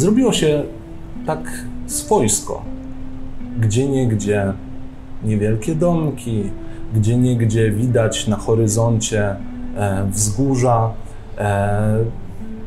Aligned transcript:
Zrobiło 0.00 0.32
się 0.32 0.62
tak 1.26 1.64
swojsko. 1.86 2.62
Gdzie 3.60 3.88
niegdzie 3.88 4.52
niewielkie 5.24 5.74
domki, 5.74 6.42
gdzie 6.94 7.16
niegdzie 7.16 7.70
widać 7.70 8.26
na 8.26 8.36
horyzoncie 8.36 9.36
e, 9.76 10.06
wzgórza, 10.10 10.92
e, 11.38 12.04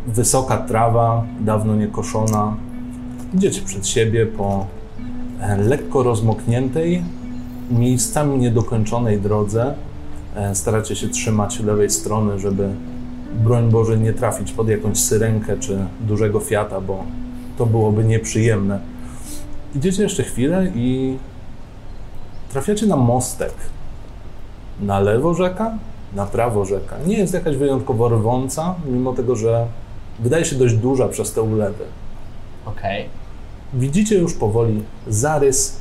wysoka 0.08 0.58
trawa, 0.58 1.24
dawno 1.40 1.76
niekoszona. 1.76 2.56
Idziecie 3.34 3.62
przed 3.62 3.88
siebie 3.88 4.26
po 4.26 4.66
e, 5.42 5.58
lekko 5.58 6.04
rozmokniętej, 6.04 7.04
miejscami 7.72 8.38
niedokończonej 8.38 9.22
drodze. 9.22 9.74
E, 10.36 10.56
staracie 10.56 10.96
się 10.96 11.08
trzymać 11.08 11.60
lewej 11.60 11.90
strony, 11.90 12.40
żeby 12.40 12.70
broń 13.44 13.70
Boże 13.70 13.98
nie 13.98 14.14
trafić 14.14 14.52
pod 14.52 14.68
jakąś 14.68 14.98
syrenkę 14.98 15.58
czy 15.58 15.78
dużego 16.02 16.40
fiata, 16.40 16.82
bo 16.82 17.04
to 17.58 17.66
byłoby 17.66 18.04
nieprzyjemne. 18.04 18.80
Idziecie 19.76 20.04
jeszcze 20.04 20.24
chwilę 20.24 20.72
i 20.76 21.18
trafiacie 22.50 22.86
na 22.86 22.96
mostek. 22.96 23.54
Na 24.82 25.00
lewo 25.00 25.34
rzeka, 25.34 25.78
na 26.14 26.26
prawo 26.26 26.66
rzeka. 26.66 26.96
Nie 27.06 27.18
jest 27.18 27.34
jakaś 27.34 27.58
wyjątkowo 27.58 28.10
rwąca, 28.10 28.76
mimo 28.86 29.14
tego, 29.14 29.36
że 29.36 29.68
wydaje 30.20 30.46
się 30.46 30.56
dość 30.56 30.76
duża 30.76 31.08
przez 31.08 31.34
te 31.34 31.42
ulewy. 31.42 31.84
Okej. 32.66 33.10
Widzicie 33.74 34.16
już 34.16 34.34
powoli 34.34 34.84
zarys 35.08 35.80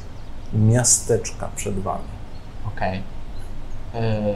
miasteczka 0.54 1.48
przed 1.56 1.78
wami. 1.78 2.04
Okej. 2.76 3.02
Eee, 3.94 4.34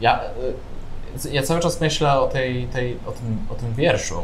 Ja, 0.00 0.20
e, 0.20 1.30
ja 1.32 1.42
cały 1.42 1.60
czas 1.60 1.80
myślę 1.80 2.20
o, 2.20 2.28
tej, 2.28 2.66
tej, 2.66 2.96
o, 3.06 3.12
tym, 3.12 3.38
o 3.50 3.54
tym 3.54 3.74
wierszu, 3.74 4.14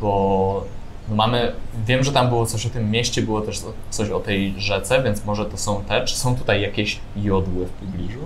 bo 0.00 0.64
no 1.08 1.16
mamy, 1.16 1.52
wiem, 1.86 2.04
że 2.04 2.12
tam 2.12 2.28
było 2.28 2.46
coś 2.46 2.66
o 2.66 2.70
tym 2.70 2.90
mieście, 2.90 3.22
było 3.22 3.40
też 3.40 3.62
coś 3.90 4.10
o 4.10 4.20
tej 4.20 4.54
rzece, 4.58 5.02
więc 5.02 5.24
może 5.24 5.46
to 5.46 5.56
są 5.56 5.84
te. 5.84 6.04
Czy 6.04 6.16
są 6.16 6.36
tutaj 6.36 6.62
jakieś 6.62 6.98
jodły 7.16 7.66
w 7.66 7.70
pobliżu? 7.70 8.18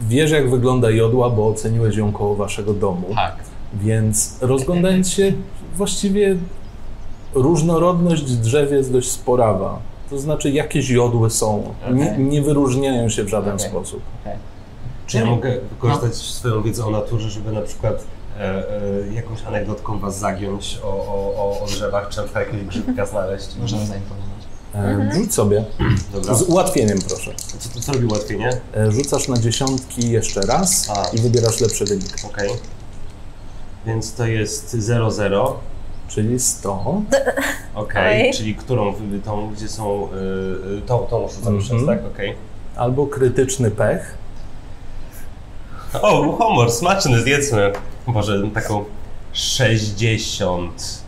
Wiesz, 0.00 0.30
jak 0.30 0.50
wygląda 0.50 0.90
jodła, 0.90 1.30
bo 1.30 1.48
oceniłeś 1.48 1.96
ją 1.96 2.12
koło 2.12 2.34
waszego 2.34 2.74
domu. 2.74 3.06
Tak. 3.14 3.36
Więc 3.74 4.38
rozglądając 4.40 5.10
się, 5.10 5.32
właściwie 5.74 6.36
różnorodność 7.34 8.22
drzew 8.22 8.72
jest 8.72 8.92
dość 8.92 9.10
sporawa. 9.10 9.78
To 10.10 10.18
znaczy, 10.18 10.50
jakieś 10.50 10.90
jodły 10.90 11.30
są. 11.30 11.74
Nie, 11.92 12.12
Okej. 12.12 12.24
nie 12.24 12.42
wyróżniają 12.42 13.08
się 13.08 13.24
w 13.24 13.28
żaden 13.28 13.54
Okej. 13.54 13.68
sposób. 13.68 14.00
Czy 15.06 15.18
ja 15.18 15.24
mogę 15.24 15.60
wykorzystać 15.70 16.14
swoją 16.14 16.62
wiedzę 16.62 16.86
o 16.86 16.90
naturze, 16.90 17.30
żeby 17.30 17.52
na 17.52 17.60
przykład 17.60 18.04
jakąś 19.12 19.42
anegdotką 19.42 19.98
was 19.98 20.18
zagiąć 20.18 20.80
o, 20.84 20.86
o, 20.88 21.34
o, 21.36 21.60
o 21.62 21.66
drzewach, 21.66 22.08
przykład 22.08 22.34
jakiegoś 22.34 22.66
grzybka 22.66 23.06
znaleźć? 23.06 23.46
Możemy 23.60 23.86
zaimponować. 23.86 24.28
E, 24.74 25.10
Rzuć 25.14 25.34
sobie. 25.34 25.64
Dobra. 26.12 26.34
Z 26.34 26.42
ułatwieniem, 26.42 26.98
proszę. 27.08 27.34
Co, 27.36 27.58
co, 27.68 27.80
co 27.80 27.92
robi 27.92 28.06
ułatwienie? 28.06 28.50
E, 28.76 28.92
Rzucasz 28.92 29.28
na 29.28 29.36
dziesiątki 29.38 30.10
jeszcze 30.10 30.40
raz 30.40 30.90
A. 30.90 31.08
i 31.16 31.18
wybierasz 31.20 31.60
lepszy 31.60 31.84
wynik. 31.84 32.16
Okej. 32.26 32.50
Więc 33.86 34.14
to 34.14 34.26
jest 34.26 34.76
0-0. 34.76 35.52
Czyli 36.08 36.40
100. 36.40 37.02
Okej, 37.74 38.26
Oj. 38.26 38.32
czyli 38.34 38.54
którą, 38.54 38.94
tą, 39.24 39.50
gdzie 39.50 39.68
są, 39.68 40.08
y, 40.12 40.78
y, 40.78 40.82
tą, 40.86 40.98
tą 40.98 41.28
rzucam 41.28 41.54
Mhm. 41.56 41.86
tak? 41.86 42.06
Okej. 42.14 42.34
Albo 42.76 43.06
krytyczny 43.06 43.70
pech. 43.70 44.17
O, 46.02 46.32
humor, 46.32 46.70
smaczny, 46.70 47.22
zjedzmy. 47.22 47.72
Może 48.06 48.42
taką 48.54 48.84
60. 49.32 51.02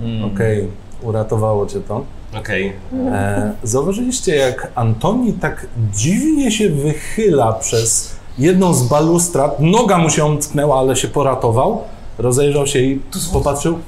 Mm. 0.00 0.24
Okej, 0.34 0.68
uratowało 1.02 1.66
cię 1.66 1.80
to. 1.80 2.04
Okej. 2.38 2.72
E, 3.12 3.52
zauważyliście, 3.62 4.36
jak 4.36 4.72
Antoni 4.74 5.32
tak 5.32 5.66
dziwnie 5.92 6.50
się 6.50 6.68
wychyla 6.68 7.52
przez 7.52 8.16
jedną 8.38 8.74
z 8.74 8.82
balustrad. 8.82 9.60
Noga 9.60 9.98
mu 9.98 10.10
się 10.10 10.24
omknęła, 10.24 10.78
ale 10.78 10.96
się 10.96 11.08
poratował. 11.08 11.82
Rozejrzał 12.18 12.66
się 12.66 12.78
i 12.78 13.00
popatrzył. 13.32 13.78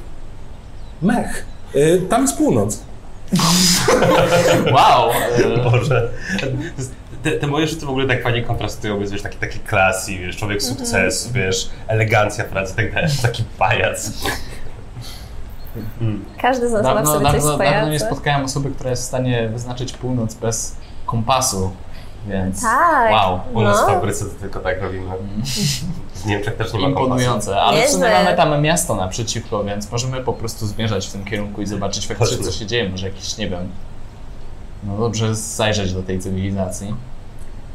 Mech. 1.03 1.47
E, 1.75 1.99
tam 1.99 2.23
jest 2.23 2.37
północ. 2.37 2.81
Wow! 4.73 5.11
Boże. 5.65 6.09
Te, 7.27 7.33
te 7.33 7.47
moje 7.47 7.67
rzuty 7.67 7.87
w 7.87 7.91
ogóle 7.91 8.07
tak 8.07 8.23
fajnie 8.23 8.43
kontrastują, 8.43 8.99
więc 8.99 9.11
wiesz, 9.11 9.23
taki, 9.23 9.39
taki 9.39 9.59
klasy, 9.59 10.19
wiesz, 10.19 10.37
człowiek 10.37 10.63
sukcesu, 10.63 11.33
wiesz, 11.33 11.71
elegancja 11.89 12.45
pracy, 12.45 12.77
tak 12.77 12.95
dalej, 12.95 13.11
taki 13.23 13.45
pajac. 13.59 14.11
Mm. 16.01 16.25
Każdy 16.41 16.69
z 16.69 16.73
nas 16.73 16.83
ma 16.85 16.91
w 16.93 16.95
Dawno, 16.95 17.13
sobie 17.13 17.25
coś 17.25 17.43
dawno, 17.43 17.59
dawno 17.59 17.89
nie 17.93 18.01
spotkałem 18.01 18.45
osoby, 18.45 18.71
która 18.71 18.91
jest 18.91 19.03
w 19.03 19.07
stanie 19.07 19.49
wyznaczyć 19.49 19.93
północ 19.93 20.35
bez 20.35 20.77
kompasu, 21.07 21.71
więc 22.29 22.63
Tak. 22.63 23.13
wow, 23.13 23.41
U 23.55 23.63
nas 23.63 23.79
w 23.79 23.81
No. 23.81 23.87
fabryce 23.95 24.25
to 24.25 24.31
tylko 24.41 24.61
tak 24.61 24.83
robimy. 24.83 25.11
W 26.15 26.27
Niemczech 26.27 26.57
też 26.57 26.73
nie 26.73 26.79
ma 26.79 26.85
kompasu. 26.85 27.05
imponujące. 27.05 27.61
Ale 27.61 27.87
w 27.87 27.91
sumie 27.91 28.05
Nieźle. 28.05 28.25
mamy 28.25 28.37
tam 28.37 28.63
miasto 28.63 28.97
naprzeciwko, 28.97 29.65
więc 29.65 29.93
możemy 29.93 30.21
po 30.25 30.33
prostu 30.33 30.67
zmierzać 30.67 31.07
w 31.09 31.13
tym 31.13 31.25
kierunku 31.25 31.63
i 31.63 31.67
zobaczyć 31.67 32.07
faktycznie, 32.07 32.45
co 32.45 32.53
się 32.53 32.67
dzieje. 32.67 32.89
Może 32.91 33.07
jakiś, 33.07 33.37
nie 33.39 33.51
wiem, 33.51 33.69
no 34.85 34.99
dobrze 34.99 35.35
zajrzeć 35.35 35.95
do 35.95 36.03
tej 36.03 36.19
cywilizacji. 36.19 36.95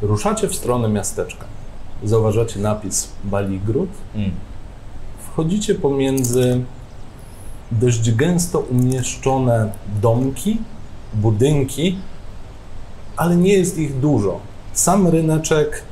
Ruszacie 0.01 0.47
w 0.47 0.55
stronę 0.55 0.89
miasteczka. 0.89 1.45
Zauważacie 2.03 2.59
napis 2.59 3.11
Baligród. 3.23 3.89
Mm. 4.15 4.31
Wchodzicie 5.27 5.75
pomiędzy 5.75 6.63
dość 7.71 8.11
gęsto 8.11 8.59
umieszczone 8.59 9.71
domki, 10.01 10.57
budynki, 11.13 11.97
ale 13.17 13.35
nie 13.35 13.53
jest 13.53 13.77
ich 13.77 13.99
dużo. 13.99 14.39
Sam 14.73 15.07
ryneczek 15.07 15.83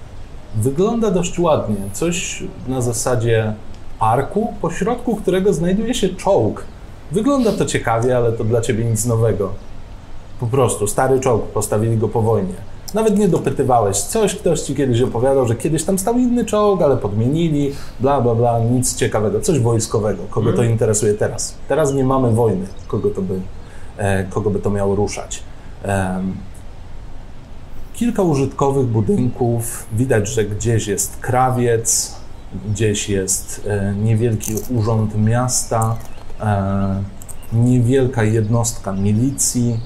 wygląda 0.55 1.11
dość 1.11 1.39
ładnie. 1.39 1.75
Coś 1.93 2.43
na 2.67 2.81
zasadzie 2.81 3.53
parku, 3.99 4.53
pośrodku 4.61 5.15
którego 5.15 5.53
znajduje 5.53 5.93
się 5.93 6.09
czołg. 6.09 6.63
Wygląda 7.11 7.51
to 7.51 7.65
ciekawie, 7.65 8.17
ale 8.17 8.31
to 8.31 8.43
dla 8.43 8.61
ciebie 8.61 8.85
nic 8.85 9.05
nowego. 9.05 9.53
Po 10.39 10.47
prostu 10.47 10.87
stary 10.87 11.19
czołg, 11.19 11.45
postawili 11.45 11.97
go 11.97 12.07
po 12.07 12.21
wojnie. 12.21 12.53
Nawet 12.93 13.17
nie 13.17 13.27
dopytywałeś. 13.27 13.97
Coś 13.97 14.35
ktoś 14.35 14.61
ci 14.61 14.75
kiedyś 14.75 15.01
opowiadał, 15.01 15.47
że 15.47 15.55
kiedyś 15.55 15.83
tam 15.83 15.99
stał 15.99 16.17
inny 16.17 16.45
czołg, 16.45 16.81
ale 16.81 16.97
podmienili, 16.97 17.71
bla, 17.99 18.21
bla, 18.21 18.35
bla, 18.35 18.59
nic 18.59 18.95
ciekawego. 18.95 19.41
Coś 19.41 19.59
wojskowego. 19.59 20.23
Kogo 20.29 20.53
to 20.53 20.63
interesuje 20.63 21.13
teraz? 21.13 21.55
Teraz 21.67 21.93
nie 21.93 22.03
mamy 22.03 22.31
wojny. 22.31 22.67
Kogo 22.87 23.09
to 23.09 23.21
by, 23.21 23.39
e, 23.97 24.23
kogo 24.23 24.49
by 24.49 24.59
to 24.59 24.69
miało 24.69 24.95
ruszać? 24.95 25.43
Kilka 27.93 28.23
użytkowych 28.23 28.85
budynków. 28.85 29.85
Widać, 29.93 30.27
że 30.27 30.45
gdzieś 30.45 30.87
jest 30.87 31.17
krawiec, 31.17 32.15
gdzieś 32.71 33.09
jest 33.09 33.61
e, 33.67 33.95
niewielki 33.95 34.53
urząd 34.69 35.17
miasta, 35.17 35.95
e, 36.41 37.03
niewielka 37.53 38.23
jednostka 38.23 38.93
milicji. 38.93 39.79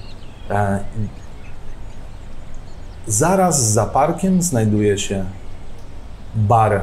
Zaraz 3.08 3.72
za 3.72 3.86
parkiem 3.86 4.42
znajduje 4.42 4.98
się 4.98 5.26
bar 6.36 6.82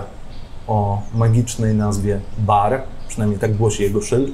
o 0.67 1.03
magicznej 1.15 1.75
nazwie 1.75 2.21
Bar, 2.39 2.83
przynajmniej 3.09 3.41
tak 3.41 3.57
głosi 3.57 3.83
jego 3.83 4.03
szyld, 4.03 4.31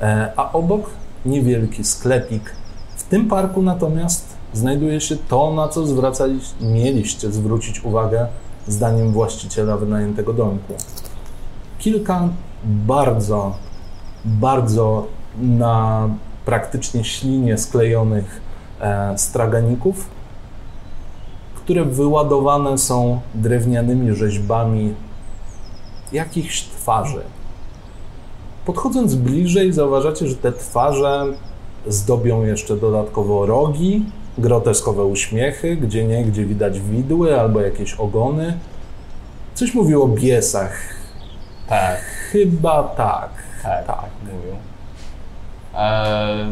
e, 0.00 0.32
a 0.36 0.52
obok 0.52 0.90
niewielki 1.26 1.84
sklepik. 1.84 2.52
W 2.96 3.02
tym 3.02 3.28
parku 3.28 3.62
natomiast 3.62 4.36
znajduje 4.52 5.00
się 5.00 5.16
to, 5.16 5.54
na 5.54 5.68
co 5.68 5.86
zwracaliście, 5.86 6.64
mieliście 6.64 7.32
zwrócić 7.32 7.84
uwagę 7.84 8.26
zdaniem 8.68 9.12
właściciela 9.12 9.76
wynajętego 9.76 10.32
domku. 10.32 10.74
Kilka 11.78 12.28
bardzo, 12.64 13.54
bardzo 14.24 15.06
na 15.40 16.08
praktycznie 16.44 17.04
ślinie 17.04 17.58
sklejonych 17.58 18.40
e, 18.80 19.18
straganików, 19.18 20.08
które 21.64 21.84
wyładowane 21.84 22.78
są 22.78 23.20
drewnianymi 23.34 24.14
rzeźbami 24.16 24.94
jakichś 26.12 26.62
twarzy. 26.62 27.22
Podchodząc 28.66 29.14
bliżej, 29.14 29.72
zauważacie, 29.72 30.26
że 30.26 30.34
te 30.36 30.52
twarze 30.52 31.24
zdobią 31.86 32.44
jeszcze 32.44 32.76
dodatkowo 32.76 33.46
rogi, 33.46 34.04
groteskowe 34.38 35.04
uśmiechy, 35.04 35.76
gdzie 35.76 36.04
nie, 36.04 36.24
gdzie 36.24 36.44
widać 36.44 36.80
widły 36.80 37.40
albo 37.40 37.60
jakieś 37.60 37.94
ogony. 37.94 38.58
Coś 39.54 39.74
mówił 39.74 40.02
o 40.02 40.08
biesach. 40.08 40.72
Tak, 41.68 42.00
Chyba 42.32 42.82
tak. 42.82 43.30
tak, 43.62 43.86
Tak. 43.86 44.04
mówił. 44.22 44.56
Eee, 45.76 46.46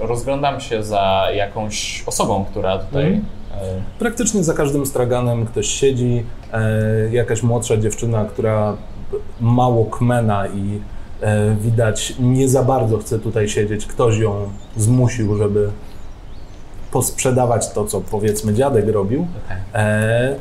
rozglądam 0.00 0.60
się 0.60 0.82
za 0.82 1.26
jakąś 1.34 2.04
osobą, 2.06 2.44
która 2.50 2.78
tutaj... 2.78 3.06
Mhm. 3.06 3.35
Praktycznie 3.98 4.44
za 4.44 4.54
każdym 4.54 4.86
straganem 4.86 5.46
ktoś 5.46 5.66
siedzi, 5.66 6.24
e, 6.52 6.70
jakaś 7.12 7.42
młodsza 7.42 7.76
dziewczyna, 7.76 8.24
która 8.24 8.76
mało 9.40 9.84
kmena 9.84 10.46
i 10.46 10.80
e, 11.20 11.56
widać 11.60 12.14
nie 12.18 12.48
za 12.48 12.62
bardzo 12.62 12.98
chce 12.98 13.18
tutaj 13.18 13.48
siedzieć. 13.48 13.86
Ktoś 13.86 14.18
ją 14.18 14.50
zmusił, 14.76 15.36
żeby 15.36 15.70
posprzedawać 16.90 17.72
to, 17.72 17.84
co 17.84 18.00
powiedzmy 18.00 18.54
dziadek 18.54 18.88
robił. 18.88 19.26
E, 19.74 20.36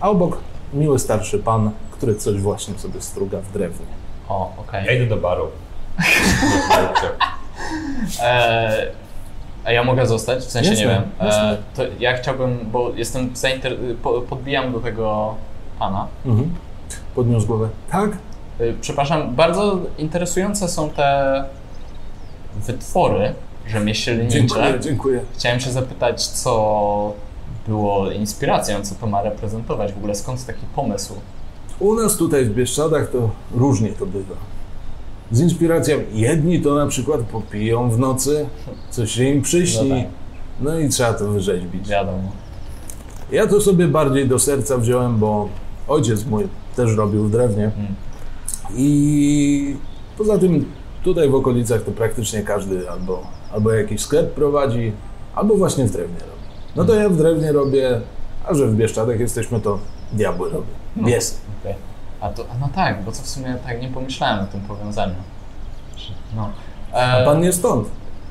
a 0.00 0.10
obok 0.10 0.38
miły 0.74 0.98
starszy 0.98 1.38
pan, 1.38 1.70
który 1.90 2.14
coś 2.14 2.40
właśnie 2.40 2.78
sobie 2.78 3.00
struga 3.00 3.40
w 3.40 3.52
drewnie. 3.52 3.86
O, 4.28 4.52
okej. 4.58 4.86
Ja 4.86 4.92
idę 4.92 5.06
do 5.06 5.16
baru. 5.16 5.44
E, 8.22 8.86
a 9.68 9.72
ja 9.72 9.84
mogę 9.84 10.06
zostać? 10.06 10.44
W 10.44 10.50
sensie 10.50 10.70
Jasne, 10.70 10.84
nie 10.84 10.90
wiem. 10.90 11.02
jasne. 11.20 11.52
E, 11.52 11.56
to 11.76 11.82
ja 12.00 12.16
chciałbym, 12.16 12.58
bo 12.72 12.90
jestem 12.96 13.30
zainter... 13.36 13.76
po- 14.02 14.20
podbijam 14.20 14.72
do 14.72 14.80
tego 14.80 15.34
pana. 15.78 16.06
Mhm. 16.26 16.54
Podniósł 17.14 17.46
głowę. 17.46 17.68
Tak? 17.90 18.10
Y, 18.60 18.74
Przepraszam, 18.80 19.34
bardzo 19.34 19.78
interesujące 19.98 20.68
są 20.68 20.90
te 20.90 21.44
wytwory 22.66 23.34
rzemieślnicze. 23.66 24.28
Dziękuję, 24.38 24.80
dziękuję. 24.80 25.20
Chciałem 25.34 25.60
się 25.60 25.70
zapytać, 25.70 26.26
co 26.26 27.12
było 27.66 28.10
inspiracją, 28.10 28.82
co 28.82 28.94
to 28.94 29.06
ma 29.06 29.22
reprezentować, 29.22 29.92
w 29.92 29.96
ogóle 29.98 30.14
skąd 30.14 30.46
taki 30.46 30.66
pomysł? 30.76 31.14
U 31.80 31.94
nas 31.94 32.16
tutaj 32.16 32.44
w 32.44 32.54
Bieszczadach 32.54 33.10
to 33.10 33.30
różnie 33.54 33.88
to 33.88 34.06
bywa. 34.06 34.34
Z 35.30 35.40
inspiracją 35.40 35.98
jedni 36.12 36.60
to 36.60 36.74
na 36.74 36.86
przykład 36.86 37.20
popiją 37.20 37.90
w 37.90 37.98
nocy, 37.98 38.46
coś 38.90 39.12
się 39.12 39.24
im 39.24 39.42
przyśni, 39.42 39.88
No 39.88 39.96
tak. 39.96 40.06
no 40.60 40.78
i 40.78 40.88
trzeba 40.88 41.14
to 41.14 41.28
wyrzeźbić. 41.28 41.88
Wiadomo. 41.88 42.32
Ja 43.32 43.46
to 43.46 43.60
sobie 43.60 43.88
bardziej 43.88 44.28
do 44.28 44.38
serca 44.38 44.78
wziąłem, 44.78 45.18
bo 45.18 45.48
ojciec 45.88 46.26
mój 46.26 46.44
też 46.76 46.96
robił 46.96 47.24
w 47.24 47.30
drewnie. 47.30 47.64
Mm. 47.64 47.94
I 48.76 49.76
poza 50.18 50.38
tym 50.38 50.64
tutaj 51.04 51.28
w 51.28 51.34
okolicach 51.34 51.82
to 51.82 51.90
praktycznie 51.90 52.42
każdy 52.42 52.90
albo, 52.90 53.22
albo 53.52 53.72
jakiś 53.72 54.00
sklep 54.00 54.34
prowadzi, 54.34 54.92
albo 55.34 55.54
właśnie 55.56 55.84
w 55.84 55.90
drewnie 55.92 56.18
robi. 56.20 56.42
No 56.76 56.84
to 56.84 56.94
ja 56.94 57.08
w 57.08 57.16
drewnie 57.16 57.52
robię, 57.52 58.00
a 58.46 58.54
że 58.54 58.66
w 58.66 58.74
Bieszczadach 58.76 59.20
jesteśmy, 59.20 59.60
to 59.60 59.78
diabły 60.12 60.50
robię. 60.50 60.66
Biesy. 60.96 61.34
Okej. 61.60 61.74
A 62.20 62.28
to, 62.28 62.42
a 62.42 62.58
no 62.60 62.68
tak, 62.74 63.02
bo 63.02 63.12
co 63.12 63.22
w 63.22 63.28
sumie 63.28 63.56
tak 63.66 63.82
nie 63.82 63.88
pomyślałem 63.88 64.44
o 64.44 64.46
tym 64.46 64.60
powiązaniu. 64.60 65.14
No. 66.36 66.50
E, 66.92 66.96
A 66.96 67.24
pan 67.24 67.40
nie 67.40 67.52
stąd. 67.52 67.88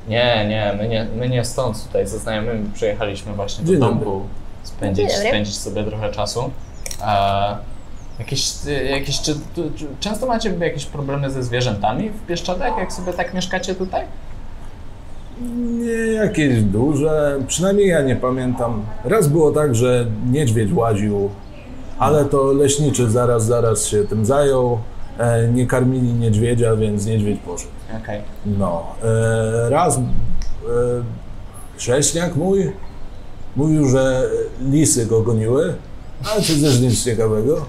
Nie, 0.07 0.47
nie 0.47 0.73
my, 0.77 0.87
nie, 0.87 1.07
my 1.15 1.29
nie 1.29 1.45
stąd 1.45 1.85
tutaj 1.87 2.07
ze 2.07 2.19
znajomymi 2.19 2.69
przyjechaliśmy 2.73 3.33
właśnie 3.33 3.65
do 3.65 3.79
domku 3.79 4.21
spędzić, 4.63 5.11
spędzić 5.11 5.57
sobie 5.57 5.83
trochę 5.83 6.11
czasu. 6.11 6.51
E, 7.01 7.57
jakieś, 8.19 8.65
y, 8.67 8.83
jakieś, 8.83 9.21
czy, 9.21 9.35
czy, 9.75 9.85
często 9.99 10.25
macie 10.25 10.53
jakieś 10.59 10.85
problemy 10.85 11.31
ze 11.31 11.43
zwierzętami 11.43 12.09
w 12.09 12.25
Bieszczadach, 12.25 12.77
jak 12.77 12.93
sobie 12.93 13.13
tak 13.13 13.33
mieszkacie 13.33 13.75
tutaj? 13.75 14.05
Nie 15.79 16.13
jakieś 16.13 16.61
duże, 16.61 17.39
przynajmniej 17.47 17.87
ja 17.87 18.01
nie 18.01 18.15
pamiętam. 18.15 18.85
Raz 19.03 19.27
było 19.27 19.51
tak, 19.51 19.75
że 19.75 20.05
niedźwiedź 20.31 20.73
łaził, 20.73 21.29
ale 21.99 22.25
to 22.25 22.53
leśniczy 22.53 23.09
zaraz, 23.09 23.45
zaraz 23.45 23.85
się 23.85 24.03
tym 24.03 24.25
zajął. 24.25 24.79
E, 25.17 25.47
nie 25.47 25.67
karmili 25.67 26.13
niedźwiedzia, 26.13 26.75
więc 26.75 27.05
niedźwiedź 27.05 27.39
poszedł. 27.45 27.71
Okej. 28.03 28.21
No, 28.45 28.83
e, 29.03 29.69
raz 29.69 29.97
e, 29.97 30.01
chrześniak 31.77 32.35
mój 32.35 32.71
mówił, 33.55 33.88
że 33.88 34.29
lisy 34.61 35.05
go 35.05 35.21
goniły, 35.21 35.73
ale 36.31 36.41
to 36.41 36.47
też 36.47 36.79
nic 36.79 37.03
ciekawego. 37.03 37.65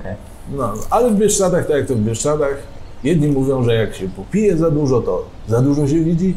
okej. 0.00 0.14
No, 0.52 0.72
ale 0.90 1.10
w 1.10 1.16
Bieszczadach, 1.16 1.66
tak 1.66 1.76
jak 1.76 1.86
to 1.86 1.94
w 1.94 2.00
Bieszczadach, 2.00 2.56
jedni 3.04 3.28
mówią, 3.28 3.64
że 3.64 3.74
jak 3.74 3.94
się 3.94 4.08
popije 4.08 4.56
za 4.56 4.70
dużo, 4.70 5.00
to 5.00 5.24
za 5.48 5.62
dużo 5.62 5.88
się 5.88 6.00
widzi, 6.00 6.36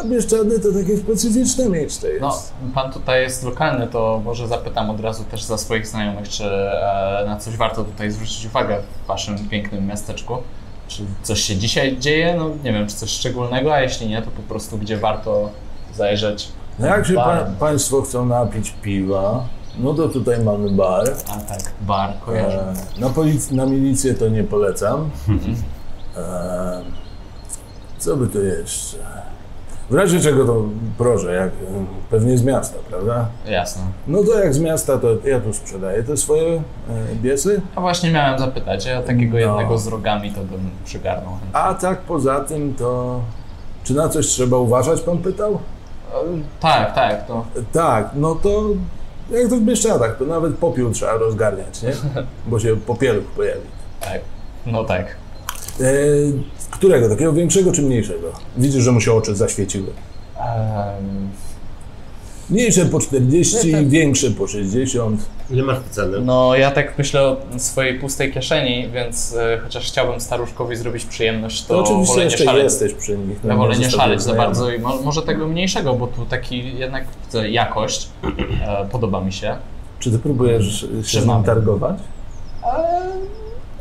a 0.00 0.04
Bieszczady 0.04 0.60
to 0.60 0.72
takie 0.72 0.96
specyficzne 0.96 1.68
miejsce 1.68 2.08
jest. 2.08 2.20
No, 2.20 2.42
pan 2.74 2.92
tutaj 2.92 3.22
jest 3.22 3.44
lokalny, 3.44 3.86
to 3.86 4.20
może 4.24 4.48
zapytam 4.48 4.90
od 4.90 5.00
razu 5.00 5.24
też 5.24 5.42
za 5.42 5.58
swoich 5.58 5.86
znajomych, 5.86 6.28
czy 6.28 6.44
e, 6.44 7.24
na 7.26 7.36
coś 7.36 7.56
warto 7.56 7.84
tutaj 7.84 8.10
zwrócić 8.10 8.46
uwagę 8.46 8.78
w 9.04 9.06
waszym 9.06 9.48
pięknym 9.48 9.86
miasteczku. 9.86 10.36
Czy 10.88 11.02
coś 11.22 11.40
się 11.40 11.56
dzisiaj 11.56 11.98
dzieje? 11.98 12.34
No 12.38 12.50
nie 12.64 12.72
wiem, 12.72 12.86
czy 12.86 12.96
coś 12.96 13.10
szczególnego, 13.10 13.74
a 13.74 13.80
jeśli 13.80 14.08
nie, 14.08 14.22
to 14.22 14.30
po 14.30 14.42
prostu 14.42 14.78
gdzie 14.78 14.96
warto 14.96 15.50
zajrzeć. 15.94 16.48
No 16.78 16.86
jak 16.86 17.06
się 17.06 17.14
pa. 17.14 17.46
Państwo 17.60 18.02
chcą 18.02 18.26
napić 18.26 18.74
piwa, 18.82 19.44
no 19.78 19.94
to 19.94 20.08
tutaj 20.08 20.40
mamy 20.40 20.70
bar. 20.70 21.04
A 21.28 21.40
tak, 21.40 21.72
bar, 21.80 22.12
kojarzę. 22.26 22.74
E, 22.96 23.00
na, 23.00 23.10
na 23.64 23.66
milicję 23.66 24.14
to 24.14 24.28
nie 24.28 24.44
polecam. 24.44 25.10
E, 26.16 26.82
co 27.98 28.16
by 28.16 28.26
tu 28.26 28.44
jeszcze? 28.44 28.98
W 29.90 29.94
razie 29.94 30.20
czego 30.20 30.44
to 30.44 30.62
proszę, 30.98 31.34
jak, 31.34 31.50
pewnie 32.10 32.38
z 32.38 32.42
miasta, 32.44 32.78
prawda? 32.90 33.26
Jasne. 33.46 33.82
No 34.06 34.18
to 34.24 34.38
jak 34.40 34.54
z 34.54 34.58
miasta, 34.58 34.98
to 34.98 35.08
ja 35.24 35.40
tu 35.40 35.52
sprzedaję 35.52 36.02
te 36.02 36.16
swoje 36.16 36.56
e, 36.56 36.62
biesy. 37.22 37.60
A 37.76 37.80
właśnie 37.80 38.10
miałem 38.10 38.38
zapytać, 38.38 38.86
ja 38.86 39.02
takiego 39.02 39.32
No. 39.32 39.38
jednego 39.40 39.78
z 39.78 39.86
rogami 39.86 40.30
to 40.30 40.40
bym 40.40 40.70
przygarnął. 40.84 41.32
A 41.52 41.74
tak 41.74 41.98
poza 41.98 42.40
tym 42.40 42.74
to... 42.74 43.20
Czy 43.84 43.94
na 43.94 44.08
coś 44.08 44.26
trzeba 44.26 44.56
uważać, 44.56 45.00
pan 45.00 45.18
pytał? 45.18 45.52
E, 45.54 46.16
Tak, 46.60 46.94
tak, 46.94 47.26
to 47.26 47.44
Tak, 47.72 48.10
no 48.14 48.34
to 48.34 48.62
jak 49.30 49.48
to 49.48 49.56
w 49.56 49.60
Bieszczadach, 49.60 50.16
to 50.18 50.24
nawet 50.24 50.54
popiół 50.54 50.90
trzeba 50.90 51.12
rozgarniać, 51.12 51.82
nie? 51.82 51.92
Bo 52.46 52.58
się 52.58 52.76
popieluch 52.76 53.24
pojawi. 53.24 53.60
tak. 54.00 54.20
No 54.66 54.84
tak. 54.84 55.16
E, 55.80 55.84
którego? 56.70 57.08
Takiego 57.08 57.32
większego 57.32 57.72
czy 57.72 57.82
mniejszego? 57.82 58.32
Widzisz, 58.56 58.82
że 58.84 58.92
mu 58.92 59.00
się 59.00 59.12
oczy 59.12 59.34
zaświeciły. 59.36 59.86
Em, 60.38 61.28
Mniejsze 62.50 62.84
po 62.86 63.00
40, 63.00 63.56
większe 63.86 64.30
po 64.30 64.46
60. 64.46 65.20
Ile 65.50 65.62
masz 65.62 65.78
ceny? 65.90 66.20
No, 66.20 66.54
ja 66.56 66.70
tak 66.70 66.98
myślę 66.98 67.22
o 67.22 67.36
swojej 67.58 67.98
pustej 67.98 68.32
kieszeni, 68.32 68.88
więc 68.94 69.34
e, 69.36 69.58
chociaż 69.64 69.86
chciałbym 69.86 70.20
staruszkowi 70.20 70.76
zrobić 70.76 71.04
przyjemność, 71.04 71.64
to, 71.66 71.74
To 71.74 71.80
oczywiście 71.80 72.12
wolę 72.14 72.24
nie 72.24 72.30
jeszcze 72.30 72.44
szaleć. 72.44 72.64
jesteś 72.64 72.92
przy 72.94 73.18
nich. 73.18 73.38
no 73.44 73.50
Ja 73.52 73.56
wolę 73.56 73.78
nie 73.78 73.90
szaleć 73.90 74.22
za 74.22 74.34
bardzo 74.34 74.70
i 74.70 74.78
mo, 74.78 75.02
może 75.02 75.22
tego 75.22 75.46
mniejszego, 75.48 75.94
bo 75.94 76.06
tu 76.06 76.24
taki 76.26 76.78
jednak 76.78 77.04
widzę 77.26 77.50
jakość 77.50 78.08
e, 78.66 78.86
podoba 78.90 79.20
mi 79.20 79.32
się. 79.32 79.56
Czy 80.00 80.10
ty 80.10 80.18
próbujesz 80.18 80.86
się 81.04 81.20
z 81.20 81.26
targować? 81.46 81.96
Ale 82.62 83.06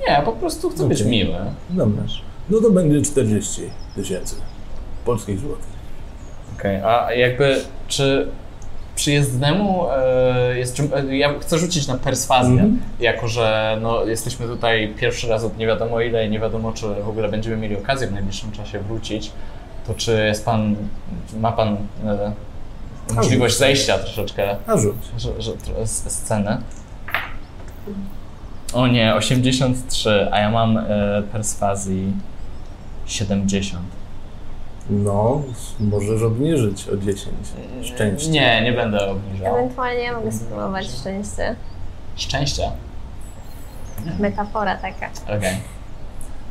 nie, 0.08 0.22
po 0.25 0.32
prostu 0.32 0.70
chcę 0.70 0.88
być 0.88 1.01
Okej. 1.01 1.12
miły. 1.12 1.36
Dobra. 1.70 2.04
No 2.50 2.62
to 2.62 2.72
będzie 2.72 3.02
40 3.02 3.62
tysięcy 3.96 4.36
polskich 5.06 5.40
złotych. 5.40 5.75
Okej, 6.60 6.82
a 6.84 7.14
jakby 7.14 7.62
czy 7.88 8.28
przyjezdnemu 8.96 9.86
e, 9.92 10.58
jest 10.58 10.75
czym, 10.75 10.90
e, 10.96 11.18
ja 11.18 11.40
chcę 11.40 11.60
rzucić 11.60 11.88
na 11.88 11.98
perswazję, 11.98 12.54
Mhm. 12.54 12.80
jako 13.00 13.28
że 13.28 13.78
no, 13.82 14.06
jesteśmy 14.06 14.48
tutaj 14.48 14.94
pierwszy 14.98 15.28
raz 15.28 15.44
od 15.44 15.58
nie 15.58 15.68
wiadomo 15.68 16.02
ile 16.02 16.28
i 16.28 16.30
nie 16.30 16.40
wiadomo 16.40 16.74
czy 16.74 16.86
w 16.88 17.10
ogóle 17.10 17.30
będziemy 17.30 17.58
mieli 17.58 17.78
okazję 17.78 18.08
w 18.08 18.12
najbliższym 18.14 18.52
czasie 18.52 18.80
wrócić, 18.80 19.32
to 19.88 19.94
czy 19.94 20.25
jest 20.25 20.46
pan, 20.46 20.75
ma 21.40 21.52
pan 21.52 21.78
e, 22.06 22.32
możliwość 23.16 23.58
zejścia 23.58 23.98
troszeczkę 23.98 24.56
że, 25.18 25.42
że, 25.42 25.52
z 25.88 26.12
sceny? 26.12 26.58
O 28.74 28.88
nie, 28.88 29.16
83, 29.16 30.28
a 30.32 30.40
ja 30.40 30.52
mam 30.52 30.78
e, 30.78 30.84
perswazji 31.32 32.14
70. 33.06 33.84
No, 34.90 35.42
możesz 35.80 36.22
obniżyć 36.22 36.90
o 36.90 36.98
10. 36.98 37.36
Szczęście. 37.84 38.30
Nie, 38.32 38.62
nie 38.62 38.74
będę 38.74 39.10
obniżał. 39.12 39.56
Ewentualnie 39.58 40.04
ja 40.04 40.14
mogę 40.14 40.32
spróbować 40.32 40.88
szczęście. 40.88 41.56
Szczęścia. 42.16 42.72
Metafora 44.20 44.76
taka. 44.78 45.10
Okej. 45.38 45.58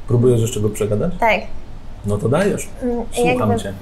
Próbujesz 0.09 0.41
jeszcze 0.41 0.61
go 0.61 0.69
przegadać? 0.71 1.13
Tak. 1.21 1.41
No 2.07 2.19
to 2.19 2.29
dajesz. 2.29 2.69
mm, 2.83 3.05
Słucham 3.13 3.39
jakby 3.51 3.63
cię. 3.65 3.73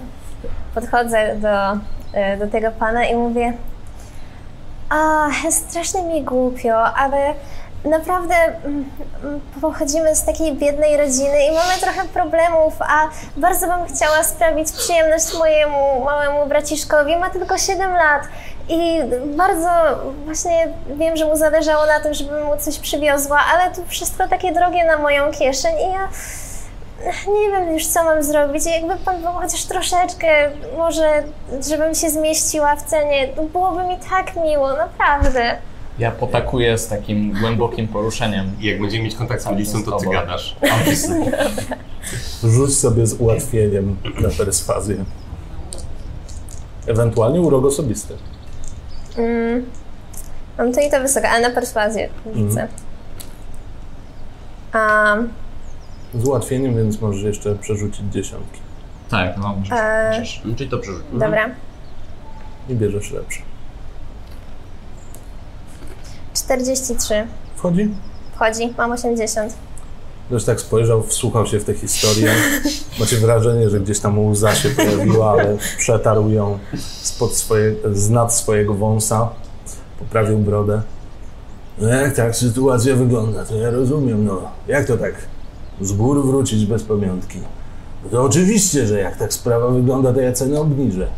podchodzę 0.74 1.36
do, 1.40 1.72
e, 2.18 2.36
do 2.36 2.46
tego 2.46 2.70
pana 2.70 3.04
i 3.06 3.16
mówię 3.16 3.52
a, 4.88 5.28
strasznie 5.50 6.02
mi 6.02 6.22
głupio, 6.22 6.82
ale 6.84 7.34
naprawdę 7.84 8.34
mm, 8.34 8.84
mm, 9.24 9.40
pochodzimy 9.60 10.16
z 10.16 10.24
takiej 10.24 10.52
biednej 10.52 10.96
rodziny 10.96 11.46
i 11.46 11.50
mamy 11.50 11.72
trochę 11.80 12.08
problemów, 12.08 12.74
a 12.80 13.08
bardzo 13.36 13.66
bym 13.66 13.96
chciała 13.96 14.24
sprawić 14.24 14.72
przyjemność 14.72 15.38
mojemu 15.38 16.04
małemu 16.04 16.46
braciszkowi. 16.46 17.16
Ma 17.16 17.30
tylko 17.30 17.58
7 17.58 17.92
lat 17.92 18.22
i 18.68 19.00
bardzo 19.36 19.68
właśnie 20.24 20.68
wiem, 20.86 21.16
że 21.16 21.24
mu 21.24 21.36
zależało 21.36 21.86
na 21.86 22.00
tym, 22.00 22.14
żebym 22.14 22.44
mu 22.44 22.56
coś 22.56 22.78
przywiozła, 22.78 23.40
ale 23.54 23.70
to 23.70 23.82
wszystko 23.86 24.28
takie 24.28 24.52
drogie 24.52 24.84
na 24.84 24.98
moją 24.98 25.32
kieszeń 25.32 25.74
i 25.78 25.92
ja 25.92 26.08
nie 27.28 27.50
wiem 27.50 27.72
już, 27.72 27.86
co 27.86 28.04
mam 28.04 28.22
zrobić. 28.22 28.66
Jakby 28.66 28.96
pan 28.96 29.22
był 29.22 29.32
chociaż 29.32 29.64
troszeczkę, 29.64 30.50
może, 30.76 31.22
żebym 31.68 31.94
się 31.94 32.10
zmieściła 32.10 32.76
w 32.76 32.82
cenie, 32.82 33.28
to 33.28 33.42
byłoby 33.42 33.84
mi 33.84 33.98
tak 34.10 34.36
miło, 34.36 34.72
naprawdę. 34.72 35.56
Ja 36.02 36.10
potakuję 36.10 36.78
z 36.78 36.88
takim 36.88 37.32
głębokim 37.40 37.88
poruszeniem. 37.88 38.50
I 38.60 38.66
jak 38.66 38.80
będziemy 38.80 39.04
mieć 39.04 39.14
kontakt 39.14 39.42
z 39.42 39.46
Melisą, 39.46 39.84
to 39.84 39.96
ty 39.96 40.10
gadasz. 40.10 40.56
Rzuć 42.44 42.78
sobie 42.78 43.06
z 43.06 43.14
ułatwieniem 43.14 43.96
na 44.20 44.28
perswazję. 44.28 45.04
Ewentualnie 46.86 47.40
urok 47.40 47.64
osobisty. 47.64 48.14
Mm. 49.18 49.66
Mam 50.58 50.72
to 50.72 50.80
i 50.80 50.90
to 50.90 51.00
wysoko, 51.00 51.28
ale 51.28 51.48
na 51.48 51.54
perswazję 51.54 52.08
widzę. 52.34 52.68
Um, 54.74 55.28
Z 56.14 56.24
ułatwieniem, 56.24 56.76
więc 56.76 57.00
możesz 57.00 57.22
jeszcze 57.22 57.54
przerzucić 57.54 58.02
dziesiątki. 58.12 58.60
Tak, 59.10 59.36
no 59.36 59.54
możesz. 59.56 59.72
Eee. 59.72 60.18
możesz. 60.18 60.42
Czyli 60.56 60.70
to 60.70 60.78
przerzuć. 60.78 61.02
dobra. 61.12 61.50
I 62.68 62.74
bierzesz 62.74 63.10
lepsze. 63.10 63.42
43. 66.34 67.26
Wchodzi? 67.56 67.88
Wchodzi, 68.34 68.74
mam 68.78 68.92
80. 68.92 69.54
Ktoś 70.26 70.44
tak 70.44 70.60
spojrzał, 70.60 71.02
wsłuchał 71.02 71.46
się 71.46 71.60
w 71.60 71.64
tę 71.64 71.74
historię. 71.74 72.32
Macie 73.00 73.16
wrażenie, 73.16 73.70
że 73.70 73.80
gdzieś 73.80 74.00
tam 74.00 74.26
łza 74.26 74.54
się 74.54 74.68
pojawiła, 74.70 75.30
ale 75.30 75.56
przetarł 75.78 76.30
ją 76.30 76.58
spod 77.02 77.34
swoje, 77.34 77.74
z 77.92 78.10
nad 78.10 78.34
swojego 78.34 78.74
wąsa. 78.74 79.28
Poprawił 79.98 80.38
brodę. 80.38 80.82
No 81.78 81.88
jak 81.88 82.16
tak 82.16 82.36
sytuacja 82.36 82.96
wygląda, 82.96 83.44
to 83.44 83.56
ja 83.56 83.70
rozumiem, 83.70 84.24
no. 84.24 84.42
Jak 84.68 84.86
to 84.86 84.96
tak 84.96 85.14
z 85.80 85.92
gór 85.92 86.26
wrócić 86.26 86.66
bez 86.66 86.82
pamiątki? 86.82 87.38
No 88.04 88.10
to 88.10 88.22
oczywiście, 88.22 88.86
że 88.86 88.98
jak 88.98 89.16
tak 89.16 89.32
sprawa 89.32 89.68
wygląda, 89.68 90.12
to 90.12 90.20
ja 90.20 90.32
cenę 90.32 90.60
obniżę. 90.60 91.08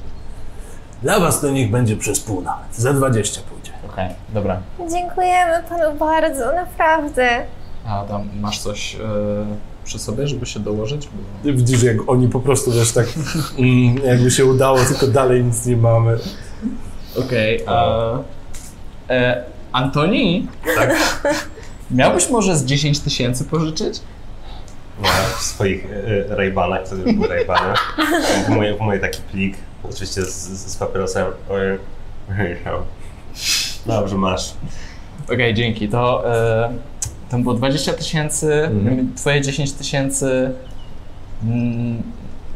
Dla 1.03 1.21
was 1.21 1.41
to 1.41 1.51
niech 1.51 1.71
będzie 1.71 1.97
przez 1.97 2.21
pół 2.21 2.41
nawet. 2.43 2.77
Za 2.77 2.93
20 2.93 3.41
pójdzie. 3.41 3.54
Okej, 3.95 4.09
dobra. 4.29 4.61
Dziękujemy 4.91 5.63
panu 5.69 5.99
bardzo, 5.99 6.53
naprawdę. 6.53 7.45
A 7.87 8.05
tam 8.09 8.29
masz 8.41 8.59
coś 8.59 8.95
e, 8.95 8.99
przy 9.85 9.99
sobie, 9.99 10.27
żeby 10.27 10.47
się 10.47 10.61
dołożyć? 10.61 11.07
Bo... 11.09 11.23
Ty 11.43 11.53
widzisz, 11.53 11.83
jak 11.83 11.97
oni 12.07 12.29
po 12.29 12.41
prostu 12.41 12.73
też 12.73 12.93
tak, 12.93 13.07
mm, 13.59 13.97
jakby 14.05 14.31
się 14.31 14.45
udało, 14.45 14.79
tylko 14.79 15.07
dalej 15.07 15.45
nic 15.45 15.67
nie 15.67 15.77
mamy. 15.77 16.19
Okej. 17.17 17.67
Okay, 17.67 18.25
e, 19.11 19.45
Antoni? 19.73 20.49
Tak? 20.77 20.97
Miałbyś 21.91 22.31
może 22.31 22.57
z 22.57 22.65
10 22.65 23.01
tysięcy 23.01 23.45
pożyczyć? 23.45 24.01
Ja 25.03 25.11
w 25.39 25.43
swoich 25.43 25.87
e, 26.31 26.37
rajbanach, 26.37 26.89
to 26.89 26.95
już 26.95 27.13
były 27.13 27.29
rajbany, 27.29 27.75
w 28.47 28.49
moje, 28.49 28.75
w 28.75 28.81
moje 28.81 29.01
taki 29.01 29.23
plik, 29.23 29.57
oczywiście 29.85 30.23
z, 30.23 30.49
z, 30.49 30.73
z 30.73 30.77
papierosem. 30.77 31.27
Ojej. 31.51 31.79
No. 32.65 32.83
Dobrze, 33.87 34.17
masz. 34.17 34.55
Okej, 35.35 35.55
dzięki. 35.55 35.89
To 35.89 36.35
e, 36.35 36.71
tam 37.31 37.43
było 37.43 37.55
20 37.55 37.93
tysięcy, 37.93 38.53
Mhm. 38.65 39.13
twoje 39.17 39.41
10 39.43 39.73
tysięcy, 39.73 40.51
mm, 41.45 42.03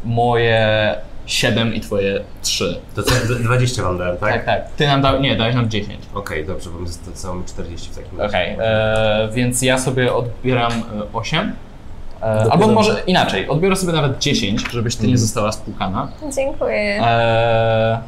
moje 0.05 0.95
7 1.25 1.73
i 1.75 1.79
twoje 1.79 2.19
3. 2.41 2.79
To 2.95 3.03
co, 3.03 3.11
d- 3.27 3.35
20 3.43 3.83
wam 3.83 3.97
dałem, 3.97 4.17
tak? 4.17 4.33
Tak, 4.33 4.45
tak. 4.45 4.71
Ty 4.77 4.87
nam 4.87 5.01
dał, 5.01 5.21
nie, 5.21 5.35
dałeś 5.37 5.55
nam 5.55 5.69
10. 5.69 5.99
Okej, 6.13 6.45
dobrze, 6.45 6.69
bo 6.69 6.79
my 6.79 6.87
zostało 6.87 7.35
mi 7.35 7.45
40 7.45 7.89
w 7.91 7.95
takim 7.95 8.19
razie. 8.19 8.29
Okej, 8.29 8.55
e, 8.59 9.29
więc 9.33 9.61
ja 9.61 9.79
sobie 9.79 10.13
odbieram 10.13 10.71
e, 10.71 10.83
8. 11.13 11.51
E, 12.21 12.35
Dopiero- 12.35 12.51
albo 12.51 12.67
może 12.67 13.01
inaczej, 13.07 13.47
odbiorę 13.49 13.75
sobie 13.75 13.93
nawet 13.93 14.17
10, 14.19 14.71
żebyś 14.71 14.95
ty 14.95 15.01
nie 15.01 15.07
Mhm. 15.13 15.17
została 15.17 15.51
spłukana. 15.51 16.07
Dziękuję. 16.35 17.01
E, 17.05 17.99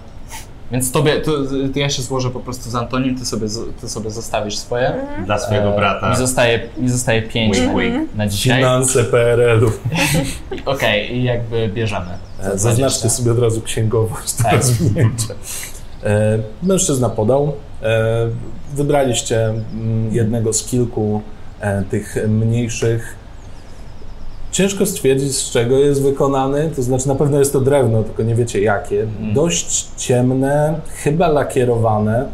więc 0.72 0.92
tobie, 0.92 1.22
to, 1.22 1.32
to 1.74 1.80
ja 1.80 1.90
się 1.90 2.02
złożę 2.02 2.30
po 2.30 2.40
prostu 2.40 2.70
z 2.70 2.76
Antonim, 2.76 3.18
ty 3.18 3.26
sobie, 3.26 3.48
ty 3.82 3.90
sobie 3.90 4.12
zostawisz 4.12 4.58
swoje. 4.58 4.94
Dla 5.26 5.40
swojego 5.40 5.74
E, 5.74 5.76
brata. 5.76 6.10
Mi 6.10 6.16
zostaje, 6.16 6.60
mi 6.78 6.90
zostaje 6.90 7.22
5 7.22 7.58
Wink, 7.60 7.78
wink. 7.80 8.16
na 8.16 8.28
dzisiaj. 8.28 8.58
Finanse 8.58 9.04
PRL-u. 9.04 9.72
Okej, 10.72 11.16
i 11.16 11.24
jakby 11.24 11.68
bierzemy. 11.70 12.06
E, 12.44 12.58
Zaznaczcie 12.58 13.10
sobie 13.10 13.32
od 13.32 13.40
razu 13.40 13.62
księgowość 13.62 14.34
do 14.38 14.44
Tak. 14.44 14.54
rozwinięcia. 14.58 15.34
E, 16.04 16.38
Mężczyzna 16.64 17.10
podał. 17.10 17.54
E, 17.84 18.28
Wybraliście 18.74 19.46
mm, 19.46 20.14
jednego 20.16 20.54
z 20.54 20.64
kilku 20.66 21.22
e, 21.60 21.84
tych 21.84 22.16
mniejszych. 22.28 23.16
Ciężko 24.52 24.86
stwierdzić, 24.86 25.36
z 25.36 25.52
czego 25.52 25.78
jest 25.78 26.04
wykonany. 26.04 26.72
To 26.76 26.84
znaczy, 26.84 27.08
na 27.08 27.16
pewno 27.16 27.40
jest 27.40 27.54
to 27.54 27.62
drewno, 27.62 28.04
tylko 28.04 28.24
nie 28.24 28.36
wiecie 28.36 28.62
jakie. 28.62 29.08
Dość 29.34 29.88
ciemne, 29.98 30.80
chyba 31.04 31.28
lakierowane. 31.28 32.26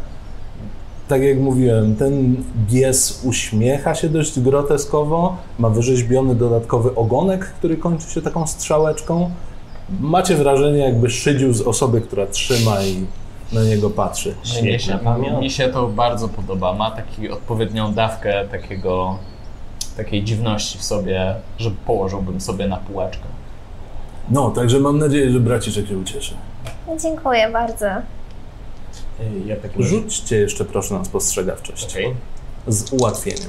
Tak 1.08 1.22
jak 1.22 1.38
mówiłem, 1.38 1.96
ten 1.96 2.36
bies 2.70 3.20
uśmiecha 3.24 3.94
się 3.94 4.08
dość 4.08 4.40
groteskowo. 4.40 5.36
Ma 5.58 5.70
wyrzeźbiony 5.70 6.34
dodatkowy 6.34 6.94
ogonek, 6.94 7.44
który 7.44 7.76
kończy 7.76 8.10
się 8.10 8.22
taką 8.22 8.46
strzałeczką. 8.46 9.30
Macie 10.00 10.36
wrażenie, 10.36 10.78
jakby 10.78 11.10
szydził 11.10 11.52
z 11.52 11.60
osoby, 11.60 12.00
która 12.00 12.26
trzyma 12.26 12.82
i 12.82 13.06
na 13.52 13.64
niego 13.64 13.90
patrzy. 13.90 14.34
Mnie 14.62 14.78
się, 14.78 14.98
mnie 15.38 15.50
się 15.50 15.68
to 15.68 15.88
bardzo 15.88 16.28
podoba. 16.28 16.74
Ma 16.74 16.90
taki 16.90 17.30
odpowiednią 17.30 17.94
dawkę 17.94 18.48
takiego, 18.50 19.18
takiej 19.98 20.24
dziwności 20.24 20.78
w 20.78 20.82
sobie, 20.82 21.34
że 21.58 21.70
położyłbym 21.70 22.40
sobie 22.40 22.68
na 22.68 22.76
półeczkę. 22.76 23.24
No, 24.30 24.50
także 24.50 24.80
mam 24.80 24.98
nadzieję, 24.98 25.30
że 25.30 25.40
braciszek 25.40 25.88
się 25.88 25.98
ucieszy. 25.98 26.34
Dziękuję 27.02 27.50
bardzo. 27.52 27.86
Ja 29.46 29.56
takim. 29.56 29.82
Rzućcie 29.82 30.36
jeszcze 30.36 30.64
proszę 30.64 30.94
na 30.94 31.04
spostrzegawczość. 31.04 31.90
Okej. 31.90 32.14
Z 32.66 32.92
ułatwieniem. 32.92 33.48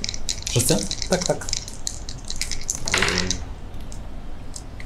Wszyscy? 0.50 0.78
Tak, 1.10 1.24
tak. 1.24 1.46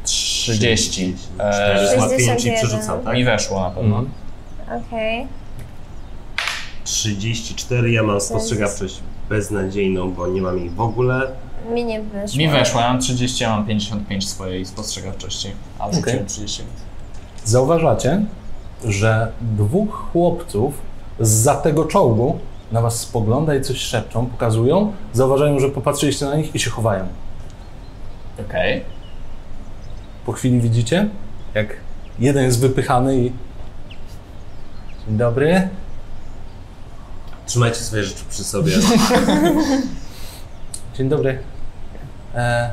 30. 0.04 1.16
Cztery 1.36 1.88
z 1.88 1.92
E, 1.92 2.00
łatwiejszym 2.00 2.38
ci 2.38 2.44
61. 2.44 2.56
przerzucam, 2.56 3.02
tak? 3.02 3.16
mi 3.16 3.24
weszło 3.24 3.60
na 3.60 3.70
pewno. 3.70 4.00
Mhm. 4.00 4.84
Okej. 4.88 5.28
34, 6.84 7.92
ja 7.92 8.04
mam 8.04 8.22
spostrzegawczość 8.22 9.00
beznadziejną, 9.30 10.12
bo 10.12 10.28
nie 10.28 10.42
mam 10.42 10.58
jej 10.58 10.70
w 10.70 10.82
ogóle. 10.82 11.32
Mi 11.72 11.86
nie 11.86 12.02
wyszło. 12.02 12.38
Mi 12.38 12.50
weszło, 12.50 12.82
ja 12.82 12.88
mam 12.88 13.02
30, 13.02 13.44
ja 13.44 13.50
mam 13.50 13.66
55 13.66 14.30
swojej 14.30 14.66
spostrzegawczości, 14.66 15.52
a 15.80 15.86
Okej. 15.86 16.00
rzuciłem 16.00 16.26
30. 16.26 16.64
Zauważacie, 17.46 18.26
że 18.86 19.32
dwóch 19.42 20.10
chłopców 20.12 20.74
za 21.20 21.56
tego 21.56 21.86
czołgu 21.86 22.40
na 22.72 22.82
was 22.82 23.00
spogląda 23.00 23.56
i 23.56 23.62
coś 23.62 23.78
szepczą, 23.78 24.26
pokazują, 24.26 24.94
zauważają, 25.14 25.60
że 25.60 25.70
popatrzyliście 25.70 26.26
na 26.26 26.36
nich 26.36 26.56
i 26.56 26.60
się 26.60 26.70
chowają. 26.70 27.08
Okej. 28.48 28.84
Po 30.26 30.32
chwili 30.32 30.62
widzicie, 30.62 31.10
jak 31.54 31.76
jeden 32.20 32.44
jest 32.44 32.60
wypychany 32.60 33.18
i... 33.18 33.32
Dzień 35.08 35.18
dobry. 35.18 35.70
Trzymajcie 37.46 37.80
swoje 37.80 38.04
rzeczy 38.04 38.24
przy 38.30 38.44
sobie. 38.44 38.72
Dzień 40.98 41.10
dobry. 41.10 41.53
E, 42.36 42.70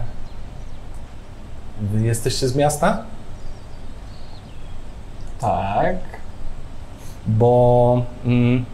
wy 1.80 2.00
jesteście 2.00 2.48
z 2.48 2.56
miasta? 2.56 3.02
Tak. 5.40 5.96
Bo 7.26 8.02
mm, 8.24 8.64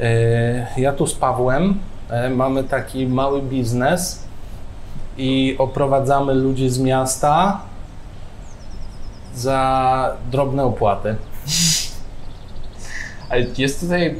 e, 0.00 0.80
ja 0.80 0.92
tu 0.92 1.06
z 1.06 1.14
Pawłem 1.14 1.78
e, 2.10 2.30
mamy 2.30 2.64
taki 2.64 3.06
mały 3.06 3.42
biznes 3.42 4.24
i 5.16 5.56
oprowadzamy 5.58 6.34
ludzi 6.34 6.70
z 6.70 6.78
miasta 6.78 7.60
za 9.34 10.16
drobne 10.30 10.64
opłaty. 10.64 11.16
Ale 13.34 13.46
jest 13.58 13.80
tutaj 13.80 14.06
e, 14.06 14.14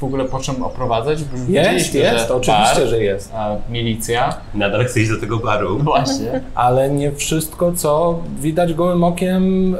w 0.00 0.04
ogóle 0.04 0.24
po 0.24 0.38
czym 0.38 0.62
oprowadzać? 0.62 1.24
Bo 1.24 1.36
Jest, 1.48 1.94
jest, 1.94 2.28
że 2.28 2.34
oczywiście, 2.34 2.80
bar, 2.80 2.88
że 2.88 3.02
jest. 3.02 3.32
A 3.34 3.56
milicja. 3.70 4.36
Nadal 4.54 4.84
chcę 4.84 5.00
iść 5.00 5.10
do 5.10 5.20
tego 5.20 5.36
baru. 5.38 5.78
Właśnie. 5.78 6.40
Ale 6.54 6.90
nie 6.90 7.12
wszystko, 7.12 7.72
co 7.72 8.18
widać 8.40 8.74
gołym 8.74 9.04
okiem, 9.04 9.74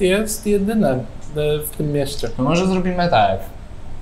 e, 0.00 0.04
jest 0.04 0.46
jedyne 0.46 0.90
e, 0.90 0.98
w 1.66 1.70
tym 1.76 1.92
mieście. 1.92 2.30
No 2.38 2.44
może 2.44 2.66
zrobimy 2.66 3.08
tak. 3.10 3.38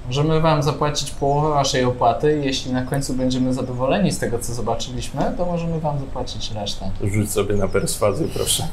Możemy 0.07 0.41
wam 0.41 0.63
zapłacić 0.63 1.11
połowę 1.11 1.49
waszej 1.49 1.85
opłaty 1.85 2.41
i 2.43 2.47
jeśli 2.47 2.73
na 2.73 2.83
końcu 2.83 3.15
będziemy 3.15 3.55
zadowoleni 3.55 4.13
z 4.13 4.19
tego, 4.19 4.39
co 4.39 4.55
zobaczyliśmy, 4.55 5.23
to 5.37 5.47
możemy 5.47 5.81
wam 5.81 5.99
zapłacić 5.99 6.53
resztę. 6.53 6.91
Rzuć 7.05 7.31
sobie 7.31 7.57
na 7.57 7.69
perswazję, 7.69 8.29
proszę. 8.35 8.69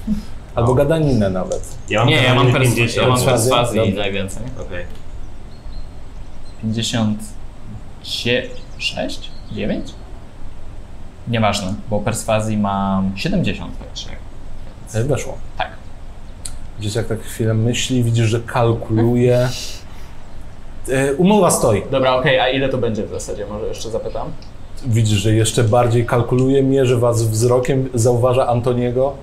Albo 0.56 0.74
gadaninę 0.74 1.30
nawet. 1.30 1.78
Ja 1.90 2.00
mam 2.00 2.10
Nie, 2.10 2.16
ja 2.16 2.36
mam, 2.36 2.48
karabiny 2.52 2.72
pers- 2.72 2.76
50. 2.76 2.96
ja 2.96 3.02
mam 3.08 3.12
Perswazję? 3.18 3.52
perswazji 3.52 3.80
Dobra. 3.80 3.96
najwięcej. 4.04 4.44
Okej. 4.68 4.86
56? 6.62 9.30
9? 9.52 9.94
Nieważne, 11.28 11.74
bo 11.90 12.00
perswazji 12.00 12.58
mam 12.58 13.12
70 13.16 13.72
także. 13.80 14.10
Weszło. 15.08 15.38
Tak. 15.58 15.70
Widzisz, 16.80 16.96
jak 16.96 17.08
tak 17.08 17.22
chwilę 17.22 17.54
myśli, 17.54 18.04
widzisz, 18.04 18.26
że 18.30 18.40
kalkuluje. 18.40 19.50
E, 20.90 21.14
umowa 21.14 21.52
stoi. 21.52 21.84
Dobra, 21.92 22.16
okej, 22.16 22.40
a 22.40 22.50
ile 22.50 22.70
to 22.70 22.78
będzie 22.78 23.04
w 23.06 23.10
zasadzie? 23.10 23.46
Może 23.46 23.68
jeszcze 23.68 23.90
zapytam? 23.90 24.28
Widzisz, 24.86 25.20
że 25.20 25.34
jeszcze 25.34 25.64
bardziej 25.64 26.06
kalkuluje, 26.06 26.64
mierzy 26.64 26.98
was 26.98 27.24
wzrokiem, 27.24 27.90
zauważa 27.94 28.48
Antoniego. 28.48 29.14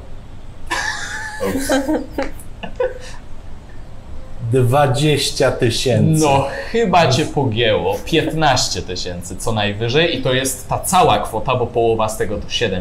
20 4.52 5.50
tysięcy. 5.61 6.25
No, 6.25 6.47
chyba 6.73 7.09
cię 7.09 7.25
pogięło. 7.26 7.97
15 8.04 8.82
tysięcy 8.82 9.37
co 9.37 9.52
najwyżej 9.52 10.18
i 10.18 10.23
to 10.23 10.32
jest 10.32 10.68
ta 10.68 10.78
cała 10.78 11.18
kwota, 11.18 11.56
bo 11.56 11.66
połowa 11.66 12.09
z 12.09 12.16
tego 12.16 12.37
to 12.38 12.47
7,5. 12.47 12.80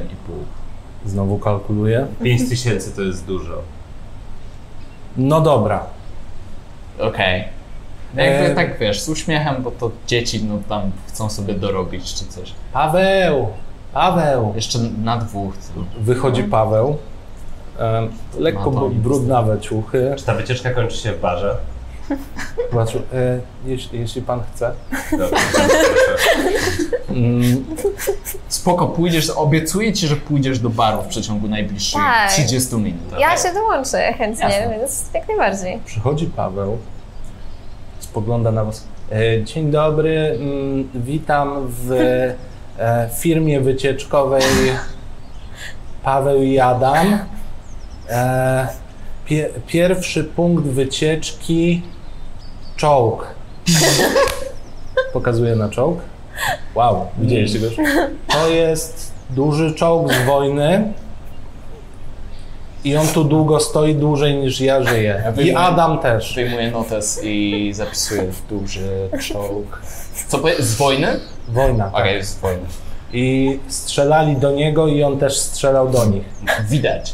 Znowu 1.06 1.38
kalkuluje. 1.38 2.08
5 2.24 2.50
tysięcy 2.50 2.96
to 2.96 3.02
jest 3.02 3.26
dużo. 3.26 3.62
No 5.18 5.42
dobra. 5.42 5.84
Okej. 7.00 7.44
No 8.14 8.22
Jakby 8.24 8.46
Eee. 8.50 8.56
tak 8.56 8.80
wiesz, 8.80 9.02
z 9.02 9.10
uśmiechem, 9.10 9.64
bo 9.64 9.72
to 9.72 9.92
dzieci 10.08 10.44
no 10.44 10.60
tam 10.70 10.92
chcą 11.08 11.30
sobie 11.30 11.54
dorobić 11.54 12.14
czy 12.14 12.26
coś. 12.26 12.54
Paweł! 12.74 13.48
Paweł! 13.94 14.54
Jeszcze 14.56 14.80
na 15.04 15.18
dwóch. 15.18 15.54
Wychodzi 16.00 16.44
Paweł. 16.44 16.98
Lekko 18.40 18.72
br- 18.72 18.92
brudnawe 18.92 19.60
ciuchy. 19.60 20.14
Czy 20.18 20.26
ta 20.26 20.34
wycieczka 20.34 20.70
kończy 20.72 20.98
się 20.98 21.12
w 21.12 21.20
barze? 21.22 21.56
Zobacz, 22.72 22.96
e, 22.96 23.00
jeśli, 23.66 24.00
jeśli 24.00 24.22
pan 24.22 24.42
chce. 24.54 24.72
Dobrze. 25.12 25.36
Mm, 27.10 27.66
Spoko, 28.48 28.88
pójdziesz, 28.88 29.30
obiecuję 29.30 29.94
ci, 29.94 30.08
że 30.08 30.16
pójdziesz 30.16 30.60
do 30.60 30.70
baru 30.70 31.02
w 31.02 31.08
przeciągu 31.08 31.48
najbliższych 31.48 32.02
Tak. 32.02 32.32
30 32.32 32.76
minut. 32.76 33.02
Ja 33.20 33.38
się 33.38 33.54
dołączę 33.54 34.14
chętnie, 34.14 34.44
Jasne. 34.46 34.78
więc 34.80 35.06
jak 35.14 35.28
najbardziej. 35.28 35.80
przychodzi 35.86 36.26
Paweł, 36.26 36.78
spogląda 38.00 38.52
na 38.52 38.64
was. 38.64 38.88
E, 39.12 39.44
dzień 39.44 39.72
dobry, 39.72 40.38
mm, 40.42 40.90
witam 40.96 41.68
w 41.68 41.92
e, 42.80 43.10
firmie 43.20 43.62
wycieczkowej 43.62 44.42
Paweł 46.04 46.42
i 46.42 46.60
Adam. 46.60 47.20
E, 48.10 48.68
pie, 49.26 49.50
pierwszy 49.68 50.24
punkt 50.24 50.64
wycieczki 50.66 51.82
czołg. 52.76 53.28
Pokazuję 55.14 55.56
na 55.56 55.70
czołg. 55.70 56.00
Wow, 56.76 57.08
widzieliście 57.18 57.60
go 57.60 57.66
już? 57.66 57.76
To 58.28 58.48
jest 58.50 59.12
duży 59.30 59.74
czołg 59.76 60.14
z 60.14 60.26
wojny. 60.26 60.94
I 62.84 62.96
on 62.98 63.08
tu 63.08 63.24
długo 63.24 63.60
stoi, 63.60 63.96
dłużej 63.96 64.36
niż 64.36 64.62
ja 64.62 64.84
żyję. 64.84 65.22
Ja 65.24 65.30
I 65.32 65.34
wyjmuję- 65.34 65.58
Adam 65.58 66.00
też. 66.00 66.36
Wyjmuję 66.36 66.72
notes 66.72 67.20
i 67.24 67.72
zapisuję 67.74 68.24
w 68.32 68.48
duży 68.48 69.10
czołg. 69.22 69.82
Co 70.28 70.40
powie? 70.40 70.56
Z 70.64 70.76
wojny? 70.76 71.20
Wojna. 71.48 71.86
tak. 71.86 72.02
Okej, 72.02 72.24
z 72.24 72.36
wojny. 72.36 72.62
I 73.14 73.60
strzelali 73.68 74.36
do 74.38 74.52
niego 74.52 74.88
i 74.88 75.04
on 75.04 75.18
też 75.20 75.38
strzelał 75.40 75.90
do 75.90 76.06
nich. 76.06 76.24
Widać. 76.70 77.14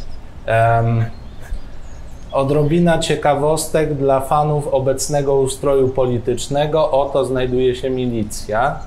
Odrobina 2.31 2.99
ciekawostek 2.99 3.93
dla 3.93 4.21
fanów 4.21 4.67
obecnego 4.67 5.35
ustroju 5.35 5.89
politycznego. 5.89 6.91
Oto 6.91 7.25
znajduje 7.25 7.75
się 7.75 7.89
milicja. 7.89 8.79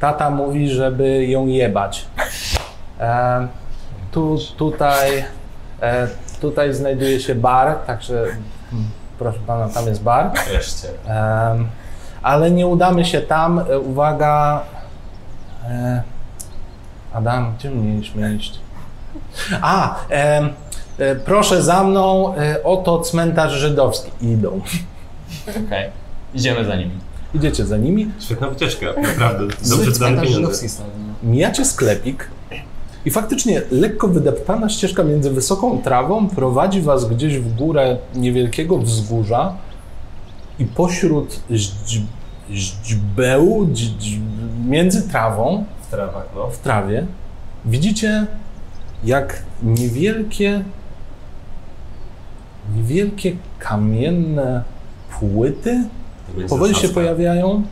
Tata 0.00 0.30
mówi, 0.30 0.68
żeby 0.68 1.26
ją 1.26 1.46
jebać. 1.46 2.06
Tu, 4.10 4.38
tutaj, 4.56 5.24
e, 5.82 6.08
tutaj 6.40 6.74
znajduje 6.74 7.20
się 7.20 7.34
bar, 7.34 7.76
także 7.86 8.22
mm, 8.72 8.84
proszę 9.18 9.38
pana, 9.46 9.68
tam 9.68 9.86
jest 9.86 10.02
bar. 10.02 10.30
Wreszcie. 10.50 10.88
Ale 12.22 12.50
nie 12.50 12.66
udamy 12.66 13.04
się 13.04 13.20
tam. 13.20 13.58
E, 13.58 13.78
Uwaga. 13.78 14.62
E, 15.68 16.02
Adam, 17.14 17.54
gdzie 17.58 17.70
mieliśmy 17.70 18.34
iść? 18.34 18.65
A, 19.60 19.96
em, 20.08 20.48
e, 20.98 21.16
proszę 21.16 21.62
za 21.62 21.84
mną. 21.84 22.34
E, 22.36 22.62
oto 22.64 23.00
cmentarz 23.00 23.52
żydowski. 23.52 24.10
Idą. 24.20 24.60
Okej. 25.66 25.90
Idziemy 26.34 26.64
za 26.64 26.76
nimi. 26.76 26.90
Idziecie 27.34 27.66
za 27.66 27.76
nimi. 27.76 28.10
Świetna 28.20 28.48
wycieczka, 28.50 28.86
naprawdę. 29.02 29.44
Dobrze 29.68 29.90
wydane 29.90 30.22
pieniądze. 30.22 30.66
Mijacie 31.22 31.64
sklepik. 31.64 32.30
I 33.04 33.10
faktycznie 33.10 33.62
lekko 33.70 34.08
wydeptana 34.08 34.68
ścieżka 34.68 35.04
między 35.04 35.30
wysoką 35.30 35.82
trawą 35.82 36.28
prowadzi 36.28 36.80
was 36.82 37.04
gdzieś 37.04 37.38
w 37.38 37.54
górę 37.56 37.96
niewielkiego 38.14 38.78
wzgórza 38.78 39.52
i 40.58 40.64
pośród 40.64 41.40
źdź- 41.50 42.00
źdźbełu, 42.50 43.66
źdź- 43.74 44.18
między 44.66 45.08
trawą 45.08 45.64
W 45.82 45.90
trawach, 45.90 46.24
no. 46.36 46.50
w 46.50 46.58
trawie 46.58 47.06
widzicie, 47.64 48.26
jak 49.06 49.42
niewielkie, 49.62 50.62
niewielkie 52.74 53.36
kamienne 53.58 54.62
płyty 55.20 55.84
powoli 56.48 56.74
się 56.74 56.88
pojawiają. 56.88 57.62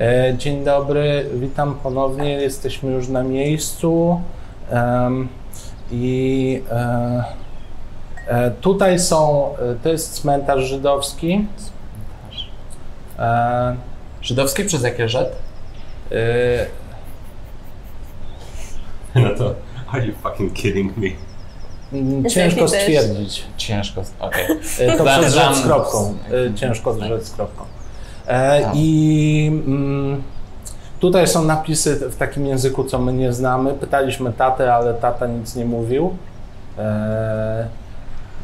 E, 0.00 0.34
dzień 0.38 0.64
dobry, 0.64 1.26
witam 1.34 1.74
ponownie. 1.82 2.30
Jesteśmy 2.32 2.90
już 2.90 3.08
na 3.08 3.22
miejscu. 3.22 4.20
Em, 4.70 5.28
I 5.90 6.62
e, 6.70 7.24
e, 8.26 8.50
tutaj 8.50 8.98
są, 8.98 9.50
e, 9.56 9.74
to 9.82 9.88
jest 9.88 10.12
cmentarz 10.12 10.64
żydowski. 10.64 11.46
E, 13.18 13.76
Żydowski 14.22 14.64
przez 14.64 14.82
jakie 14.82 15.08
rzet? 15.08 15.32
e, 16.12 16.66
No 19.14 19.30
to, 19.38 19.54
are 19.92 20.06
you 20.06 20.14
fucking 20.22 20.52
kidding 20.52 20.96
me? 20.96 21.06
m, 21.92 22.24
Jest 22.24 22.34
ciężko 22.36 22.68
stwierdzić. 22.68 23.44
Ciężko. 23.56 24.02
Okej. 24.20 24.44
E, 24.80 24.96
To 24.96 25.04
Dam- 25.04 25.20
przez 25.20 25.34
dam- 25.34 25.54
rzecz 25.54 25.62
z 25.62 25.66
kropką. 25.66 26.14
E, 26.50 26.54
Ciężko 26.54 27.00
rzecz 27.00 27.22
z 27.24 27.30
kropką. 27.30 27.64
E, 28.28 28.70
I 28.74 29.46
mm, 29.66 30.22
tutaj 31.00 31.26
są 31.28 31.44
napisy 31.44 32.10
w 32.10 32.16
takim 32.16 32.46
języku, 32.46 32.84
co 32.84 32.98
my 32.98 33.12
nie 33.12 33.32
znamy. 33.32 33.74
Pytaliśmy 33.74 34.32
tatę, 34.32 34.74
ale 34.74 34.94
tata 34.94 35.26
nic 35.26 35.56
nie 35.56 35.64
mówił. 35.64 36.16
E, 36.78 37.68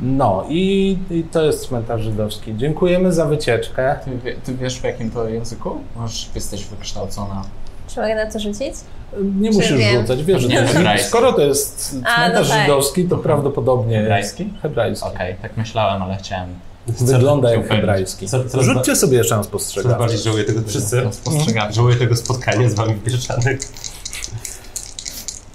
No 0.00 0.44
i, 0.48 0.98
i 1.11 1.22
to 1.24 1.42
jest 1.42 1.66
cmentarz 1.68 2.02
żydowski. 2.02 2.57
Dziękujemy 2.57 3.12
za 3.12 3.26
wycieczkę. 3.26 3.96
Ty, 4.05 4.11
wie- 4.24 4.37
ty 4.44 4.55
wiesz 4.55 4.81
w 4.81 4.85
jakim 4.85 5.11
to 5.11 5.28
języku? 5.28 5.76
Możesz, 5.96 6.31
jesteś 6.35 6.64
wykształcona. 6.64 7.42
Czy 7.88 8.00
mogę 8.00 8.14
na 8.14 8.31
to 8.33 8.38
rzucić? 8.38 8.74
Nie 9.20 9.51
Czy 9.51 9.57
musisz 9.57 9.72
wiem? 9.79 10.01
rzucać, 10.01 10.25
wiesz, 10.25 10.42
że 10.42 10.48
to 10.48 10.55
jest, 10.55 10.72
Hebrajski. 10.72 11.09
skoro 11.09 11.33
to 11.33 11.40
jest 11.42 11.96
A, 12.05 12.16
cmentarz 12.16 12.48
no 12.48 12.55
tak. 12.55 12.62
żydowski, 12.62 13.05
to 13.05 13.16
prawdopodobnie 13.18 13.96
Hebrajski? 13.98 14.42
jest 14.44 14.57
hebrajski. 14.62 15.09
Okej, 15.09 15.37
tak 15.42 15.57
myślałem, 15.57 16.03
ale 16.03 16.16
chciałem. 16.16 16.48
Wygląda 16.87 17.51
jak 17.55 17.68
hebrajski. 17.68 18.29
co- 18.29 18.44
co- 18.44 18.62
Rzućcie 18.62 18.96
sobie 18.96 19.18
jeszcze 19.18 19.35
raz 19.37 19.46
Coraz 19.46 19.53
postrzegawczość. 19.53 19.98
bardziej 19.98 20.18
żałuję 20.18 20.44
tego 20.44 20.61
wszyscy. 20.68 21.03
Spostrzegawczość. 21.11 21.77
Żałuję 21.77 21.96
tego 21.96 22.16
spotkania 22.16 22.70
z 22.70 22.75
wami 22.75 22.94
pieszczanych. 22.94 23.59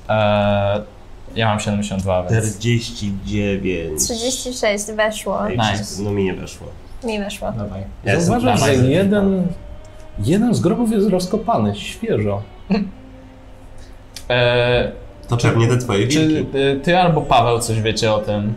Eee, 0.09 0.81
ja 1.35 1.47
mam 1.47 1.59
72, 1.59 2.23
więc 2.23 2.57
49. 2.59 4.03
36 4.03 4.85
weszło. 4.95 5.39
Nice. 5.49 6.01
No 6.03 6.11
mi 6.11 6.23
nie 6.23 6.33
weszło. 6.33 6.67
Mi 7.03 7.19
weszło. 7.19 7.51
dawaj. 7.51 7.83
Ja 8.05 8.19
Zauważasz, 8.21 8.59
że 8.65 8.75
jeden, 8.75 9.47
jeden 10.19 10.53
z 10.55 10.59
grobów 10.59 10.91
jest 10.91 11.09
rozkopany, 11.09 11.75
świeżo. 11.75 12.41
Eee, 14.29 14.91
To 15.27 15.37
pewnie 15.37 15.67
te 15.67 15.77
twoje 15.77 16.07
czy 16.07 16.27
wilki. 16.27 16.57
y, 16.57 16.79
ty 16.83 16.97
albo 16.97 17.21
Paweł 17.21 17.59
coś 17.59 17.81
wiecie 17.81 18.13
o 18.13 18.19
tym? 18.19 18.53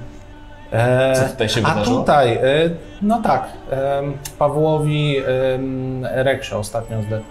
E, 0.72 1.12
Co 1.16 1.32
tutaj 1.32 1.48
się 1.48 1.60
a 1.64 1.68
wydarzyło? 1.70 1.98
tutaj, 2.00 2.32
e, 2.32 2.40
no 3.02 3.20
tak, 3.22 3.44
e, 3.72 4.02
Pawłowi 4.38 5.16
e, 5.18 5.22
Reksie 6.24 6.54
ostatnio 6.54 7.02
zdechł. 7.02 7.24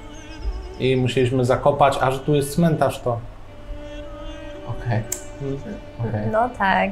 I 0.79 0.95
musieliśmy 0.97 1.45
zakopać, 1.45 1.97
a 2.01 2.11
że 2.11 2.19
tu 2.19 2.35
jest 2.35 2.53
cmentarz, 2.55 2.99
to... 2.99 3.19
Okej. 4.67 5.01
Okej. 5.99 6.27
No 6.31 6.49
tak. 6.57 6.89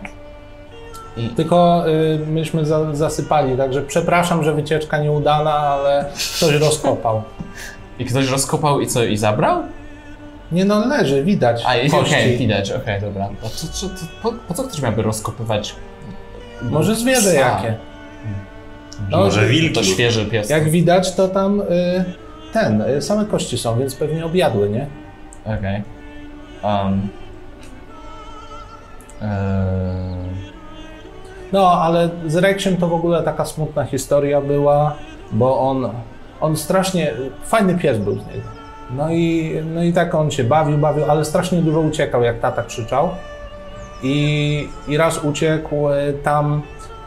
I 1.17 1.29
Tylko 1.29 1.83
e, 1.87 2.19
myśmy 2.19 2.65
za, 2.65 2.95
zasypali, 2.95 3.57
także 3.57 3.81
przepraszam, 3.81 4.43
że 4.43 4.53
wycieczka 4.53 4.97
nieudana, 4.99 5.53
ale 5.53 6.05
ktoś 6.37 6.55
rozkopał. 6.67 7.21
I 7.99 8.05
ktoś 8.05 8.29
rozkopał 8.31 8.81
i 8.81 8.87
co, 8.87 9.03
i 9.03 9.17
zabrał? 9.17 9.61
Nie 10.51 10.65
no, 10.65 10.85
leży, 10.87 11.23
widać 11.23 11.63
A, 11.65 11.75
i- 11.77 11.89
kości. 11.89 12.15
okej, 12.15 12.37
widać, 12.37 12.71
okej, 12.71 13.01
dobra. 13.01 13.29
A 13.45 13.49
co, 13.49 13.67
co, 13.67 13.87
co, 13.89 14.05
po, 14.23 14.31
po 14.47 14.53
co 14.53 14.63
ktoś 14.63 14.81
miałby 14.81 15.01
rozkopywać? 15.01 15.75
Może 16.61 16.95
zwierzę 16.95 17.29
psa? 17.31 17.39
jakie. 17.39 17.75
No, 19.09 19.17
Może 19.17 19.47
wilki. 19.47 19.75
To 19.75 19.83
świeży 19.83 20.25
pies. 20.25 20.49
Jak 20.49 20.69
widać, 20.69 21.15
to 21.15 21.27
tam 21.27 21.61
y, 21.61 21.65
ten, 22.53 22.81
y, 22.81 23.01
same 23.01 23.25
kości 23.25 23.57
są, 23.57 23.79
więc 23.79 23.95
pewnie 23.95 24.25
objadły, 24.25 24.69
nie? 24.69 24.87
Okej. 25.45 25.83
Um. 26.63 27.07
Eee, 29.21 29.27
No, 31.51 31.71
ale 31.71 32.09
z 32.27 32.35
Reksiem 32.35 32.77
to 32.77 32.87
w 32.87 32.93
ogóle 32.93 33.23
taka 33.23 33.45
smutna 33.45 33.83
historia 33.85 34.41
była. 34.41 34.95
bo 35.31 35.59
on, 35.59 35.89
on 36.41 36.57
strasznie, 36.57 37.13
fajny 37.45 37.75
pies 37.77 37.97
był 37.97 38.13
z 38.13 38.27
niego. 38.27 38.56
No 38.91 39.11
i, 39.11 39.55
no 39.73 39.83
i 39.83 39.93
tak 39.93 40.15
on 40.15 40.31
się 40.31 40.43
bawił, 40.43 40.77
bawił, 40.77 41.11
ale 41.11 41.25
strasznie 41.25 41.61
dużo 41.61 41.79
uciekał, 41.79 42.23
jak 42.23 42.39
tata 42.39 42.63
krzyczał. 42.63 43.09
I, 44.03 44.69
i 44.87 44.97
raz 44.97 45.23
uciekł 45.23 45.89
e, 45.89 46.13
tam, 46.13 46.61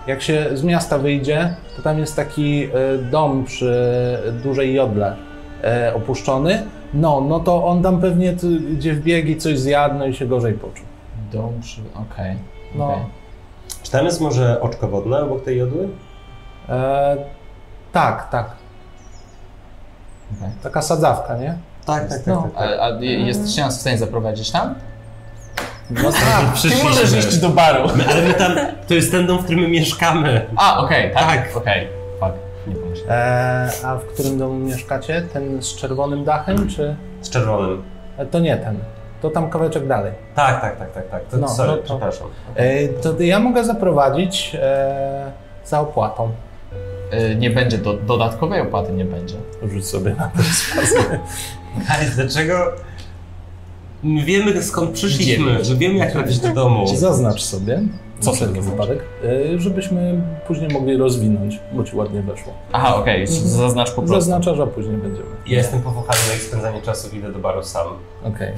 jak 0.07 0.23
się 0.23 0.47
z 0.55 0.65
miasta 0.65 0.99
wyjdzie, 0.99 1.55
to 1.77 1.83
tam 1.83 1.99
jest 1.99 2.17
taki 2.17 2.65
e, 2.65 2.69
dom 2.99 3.45
przy 3.45 4.19
dużej 4.43 4.75
jodle 4.75 5.17
e, 5.65 5.95
opuszczony. 5.95 6.63
No, 6.95 7.21
no 7.21 7.41
to 7.41 7.67
on 7.67 7.83
tam 7.83 8.01
pewnie 8.01 8.33
tu, 8.33 8.47
gdzie 8.77 8.95
wbiegł 8.95 9.29
i 9.29 9.37
coś 9.37 9.59
zjadł, 9.59 9.99
no 9.99 10.07
i 10.07 10.15
się 10.15 10.27
gorzej 10.27 10.55
poczuł. 10.55 10.87
Dom 11.33 11.61
przy... 11.61 11.81
Okej. 11.95 12.37
No. 12.75 12.87
okej. 12.93 13.05
Czy 13.83 13.91
tam 13.91 14.05
jest 14.05 14.21
może 14.21 14.61
oczko 14.61 14.89
wodne 14.89 15.23
obok 15.23 15.45
tej 15.45 15.59
jodły? 15.59 15.89
E, 16.69 17.17
tak, 17.93 18.31
tak. 18.31 18.51
Okej. 20.39 20.51
Taka 20.63 20.83
sadzawka, 20.83 21.37
nie? 21.37 21.70
Tak, 21.91 22.09
tak, 22.09 22.27
No. 22.27 22.49
A, 22.57 22.61
a 22.61 22.89
je- 22.89 23.21
jesteście 23.27 23.63
nas 23.63 23.79
w 23.79 23.81
stanie 23.81 23.99
zaprowadzić 23.99 24.51
tam? 24.51 24.75
No 25.91 26.13
tak. 26.13 26.53
Przyszliśmy. 26.55 26.89
możesz 26.91 27.17
iść 27.27 27.39
do 27.39 27.49
baru. 27.49 27.89
Ale 28.11 28.23
my 28.23 28.35
tam, 28.35 28.53
to 28.89 28.95
jest 28.95 29.11
ten 29.11 29.27
dom, 29.27 29.39
w 29.39 29.45
którym 29.45 29.61
my 29.61 29.69
mieszkamy. 29.69 30.47
A, 30.57 30.79
okej, 30.85 31.15
tak? 31.15 31.25
Tak. 31.27 31.57
Okej, 31.57 31.89
fuck. 32.21 32.33
Nie 32.67 32.75
pomyślałem. 32.77 33.13
E, 33.23 33.71
a 33.85 33.97
w 33.97 34.05
którym 34.05 34.39
domu 34.39 34.55
mieszkacie? 34.59 35.23
Ten 35.33 35.63
z 35.63 35.77
czerwonym 35.77 36.25
dachem, 36.25 36.69
czy... 36.69 36.97
Z 37.21 37.31
czerwonym. 37.31 37.83
E, 38.19 38.27
to 38.27 38.39
nie 38.39 38.57
ten. 38.57 38.79
To 39.23 39.31
tam 39.31 39.51
kawałeczek 39.51 39.87
dalej. 39.87 40.13
Tak, 40.35 40.61
tak, 40.61 40.79
tak, 40.79 40.93
tak, 40.93 41.09
tak. 41.11 41.25
To, 41.25 41.37
No, 41.37 41.49
sorry, 41.49 41.71
no 41.71 41.77
to- 41.77 41.83
przepraszam. 41.83 42.27
E, 42.55 42.89
to 42.89 43.21
ja 43.23 43.39
mogę 43.39 43.65
zaprowadzić 43.65 44.57
e, 44.61 45.33
za 45.65 45.81
opłatą. 45.81 46.31
Y, 47.33 47.37
Nie 47.37 47.51
będzie, 47.51 47.79
do, 47.79 47.93
dodatkowej 47.95 48.61
opłaty 48.61 48.93
nie 48.93 49.05
będzie. 49.05 49.37
Rzuć 49.73 49.87
sobie 49.87 50.15
na 50.15 50.25
to. 50.25 50.39
Guys, 51.77 52.15
dlaczego... 52.17 52.73
My 54.03 54.23
wiemy 54.25 54.63
skąd 54.63 54.91
przyszliśmy, 54.91 55.65
że 55.65 55.75
wiemy 55.77 55.95
jak 55.95 56.13
trafić 56.13 56.39
do 56.39 56.49
domu. 56.49 56.87
Zaznacz 56.97 57.43
sobie, 57.43 57.81
Co 58.21 58.33
wszelki 58.33 58.55
sobie 58.55 58.71
wypadek, 58.71 58.99
e, 59.55 59.59
żebyśmy 59.59 60.21
później 60.47 60.71
mogli 60.71 60.97
rozwinąć, 60.97 61.59
bo 61.73 61.85
ci 61.85 61.97
ładnie 61.97 62.23
weszło. 62.23 62.53
Aha, 62.73 62.97
okej, 62.97 63.27
z- 63.27 63.31
zaznacz 63.33 63.89
po 63.91 64.03
prostu. 64.03 64.15
Zaznaczasz, 64.15 64.59
a 64.59 64.67
później 64.67 64.97
będziemy. 64.97 65.29
Ja 65.47 65.59
jestem 65.59 65.81
powochany 65.83 66.19
na 66.29 66.35
ich 66.35 66.43
spędzanie 66.43 66.83
czasu, 66.83 67.17
idę 67.17 67.33
do 67.33 67.39
baru 67.39 67.63
sam. 67.63 67.87
Okej. 68.25 68.53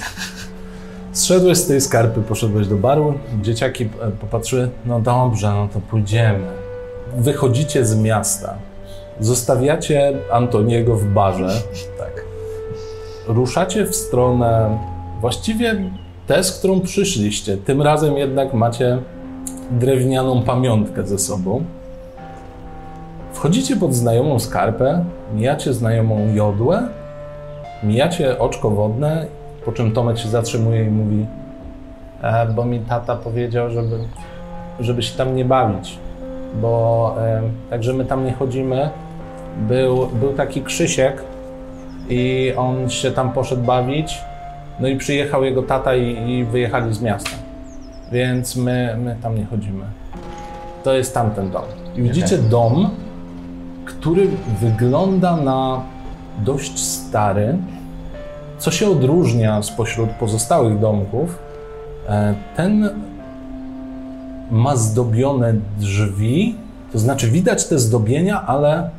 Zszedłeś 1.12 1.58
z 1.58 1.66
tej 1.66 1.80
skarpy, 1.80 2.20
poszedłeś 2.22 2.66
do 2.66 2.76
baru, 2.76 3.14
dzieciaki 3.42 3.84
e, 3.84 4.10
popatrzyły, 4.10 4.68
no 4.86 5.00
dobrze, 5.00 5.48
no 5.50 5.68
to 5.72 5.80
pójdziemy. 5.80 6.44
Wychodzicie 7.16 7.84
z 7.86 7.96
miasta, 7.96 8.54
zostawiacie 9.20 10.12
Antoniego 10.32 10.96
w 10.96 11.04
barze, 11.04 11.62
tak. 11.98 12.11
Ruszacie 13.32 13.86
w 13.86 13.96
stronę 13.96 14.78
właściwie 15.20 15.74
tę, 16.26 16.44
z 16.44 16.58
którą 16.58 16.80
przyszliście. 16.80 17.56
Tym 17.56 17.82
razem 17.82 18.16
jednak 18.16 18.54
macie 18.54 18.98
drewnianą 19.70 20.42
pamiątkę 20.42 21.06
ze 21.06 21.18
sobą. 21.18 21.64
Wchodzicie 23.32 23.76
pod 23.76 23.94
znajomą 23.94 24.38
skarpę, 24.38 25.04
mijacie 25.34 25.72
znajomą 25.72 26.34
jodłę, 26.34 26.88
mijacie 27.82 28.38
oczko 28.38 28.70
wodne 28.70 29.26
po 29.64 29.72
czym 29.72 29.92
Tomek 29.92 30.18
się 30.18 30.28
zatrzymuje 30.28 30.84
i 30.84 30.90
mówi, 30.90 31.26
e, 32.22 32.46
bo 32.46 32.64
mi 32.64 32.80
tata 32.80 33.16
powiedział, 33.16 33.70
żeby, 33.70 33.98
żeby 34.80 35.02
się 35.02 35.18
tam 35.18 35.36
nie 35.36 35.44
bawić, 35.44 35.98
bo 36.62 37.14
e, 37.18 37.42
także 37.70 37.92
my 37.92 38.04
tam 38.04 38.24
nie 38.24 38.32
chodzimy. 38.32 38.90
Był, 39.68 40.06
był 40.06 40.32
taki 40.32 40.62
Krzysiek 40.62 41.22
i 42.12 42.52
on 42.56 42.90
się 42.90 43.10
tam 43.10 43.32
poszedł 43.32 43.62
bawić, 43.62 44.20
no 44.80 44.88
i 44.88 44.96
przyjechał 44.96 45.44
jego 45.44 45.62
tata 45.62 45.94
i, 45.94 46.30
i 46.30 46.44
wyjechali 46.44 46.94
z 46.94 47.00
miasta, 47.00 47.30
więc 48.12 48.56
my, 48.56 48.96
my 49.04 49.16
tam 49.22 49.38
nie 49.38 49.46
chodzimy. 49.46 49.84
To 50.84 50.92
jest 50.92 51.14
tamten 51.14 51.50
dom. 51.50 51.62
I 51.96 52.02
widzicie 52.02 52.38
dom, 52.38 52.90
który 53.84 54.28
wygląda 54.60 55.36
na 55.36 55.82
dość 56.44 56.78
stary, 56.78 57.56
co 58.58 58.70
się 58.70 58.90
odróżnia 58.90 59.62
spośród 59.62 60.10
pozostałych 60.10 60.78
domków, 60.78 61.38
e, 62.08 62.34
ten 62.56 62.90
ma 64.50 64.76
zdobione 64.76 65.54
drzwi, 65.78 66.56
to 66.92 66.98
znaczy 66.98 67.30
widać 67.30 67.66
te 67.66 67.78
zdobienia, 67.78 68.46
ale 68.46 68.90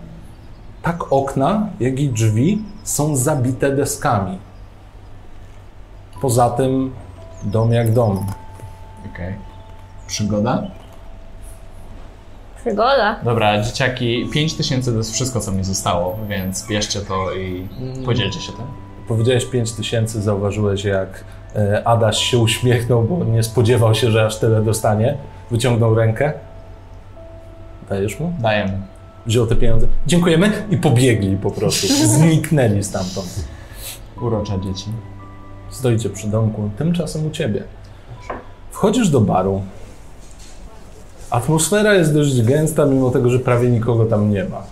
tak 0.84 1.14
okna, 1.14 1.68
jak 1.80 2.00
i 2.00 2.10
drzwi 2.10 2.73
są 2.84 3.16
zabite 3.16 3.76
deskami. 3.76 4.38
Poza 6.22 6.50
tym 6.50 6.94
dom 7.44 7.74
jak 7.74 7.94
dom. 7.94 8.26
Okej. 9.14 9.36
Przygoda? 10.08 10.64
Przygoda. 12.56 13.20
Dobra, 13.24 13.62
dzieciaki, 13.62 14.30
5000 14.34 14.92
to 14.92 14.98
jest 14.98 15.14
wszystko, 15.14 15.40
co 15.40 15.52
mi 15.52 15.64
zostało, 15.64 16.18
więc 16.30 16.68
bierzcie 16.68 17.00
to 17.00 17.34
i 17.34 17.68
podzielcie 18.06 18.42
się 18.42 18.52
tym. 18.52 18.66
Powiedziałeś 19.08 19.46
5 19.46 19.72
tysięcy, 19.72 20.22
zauważyłeś 20.22 20.84
jak 20.84 21.24
e, 21.56 21.88
Adaś 21.88 22.18
się 22.18 22.38
uśmiechnął, 22.38 23.04
bo 23.04 23.26
nie 23.26 23.44
spodziewał 23.44 23.96
się, 23.96 24.12
że 24.12 24.26
aż 24.26 24.40
tyle 24.40 24.62
dostanie. 24.62 25.18
Wyciągnął 25.52 25.96
rękę. 25.96 26.34
Dajesz 27.90 28.20
mu? 28.20 28.34
Dajemy. 28.40 28.93
Wziął 29.26 29.48
te 29.48 29.56
pieniądze. 29.56 29.88
Dziękujemy 30.08 30.68
i 30.70 30.78
pobiegli 30.78 31.38
po 31.38 31.52
prostu. 31.52 31.88
Zniknęli 32.18 32.84
stamtąd. 32.84 33.46
Urocza 34.22 34.58
dzieci. 34.58 34.86
Stoicie 35.70 36.10
przy 36.10 36.28
domku, 36.28 36.70
tymczasem 36.78 37.28
u 37.28 37.30
ciebie. 37.30 37.64
Wchodzisz 38.72 39.10
do 39.10 39.22
baru. 39.22 39.62
Atmosfera 41.30 41.94
jest 41.94 42.14
dość 42.14 42.42
gęsta, 42.42 42.86
mimo 42.86 43.10
tego, 43.10 43.30
że 43.30 43.40
prawie 43.40 43.70
nikogo 43.70 44.06
tam 44.06 44.32
nie 44.32 44.44
ma. 44.44 44.64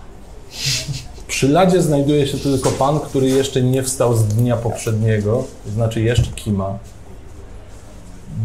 Przy 1.28 1.50
ladzie 1.50 1.82
znajduje 1.82 2.28
się 2.28 2.38
tylko 2.38 2.72
pan, 2.72 3.00
który 3.00 3.28
jeszcze 3.28 3.62
nie 3.62 3.84
wstał 3.84 4.16
z 4.16 4.26
dnia 4.26 4.58
poprzedniego, 4.58 5.44
to 5.66 5.72
znaczy 5.72 6.02
jeszcze 6.02 6.32
kima. 6.32 6.78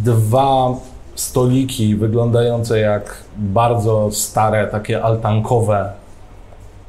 Dwa 0.04 0.74
stoliki 1.16 1.96
wyglądające 1.96 2.80
jak 2.80 3.16
bardzo 3.36 4.10
stare, 4.12 4.66
takie 4.66 5.02
altankowe, 5.02 5.92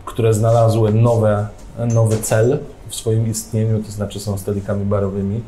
które 0.06 0.34
znalazły 0.34 0.94
nowe, 0.94 1.48
nowy 1.94 2.18
cel 2.18 2.60
w 2.88 2.96
swoim 2.96 3.28
istnieniu, 3.28 3.84
to 3.84 3.92
znaczy 3.92 4.20
są 4.20 4.38
stolikami 4.38 4.86
barowymi. 4.86 5.42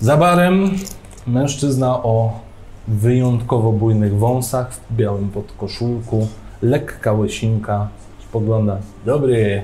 Za 0.00 0.16
barem 0.16 0.70
mężczyzna 1.26 2.02
o 2.02 2.32
wyjątkowo 2.88 3.72
bujnych 3.72 4.18
wąsach, 4.18 4.72
w 4.72 4.94
białym 4.96 5.28
podkoszulku, 5.28 6.28
lekka 6.62 7.12
łysinka, 7.12 7.88
spogląda. 8.28 8.78
Dobry, 9.06 9.62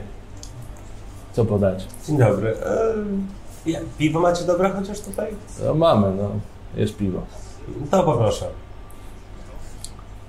co 1.32 1.44
podać? 1.44 1.86
Dzień 2.06 2.18
dobry. 2.18 2.56
E, 3.66 3.80
piwo 3.98 4.20
macie 4.20 4.44
dobre 4.44 4.70
chociaż 4.70 5.00
tutaj? 5.00 5.30
No 5.64 5.74
mamy, 5.74 6.16
no, 6.16 6.30
jest 6.76 6.96
piwo. 6.96 7.20
To 7.90 8.02
poproszę. 8.02 8.46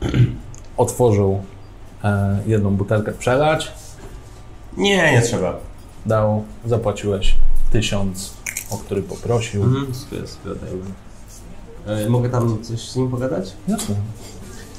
Otworzył 0.78 1.42
e, 2.04 2.40
jedną 2.46 2.76
butelkę 2.76 3.12
przelać, 3.12 3.72
Nie, 4.78 5.12
nie 5.12 5.22
trzeba. 5.22 5.56
dał, 6.06 6.44
zapłaciłeś 6.66 7.36
tysiąc, 7.72 8.34
o 8.72 8.78
który 8.78 9.02
poprosił. 9.02 9.64
Mhm, 9.64 9.94
sobie, 9.96 10.28
sobie 10.28 10.52
odejmę. 10.52 10.86
E, 12.06 12.10
mogę 12.10 12.30
tam 12.30 12.64
coś 12.64 12.90
z 12.90 12.96
nim 12.96 13.12
pogadać? 13.12 13.54
Jasne. 13.68 13.96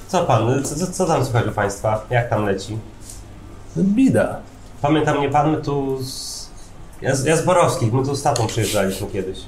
Co 0.08 0.24
pan, 0.24 0.64
co, 0.64 0.76
co, 0.76 0.86
co 0.92 1.06
tam 1.06 1.24
słychać 1.24 1.46
u 1.46 1.52
państwa? 1.52 2.06
Jak 2.10 2.30
tam 2.30 2.44
leci? 2.44 2.78
Bida. 3.76 4.40
Pamięta 4.82 5.14
mnie 5.14 5.28
pan, 5.30 5.50
my 5.50 5.62
tu 5.62 5.98
z... 6.02 6.40
Ja 7.02 7.14
z, 7.14 7.24
ja 7.24 7.36
z 7.36 7.44
Borowskich, 7.44 7.92
my 7.92 8.04
tu 8.04 8.16
z 8.16 8.22
tatą 8.22 8.46
przyjeżdżaliśmy 8.46 9.06
kiedyś. 9.06 9.38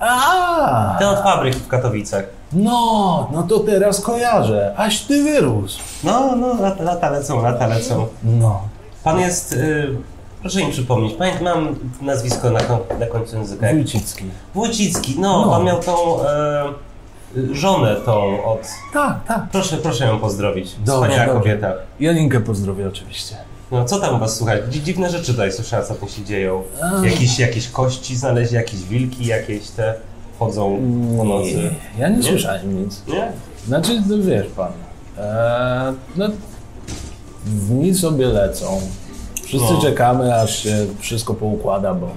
A, 0.00 0.96
Ten 0.98 1.08
od 1.08 1.18
fabryki 1.22 1.58
w 1.58 1.68
Katowicach. 1.68 2.24
no, 2.52 3.28
no 3.32 3.42
to 3.42 3.58
teraz 3.58 4.00
kojarzę. 4.00 4.74
Aś 4.76 5.00
ty 5.00 5.22
wyrósł. 5.22 5.78
No, 6.04 6.36
no, 6.36 6.54
lata, 6.62 6.82
lata 6.84 7.10
lecą, 7.10 7.42
lata 7.42 7.66
lecą. 7.66 8.06
No. 8.24 8.60
Pan 9.04 9.20
jest... 9.20 9.52
Y, 9.52 9.96
proszę 10.40 10.64
mi 10.64 10.72
przypomnieć, 10.72 11.14
pamiętam, 11.18 11.44
mam 11.44 11.74
nazwisko 12.00 12.50
na, 12.50 12.60
na 13.00 13.06
końcu 13.06 13.36
języka. 13.36 13.66
Wójcicki. 13.72 14.24
Wójcicki, 14.54 15.16
no, 15.20 15.42
No. 15.46 15.50
pan 15.50 15.64
miał 15.64 15.80
tą 15.80 15.94
y, 17.36 17.54
żonę 17.54 17.96
tą 17.96 18.44
od... 18.44 18.60
Tak, 18.92 19.16
tak. 19.28 19.42
Proszę, 19.52 19.76
proszę 19.76 20.06
ją 20.06 20.18
pozdrowić. 20.18 20.74
Dobrze, 20.78 20.92
Wspaniała 21.10 21.34
dobrze. 21.34 21.40
kobieta. 21.50 21.72
Janinkę 22.00 22.40
pozdrowię 22.40 22.88
oczywiście. 22.88 23.36
No, 23.70 23.84
co 23.84 23.98
tam 24.00 24.16
u 24.16 24.18
was 24.18 24.36
słuchać? 24.36 24.60
Dzi- 24.70 24.82
Dziwne 24.82 25.10
rzeczy 25.10 25.26
tutaj 25.32 25.52
słyszałem, 25.52 25.86
co 25.86 25.94
tam 25.94 26.08
się 26.08 26.24
dzieją. 26.24 26.62
Jakieś, 27.04 27.38
jakieś 27.38 27.68
kości 27.68 28.16
znaleźli, 28.16 28.56
jakieś 28.56 28.80
wilki, 28.82 29.26
jakieś 29.26 29.68
te 29.70 29.94
chodzą 30.38 30.78
po 31.18 31.24
nocy. 31.24 31.54
Nie, 31.56 31.70
ja 31.98 32.08
nie, 32.08 32.22
słyszałem 32.22 32.82
nic. 32.84 33.02
Nie? 33.08 33.32
Znaczy, 33.66 34.02
no 34.08 34.18
wiesz 34.18 34.46
pan, 34.56 34.72
e, 35.18 35.92
no, 36.16 36.28
Dni 37.46 37.94
sobie 37.94 38.26
lecą. 38.26 38.80
Wszyscy 39.44 39.72
No. 39.72 39.80
czekamy, 39.82 40.34
aż 40.40 40.58
się 40.62 40.86
wszystko 40.98 41.34
poukłada, 41.34 41.94
bo 41.94 42.08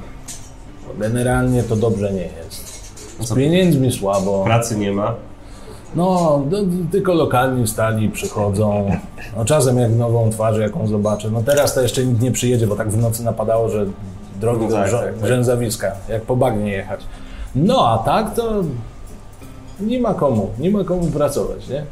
generalnie 1.00 1.64
to 1.64 1.76
dobrze 1.76 2.14
nie 2.14 2.22
jest. 2.46 2.70
Z 3.20 3.34
pieniędzmi 3.36 3.92
słabo. 3.92 4.44
Pracy 4.44 4.78
nie 4.78 4.92
ma. 4.92 5.16
No, 5.96 6.42
do, 6.50 6.58
tylko 6.92 7.14
lokalni 7.14 7.68
stali 7.68 8.10
przychodzą. 8.10 8.92
No, 9.38 9.46
czasem 9.46 9.78
jak 9.78 9.92
nową 9.96 10.30
twarz, 10.30 10.58
jaką 10.58 10.88
zobaczę. 10.88 11.32
No 11.32 11.44
teraz 11.44 11.74
to 11.74 11.82
jeszcze 11.82 12.06
nikt 12.06 12.22
nie 12.22 12.32
przyjedzie, 12.32 12.68
bo 12.68 12.76
tak 12.76 12.90
w 12.90 12.98
nocy 13.02 13.24
napadało, 13.24 13.70
że 13.70 13.86
drogi 14.42 14.66
No 14.66 14.72
tak, 14.72 14.92
tak, 14.92 15.02
tak. 15.20 16.10
jak 16.10 16.22
po 16.22 16.36
bagnie 16.36 16.72
jechać. 16.72 17.02
No 17.56 17.88
a 17.90 17.98
tak 17.98 18.36
to 18.36 18.64
nie 19.80 20.00
ma 20.00 20.14
komu, 20.14 20.50
nie 20.60 20.72
ma 20.72 20.84
komu 20.84 21.08
pracować, 21.08 21.68
nie? 21.70 21.84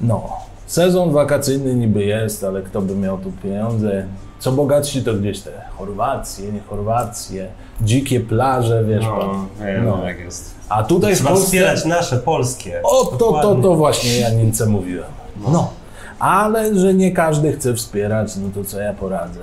No, 0.00 0.22
sezon 0.66 1.12
wakacyjny 1.12 1.74
niby 1.74 2.04
jest, 2.04 2.44
ale 2.44 2.62
kto 2.62 2.80
by 2.82 2.94
miał 2.94 3.18
tu 3.18 3.32
pieniądze? 3.42 4.06
Co 4.38 4.52
bogatsi 4.52 5.04
to 5.04 5.14
gdzieś 5.14 5.40
te 5.40 5.50
Chorwacje, 5.78 6.52
nie 6.52 6.60
Chorwacje, 6.60 7.48
dzikie 7.80 8.20
plaże, 8.20 8.84
wiesz 8.84 9.04
pan. 9.06 9.46
No, 9.84 9.96
No. 9.96 10.06
jak 10.08 10.18
jest. 10.20 10.55
A 10.68 10.82
tutaj 10.84 11.12
w 11.12 11.16
Trzeba 11.16 11.30
Polsce... 11.30 11.46
wspierać 11.46 11.84
nasze, 11.84 12.16
polskie. 12.16 12.80
O, 12.82 13.04
to, 13.04 13.16
to, 13.16 13.16
Dokładnie. 13.18 13.62
to 13.62 13.74
właśnie 13.74 14.18
ja 14.20 14.30
Niemce 14.30 14.66
mówiłem. 14.66 15.06
No, 15.52 15.70
ale 16.18 16.74
że 16.78 16.94
nie 16.94 17.12
każdy 17.12 17.52
chce 17.52 17.74
wspierać, 17.74 18.36
no 18.36 18.48
to 18.54 18.64
co 18.68 18.80
ja 18.80 18.92
poradzę. 18.92 19.40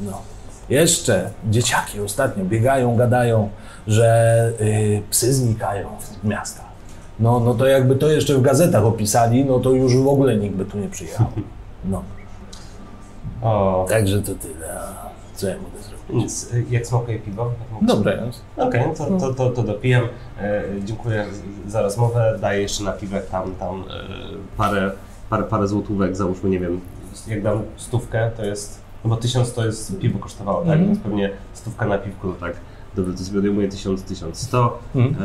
No. 0.00 0.12
Jeszcze 0.68 1.30
dzieciaki 1.50 2.00
ostatnio 2.00 2.44
biegają, 2.44 2.96
gadają, 2.96 3.48
że 3.86 4.52
y, 4.60 5.02
psy 5.10 5.34
znikają 5.34 5.88
z 6.00 6.26
miasta. 6.26 6.62
No, 7.20 7.40
no 7.40 7.54
to 7.54 7.66
jakby 7.66 7.96
to 7.96 8.10
jeszcze 8.10 8.34
w 8.34 8.42
gazetach 8.42 8.84
opisali, 8.84 9.44
no 9.44 9.58
to 9.58 9.70
już 9.70 9.96
w 9.96 10.08
ogóle 10.08 10.36
nikt 10.36 10.54
by 10.56 10.64
tu 10.64 10.78
nie 10.78 10.88
przyjechał. 10.88 11.26
No, 11.84 12.02
O, 13.42 13.86
także 13.88 14.22
to 14.22 14.34
tyle. 14.34 14.78
Co 15.34 15.48
ja 15.48 15.54
mogę 15.54 15.82
zrobić? 15.82 15.95
Nic. 16.10 16.52
Jak 16.70 16.86
smakuje 16.86 17.18
piwo? 17.18 17.52
Mogę- 17.72 17.86
Dobre 17.86 18.22
jest. 18.26 18.40
Okej, 18.56 18.82
no 18.88 18.94
to, 18.94 19.18
to, 19.20 19.34
to, 19.34 19.50
to 19.50 19.62
dopijam. 19.62 20.04
E, 20.40 20.62
dziękuję 20.84 21.24
za 21.66 21.82
rozmowę. 21.82 22.38
Daję 22.40 22.62
jeszcze 22.62 22.84
na 22.84 22.92
piwek 22.92 23.26
tam, 23.26 23.54
tam 23.54 23.80
e, 23.80 23.84
parę, 24.56 24.90
parę, 25.30 25.42
parę 25.44 25.68
złotówek, 25.68 26.16
załóżmy, 26.16 26.50
nie 26.50 26.60
wiem, 26.60 26.80
jak 27.28 27.42
dam 27.42 27.62
stówkę, 27.76 28.30
to 28.36 28.44
jest, 28.44 28.80
no 29.04 29.10
bo 29.10 29.16
tysiąc 29.16 29.52
to 29.52 29.66
jest, 29.66 29.98
piwo 29.98 30.18
kosztowało, 30.18 30.58
tak? 30.58 30.68
Mhm. 30.68 30.86
Więc 30.88 30.98
pewnie 31.00 31.30
stówka 31.54 31.86
na 31.86 31.98
piwku, 31.98 32.26
no 32.28 32.34
tak. 32.40 32.52
Dobra, 32.96 33.12
to 33.12 33.18
sobie 33.24 33.38
odejmuję 33.38 33.68
1000, 33.68 34.02
1100. 34.02 34.78
Mhm. 34.94 35.24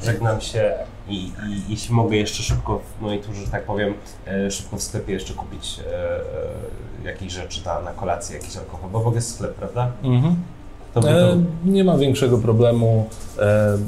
E, 0.00 0.04
żegnam 0.04 0.40
się 0.40 0.72
i, 1.08 1.14
i 1.16 1.32
jeśli 1.68 1.94
mogę 1.94 2.16
jeszcze 2.16 2.42
szybko 2.42 2.80
w 2.98 3.02
mojej 3.02 3.20
turze, 3.20 3.40
że 3.44 3.50
tak 3.50 3.64
powiem, 3.64 3.94
e, 4.26 4.50
szybko 4.50 4.76
w 4.76 4.82
sklepie 4.82 5.12
jeszcze 5.12 5.34
kupić 5.34 5.80
e, 5.80 5.92
e, 7.04 7.08
jakieś 7.08 7.32
rzeczy 7.32 7.64
na, 7.66 7.80
na 7.80 7.90
kolację, 7.90 8.36
jakiś 8.36 8.56
alkohol, 8.56 8.90
bo 8.90 8.98
w 8.98 9.02
ogóle 9.02 9.14
jest 9.16 9.34
sklep, 9.34 9.54
prawda? 9.54 9.88
Mhm. 10.02 10.36
To, 10.94 11.00
to, 11.00 11.10
E, 11.10 11.36
nie 11.64 11.84
ma 11.84 11.96
większego 11.98 12.38
problemu. 12.38 13.08
E, 13.38 13.78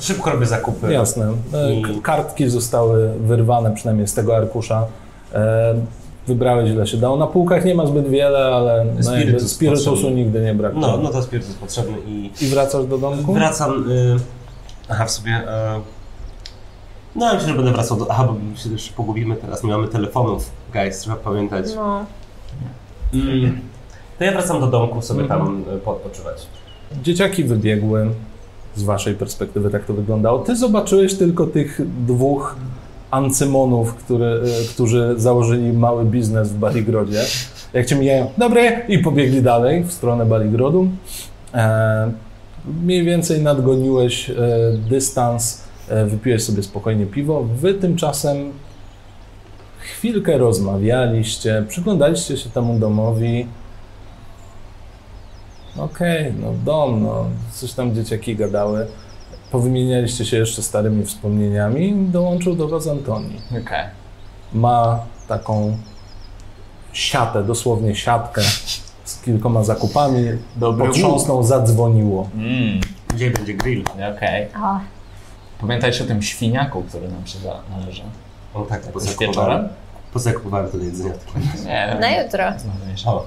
szybko 0.00 0.30
robię 0.30 0.46
zakupy. 0.46 0.92
Jasne. 0.92 1.32
E, 1.54 1.72
I- 1.74 2.00
Kartki 2.02 2.48
zostały 2.50 3.12
wyrwane 3.18 3.74
przynajmniej 3.74 4.08
z 4.08 4.14
tego 4.14 4.36
arkusza. 4.36 4.86
Wybrałeś 6.26 6.70
ile 6.70 6.86
się 6.86 6.96
dało. 6.96 7.16
Na 7.16 7.26
półkach 7.26 7.64
nie 7.64 7.74
ma 7.74 7.86
zbyt 7.86 8.08
wiele, 8.08 8.38
ale 8.38 8.86
no 8.96 9.02
Spirytus 9.02 9.52
spirytusu 9.52 10.10
nigdy 10.10 10.40
nie 10.40 10.54
brakuje. 10.54 10.80
No, 10.80 10.96
no 10.96 11.10
to 11.10 11.22
spirytus 11.22 11.54
potrzebny 11.54 11.96
i 12.06 12.30
I 12.40 12.46
wracasz 12.46 12.86
do 12.86 12.98
domku? 12.98 13.32
wracam. 13.34 13.90
Y, 13.90 14.16
aha, 14.88 15.04
w 15.06 15.10
sobie. 15.10 15.42
E, 17.16 17.18
no, 17.18 17.26
ja 17.26 17.34
myślę, 17.34 17.48
że 17.48 17.54
będę 17.54 17.72
wracał 17.72 17.96
do. 17.96 18.10
Aha, 18.10 18.24
bo 18.28 18.56
się 18.56 18.70
jeszcze 18.70 18.92
pogubimy 18.92 19.36
teraz. 19.36 19.64
Nie 19.64 19.70
mamy 19.70 19.88
telefonów, 19.88 20.50
guys, 20.72 20.98
trzeba 20.98 21.16
pamiętać. 21.16 21.66
No. 21.76 22.04
Mm. 23.14 23.60
To 24.18 24.24
ja 24.24 24.32
wracam 24.32 24.60
do 24.60 24.66
domku 24.66 25.02
sobie 25.02 25.22
Mhm. 25.22 25.40
tam 25.40 25.64
y, 25.76 25.78
poodpoczywać. 25.78 26.46
Dzieciaki 27.02 27.44
wybiegły. 27.44 28.10
Z 28.76 28.82
waszej 28.82 29.14
perspektywy 29.14 29.70
tak 29.70 29.84
to 29.84 29.94
wyglądało. 29.94 30.38
Ty 30.38 30.56
zobaczyłeś 30.56 31.14
tylko 31.14 31.46
tych 31.46 31.80
dwóch 32.06 32.56
ancymonów, 33.10 33.94
który, 33.94 34.24
e, 34.26 34.68
którzy 34.74 35.14
założyli 35.16 35.72
mały 35.72 36.04
biznes 36.04 36.52
w 36.52 36.58
Baligrodzie. 36.58 37.20
Jak 37.72 37.86
cię 37.86 37.96
mijają, 37.96 38.30
dobre, 38.38 38.86
i 38.88 38.98
pobiegli 38.98 39.42
dalej 39.42 39.84
w 39.84 39.92
stronę 39.92 40.26
Baligrodu. 40.26 40.88
E, 41.54 42.12
mniej 42.82 43.04
więcej 43.04 43.42
nadgoniłeś 43.42 44.30
e, 44.30 44.34
dystans, 44.90 45.62
e, 45.64 45.69
wypiłeś 46.06 46.44
sobie 46.44 46.62
spokojnie 46.62 47.06
piwo. 47.06 47.42
Wy 47.54 47.74
tymczasem 47.74 48.52
chwilkę 49.78 50.38
rozmawialiście, 50.38 51.64
przyglądaliście 51.68 52.36
się 52.36 52.50
temu 52.50 52.78
domowi. 52.78 53.46
Okej, 55.76 56.32
no 56.40 56.52
dom, 56.64 57.02
no 57.02 57.24
coś 57.52 57.72
tam 57.72 57.94
dzieciaki 57.94 58.36
gadały. 58.36 58.86
Powymienialiście 59.50 60.24
się 60.24 60.36
jeszcze 60.36 60.62
starymi 60.62 61.04
wspomnieniami. 61.04 61.94
Dołączył 62.12 62.54
do 62.56 62.68
was 62.68 62.88
Antoni. 62.88 63.36
Okej. 63.50 63.84
Ma 64.52 65.00
taką 65.28 65.76
siatę, 66.92 67.44
dosłownie 67.44 67.94
siatkę 67.96 68.40
z 69.04 69.22
kilkoma 69.22 69.64
zakupami. 69.64 70.24
Dobry 70.56 70.86
Potrząsnął, 70.86 71.42
zadzwoniło. 71.42 72.28
Mm, 72.34 72.80
Gdzie 73.14 73.30
będzie 73.30 73.54
grill? 73.54 73.84
okej. 74.16 74.46
O, 74.62 74.80
Pamiętajcie 75.60 76.04
o 76.04 76.06
tym 76.06 76.22
świniaku, 76.22 76.82
który 76.82 77.08
nam 77.08 77.26
się 77.26 77.38
należy. 77.78 78.02
On 78.54 78.66
tak, 78.66 78.86
Jakoś 78.86 78.92
pozakupowałem. 78.92 79.30
wieczorem? 79.32 79.68
Pozakupowałem 80.12 80.70
to 80.70 80.78
do 80.78 80.84
jedzenia. 80.84 81.12
Nie. 81.66 81.96
na 82.00 82.22
jutro. 82.22 82.44
O, 83.06 83.26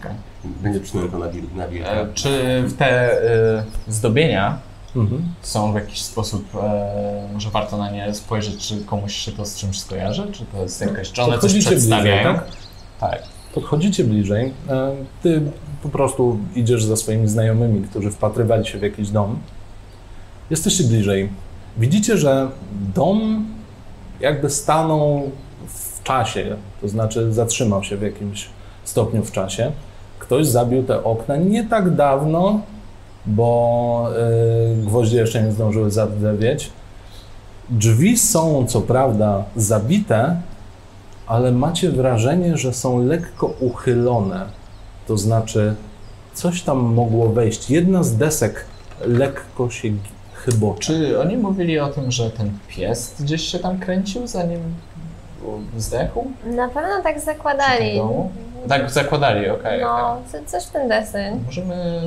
Okej. 0.00 0.12
będzie 0.44 0.80
przynajmniej 0.80 1.12
to 1.12 1.18
na, 1.18 1.32
wil- 1.32 1.56
na 1.56 1.68
wilka. 1.68 1.90
E, 1.90 2.06
Czy 2.14 2.62
w 2.66 2.76
te 2.76 3.12
y, 3.22 3.62
zdobienia 3.88 4.58
Mhm. 4.96 5.22
są 5.42 5.72
w 5.72 5.74
jakiś 5.74 6.02
sposób, 6.02 6.44
e, 6.62 7.28
że 7.38 7.50
warto 7.50 7.76
na 7.76 7.90
nie 7.90 8.14
spojrzeć, 8.14 8.68
czy 8.68 8.84
komuś 8.84 9.14
się 9.16 9.32
to 9.32 9.46
z 9.46 9.56
czymś 9.56 9.80
skojarzy? 9.80 10.28
Czy 10.32 10.44
to 10.44 10.62
jest 10.62 10.80
jakaś, 10.80 11.12
czy 11.12 11.22
one 11.22 11.38
coś 11.38 11.64
przedstawiają? 11.64 12.32
bliżej, 12.32 12.48
tak? 13.00 13.10
Tak. 13.10 13.22
Podchodzicie 13.54 14.04
bliżej. 14.04 14.52
e, 14.68 14.92
Ty 15.22 15.42
po 15.82 15.88
prostu 15.88 16.38
idziesz 16.54 16.84
za 16.84 16.96
swoimi 16.96 17.28
znajomymi, 17.28 17.88
którzy 17.88 18.10
wpatrywali 18.10 18.66
się 18.66 18.78
w 18.78 18.82
jakiś 18.82 19.10
dom. 19.10 19.38
Jesteście 20.50 20.84
bliżej. 20.84 21.28
Widzicie, 21.78 22.16
że 22.16 22.48
dom 22.94 23.46
jakby 24.20 24.50
stanął 24.50 25.30
w 25.68 26.02
czasie, 26.02 26.56
to 26.80 26.88
znaczy 26.88 27.32
zatrzymał 27.32 27.84
się 27.84 27.96
w 27.96 28.02
jakimś 28.02 28.48
stopniu 28.84 29.24
w 29.24 29.32
czasie. 29.32 29.72
Ktoś 30.18 30.46
zabił 30.46 30.82
te 30.82 31.04
okna 31.04 31.36
nie 31.36 31.64
tak 31.64 31.94
dawno, 31.94 32.60
bo 33.26 34.08
y, 34.82 34.86
gwoździe 34.86 35.18
jeszcze 35.18 35.42
nie 35.42 35.52
zdążyły 35.52 35.90
zadrwieć. 35.90 36.70
Drzwi 37.70 38.18
są 38.18 38.66
co 38.66 38.80
prawda 38.80 39.44
zabite, 39.56 40.40
ale 41.26 41.52
macie 41.52 41.90
wrażenie, 41.90 42.56
że 42.56 42.72
są 42.72 43.06
lekko 43.06 43.46
uchylone. 43.60 44.46
To 45.06 45.16
znaczy, 45.16 45.74
coś 46.34 46.62
tam 46.62 46.78
mogło 46.78 47.28
wejść. 47.28 47.70
Jedna 47.70 48.02
z 48.02 48.16
desek 48.16 48.64
lekko 49.06 49.70
się 49.70 49.88
chybocze. 50.50 50.80
Czy 50.86 51.20
oni 51.20 51.36
mówili 51.36 51.78
o 51.78 51.88
tym, 51.88 52.10
że 52.10 52.30
ten 52.30 52.50
pies 52.68 53.14
gdzieś 53.20 53.42
się 53.42 53.58
tam 53.58 53.78
kręcił, 53.78 54.26
zanim 54.26 54.60
zdechł? 55.78 56.30
Na 56.44 56.68
pewno 56.68 57.02
tak 57.02 57.20
zakładali. 57.20 57.96
domu? 57.96 58.30
Tak, 58.68 58.90
zakładali, 58.90 59.50
okej. 59.50 59.80
No, 59.80 60.12
okej. 60.12 60.24
co- 60.32 60.50
coś 60.50 60.64
w 60.64 60.70
ten 60.70 60.88
deseń. 60.88 61.40
Możemy... 61.46 62.00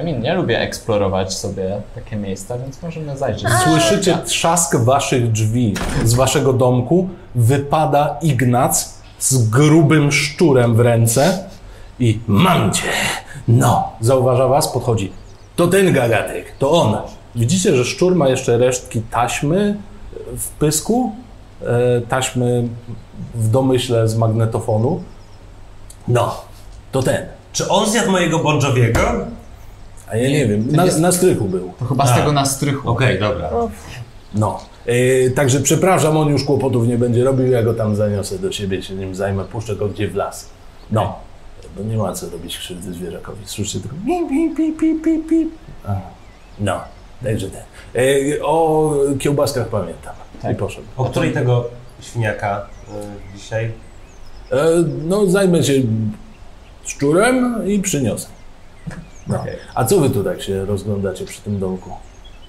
I 0.00 0.04
mean, 0.04 0.20
nie 0.20 0.34
lubię 0.34 0.60
eksplorować 0.60 1.34
sobie 1.34 1.80
takie 1.94 2.16
miejsca, 2.16 2.58
więc 2.58 2.82
możemy 2.82 3.16
zajrzeć. 3.16 3.48
Słyszycie 3.64 4.18
trzask 4.24 4.76
waszych 4.76 5.32
drzwi. 5.32 5.74
Z 6.04 6.14
waszego 6.14 6.52
domku 6.52 7.08
wypada 7.34 8.18
Ignac 8.22 8.94
z 9.18 9.48
grubym 9.48 10.12
szczurem 10.12 10.74
w 10.74 10.80
ręce 10.80 11.38
i 12.00 12.18
mam 12.26 12.72
cię. 12.72 12.88
No, 13.48 13.92
zauważa 14.00 14.48
was, 14.48 14.68
podchodzi. 14.68 15.12
To 15.56 15.68
ten 15.68 15.92
gagatek, 15.92 16.52
to 16.58 16.70
on. 16.70 16.96
Widzicie, 17.34 17.76
że 17.76 17.84
szczur 17.84 18.14
ma 18.14 18.28
jeszcze 18.28 18.58
resztki 18.58 19.02
taśmy 19.10 19.76
w 20.38 20.48
pysku, 20.48 21.12
e, 21.62 22.00
taśmy 22.08 22.68
w 23.34 23.48
domyśle 23.50 24.08
z 24.08 24.16
magnetofonu. 24.16 25.02
No, 26.08 26.40
to 26.92 27.02
ten. 27.02 27.26
Czy 27.52 27.68
on 27.68 27.90
zjadł 27.90 28.10
mojego 28.10 28.38
Bądżowiego? 28.38 29.00
A 30.10 30.16
ja 30.16 30.28
nie, 30.28 30.32
Nie, 30.38 30.46
wiem, 30.46 30.72
na, 30.72 30.84
jest- 30.84 31.00
na 31.00 31.12
strychu 31.12 31.44
był. 31.44 31.72
To 31.78 31.84
chyba 31.84 32.06
z 32.06 32.10
A. 32.10 32.14
tego 32.14 32.32
na 32.32 32.46
strychu. 32.46 32.90
Okej, 32.90 33.20
dobra. 33.20 33.48
Uff, 33.48 33.72
No, 34.34 34.60
yy, 34.86 35.32
także 35.36 35.60
przepraszam, 35.60 36.16
on 36.16 36.28
już 36.28 36.44
kłopotów 36.44 36.86
nie 36.88 36.98
będzie 36.98 37.24
robił, 37.24 37.46
ja 37.46 37.62
go 37.62 37.74
tam 37.74 37.96
zaniosę 37.96 38.38
do 38.38 38.52
siebie, 38.52 38.82
się 38.82 38.94
nim 38.94 39.14
zajmę, 39.14 39.44
puszczę 39.44 39.76
go 39.76 39.88
gdzie 39.88 40.08
w 40.08 40.14
las. 40.14 40.48
No, 40.90 41.14
bo 41.76 41.82
nie 41.82 41.96
ma 41.96 42.12
co 42.12 42.30
robić 42.30 42.58
krzywdy 42.58 42.94
zwierzakowi. 42.94 43.46
Słyszycie 43.46 43.80
tylko 43.80 43.96
pip, 44.06 44.56
pip, 44.56 44.78
pip, 44.78 45.04
pip, 45.04 45.28
pip, 45.28 45.50
No, 46.58 46.80
także 47.24 47.50
ten. 47.50 47.62
Yy, 47.94 48.44
o 48.44 48.94
kiełbaskach 49.18 49.68
pamiętam. 49.68 50.14
Tak. 50.42 50.52
I 50.52 50.54
poszedł. 50.54 50.86
O 50.96 51.04
której 51.04 51.32
tego 51.32 51.64
świniaka 52.00 52.66
y, 52.88 53.38
dzisiaj? 53.38 53.72
E, 54.50 54.84
no, 55.04 55.26
zajmę 55.26 55.62
się 55.62 55.72
szczurem 56.84 57.66
i 57.68 57.78
przyniosę. 57.78 58.28
No. 59.26 59.40
Okej. 59.40 59.56
A 59.74 59.84
co 59.84 60.00
wy 60.00 60.10
tu 60.10 60.24
tak 60.24 60.42
się 60.42 60.64
rozglądacie 60.64 61.24
przy 61.24 61.42
tym 61.42 61.58
domku? 61.58 61.90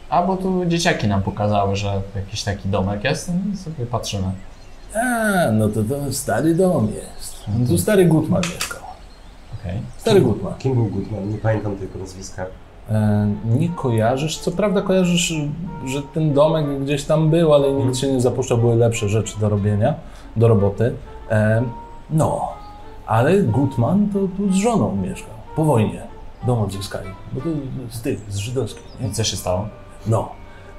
A 0.10 0.24
bo 0.24 0.38
tu 0.38 0.66
dzieciaki 0.66 1.08
nam 1.08 1.24
pokazały, 1.24 1.76
że 1.76 2.02
jakiś 2.16 2.44
taki 2.44 2.70
domek 2.70 3.04
jest 3.04 3.32
i 3.54 3.58
sobie 3.58 3.86
patrzymy. 3.86 4.32
A, 4.96 5.52
no 5.52 5.70
to 5.70 5.84
to 5.84 6.14
stary 6.14 6.56
dom 6.56 6.88
jest. 6.96 7.36
No 7.60 7.68
tu 7.68 7.78
stary 7.78 8.06
Gutman 8.06 8.42
mieszkał. 8.56 8.73
Okej. 9.64 9.82
Stary 9.98 10.22
Gutman. 10.22 10.54
Kim 10.60 10.74
był 10.74 10.86
Goodman? 10.86 11.30
Nie 11.30 11.38
pamiętam 11.38 11.76
tego 11.76 12.00
nazwiska. 12.00 12.46
E, 12.90 13.28
nie 13.46 13.70
kojarzysz, 13.70 14.38
co 14.38 14.52
prawda 14.52 14.82
kojarzysz, 14.82 15.34
że 15.86 16.02
ten 16.14 16.34
domek 16.34 16.84
gdzieś 16.84 17.04
tam 17.04 17.30
był, 17.30 17.54
ale 17.54 17.72
nikt 17.72 17.98
się 17.98 18.14
nie 18.14 18.22
zapuszczał, 18.22 18.58
były 18.58 18.76
lepsze 18.76 19.10
rzeczy 19.10 19.40
do 19.40 19.50
robienia, 19.50 19.94
do 20.36 20.48
roboty. 20.48 20.94
E, 21.30 21.64
no, 22.10 22.50
ale 23.06 23.44
Gutman 23.44 24.10
to 24.14 24.20
tu 24.38 24.54
z 24.54 24.56
żoną 24.56 24.96
mieszkał, 24.96 25.36
po 25.56 25.64
wojnie. 25.64 26.02
Dom 26.48 26.60
odzyskali, 26.60 27.10
bo 27.34 27.42
to 27.42 27.50
z 27.90 28.02
tych, 28.02 28.20
z 28.30 28.38
żydowskich, 28.38 28.84
nie? 29.02 29.08
I 29.08 29.12
co 29.12 29.24
się 29.24 29.38
stało? 29.38 29.68
No, 30.08 30.30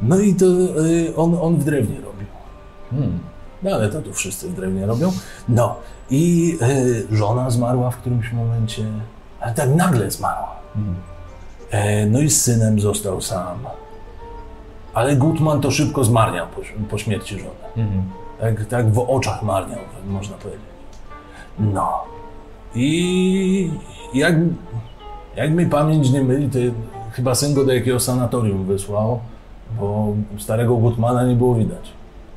no 0.00 0.18
i 0.18 0.34
to 0.34 0.46
y, 0.46 1.16
on, 1.16 1.36
on 1.40 1.56
w 1.56 1.64
drewnie 1.64 1.96
robił. 1.96 2.26
Hmm. 2.90 3.18
No 3.62 3.70
ale 3.70 3.88
to 3.88 4.02
tu 4.02 4.12
wszyscy 4.12 4.48
w 4.48 4.54
drewnie 4.54 4.86
robią. 4.86 5.12
No 5.48 5.76
i 6.10 6.56
y, 7.10 7.16
żona 7.16 7.50
zmarła 7.50 7.90
w 7.90 7.96
którymś 7.96 8.32
momencie, 8.32 8.82
ale 9.40 9.54
tak 9.54 9.68
nagle 9.74 10.10
zmarła. 10.10 10.56
Hmm. 10.74 10.94
E, 11.70 12.06
no 12.06 12.20
i 12.20 12.30
z 12.30 12.42
synem 12.42 12.80
został 12.80 13.20
sam. 13.20 13.58
Ale 14.94 15.16
Gutman 15.16 15.60
to 15.60 15.70
szybko 15.70 16.04
zmarniał 16.04 16.46
po, 16.46 16.60
po 16.90 16.98
śmierci 16.98 17.38
żony. 17.38 17.50
Mhm. 17.76 18.04
Tak, 18.40 18.66
tak 18.66 18.92
w 18.92 18.98
oczach 18.98 19.42
marniał, 19.42 19.80
można 20.06 20.36
powiedzieć. 20.36 20.64
No. 21.58 22.04
I 22.74 23.70
jak, 24.14 24.34
jak 25.36 25.50
mi 25.50 25.66
pamięć 25.66 26.10
nie 26.10 26.22
myli, 26.22 26.50
to 26.50 26.58
chyba 27.12 27.34
syn 27.34 27.54
go 27.54 27.64
do 27.64 27.72
jakiegoś 27.72 28.02
sanatorium 28.02 28.64
wysłał, 28.64 29.20
bo 29.80 30.14
starego 30.38 30.76
Gutmana 30.76 31.24
nie 31.24 31.34
było 31.34 31.54
widać. 31.54 31.92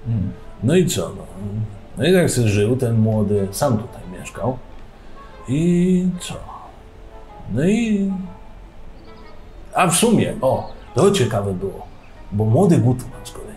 Hmm. 0.06 0.32
No 0.63 0.75
i 0.75 0.86
co? 0.86 1.01
No, 1.01 1.23
no 1.97 2.07
i 2.07 2.13
tak 2.13 2.31
sobie 2.31 2.47
żył 2.47 2.75
ten 2.75 2.99
młody, 2.99 3.47
sam 3.51 3.77
tutaj 3.77 4.01
mieszkał. 4.19 4.57
I 5.49 6.07
co? 6.19 6.33
No 7.53 7.67
i... 7.67 8.12
A 9.73 9.88
w 9.88 9.95
sumie, 9.95 10.33
o, 10.41 10.69
to 10.95 11.12
ciekawe 11.12 11.53
było, 11.53 11.88
bo 12.31 12.45
młody 12.45 12.77
Gutman 12.77 13.21
z 13.23 13.31
kolei, 13.31 13.47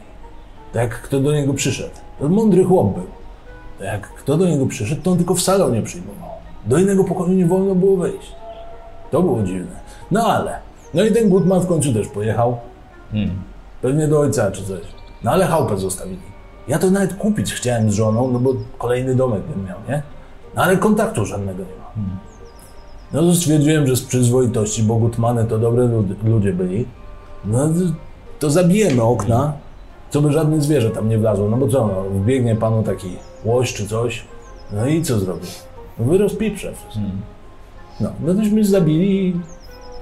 tak 0.72 1.02
kto 1.02 1.20
do 1.20 1.32
niego 1.32 1.54
przyszedł, 1.54 1.94
to 2.18 2.28
mądry 2.28 2.64
chłop 2.64 2.94
był. 2.94 3.06
Tak 3.78 3.86
jak 3.88 4.08
kto 4.14 4.36
do 4.36 4.46
niego 4.46 4.66
przyszedł, 4.66 5.02
to 5.02 5.10
on 5.10 5.16
tylko 5.16 5.34
w 5.34 5.42
salonie 5.42 5.82
przyjmował. 5.82 6.30
Do 6.66 6.78
innego 6.78 7.04
pokoju 7.04 7.32
nie 7.32 7.46
wolno 7.46 7.74
było 7.74 7.96
wejść. 7.96 8.32
To 9.10 9.22
było 9.22 9.42
dziwne. 9.42 9.80
No 10.10 10.26
ale, 10.26 10.58
no 10.94 11.04
i 11.04 11.12
ten 11.12 11.28
Gutman 11.28 11.60
w 11.60 11.66
końcu 11.66 11.92
też 11.92 12.08
pojechał, 12.08 12.56
Hmm. 13.12 13.30
Pewnie 13.82 14.08
do 14.08 14.20
ojca 14.20 14.50
czy 14.50 14.64
coś. 14.64 14.80
No 15.24 15.30
ale 15.30 15.46
chałupę 15.46 15.76
zostawili. 15.76 16.22
Ja 16.70 16.78
to 16.78 16.90
nawet 16.90 17.14
kupić 17.14 17.52
chciałem 17.54 17.90
z 17.90 17.94
żoną, 17.94 18.30
no 18.32 18.38
bo 18.38 18.54
kolejny 18.78 19.14
domek 19.14 19.42
bym 19.42 19.64
miał, 19.66 19.78
nie? 19.88 20.02
No 20.54 20.62
ale 20.62 20.76
kontaktu 20.76 21.26
żadnego 21.26 21.58
nie 21.62 21.76
ma. 21.80 21.90
No 23.12 23.20
to 23.22 23.34
stwierdziłem, 23.34 23.86
że 23.86 23.96
z 23.96 24.02
przyzwoitości, 24.02 24.82
bo 24.82 24.96
Gutmany 24.96 25.44
to 25.44 25.58
dobre 25.58 25.84
lud- 25.84 26.24
ludzie 26.24 26.52
byli. 26.52 26.86
No 27.44 27.68
to, 27.68 27.74
to 28.38 28.50
zabijemy 28.50 29.02
okna, 29.02 29.52
co 30.10 30.22
by 30.22 30.32
żadne 30.32 30.60
zwierzę 30.60 30.90
tam 30.90 31.08
nie 31.08 31.18
wlazło. 31.18 31.48
No 31.48 31.56
bo 31.56 31.68
co, 31.68 31.86
no, 31.86 32.20
wbiegnie 32.20 32.56
panu 32.56 32.82
taki 32.82 33.16
łoś 33.44 33.72
czy 33.74 33.88
coś, 33.88 34.24
no 34.72 34.86
i 34.86 35.02
co 35.02 35.18
zrobi? 35.18 35.46
No 35.98 36.04
wy 36.04 36.18
rozpiprze 36.18 36.72
wszystko. 36.74 36.94
Hmm. 36.94 37.20
No, 38.00 38.10
no 38.20 38.34
tośmy 38.34 38.64
zabili 38.64 39.28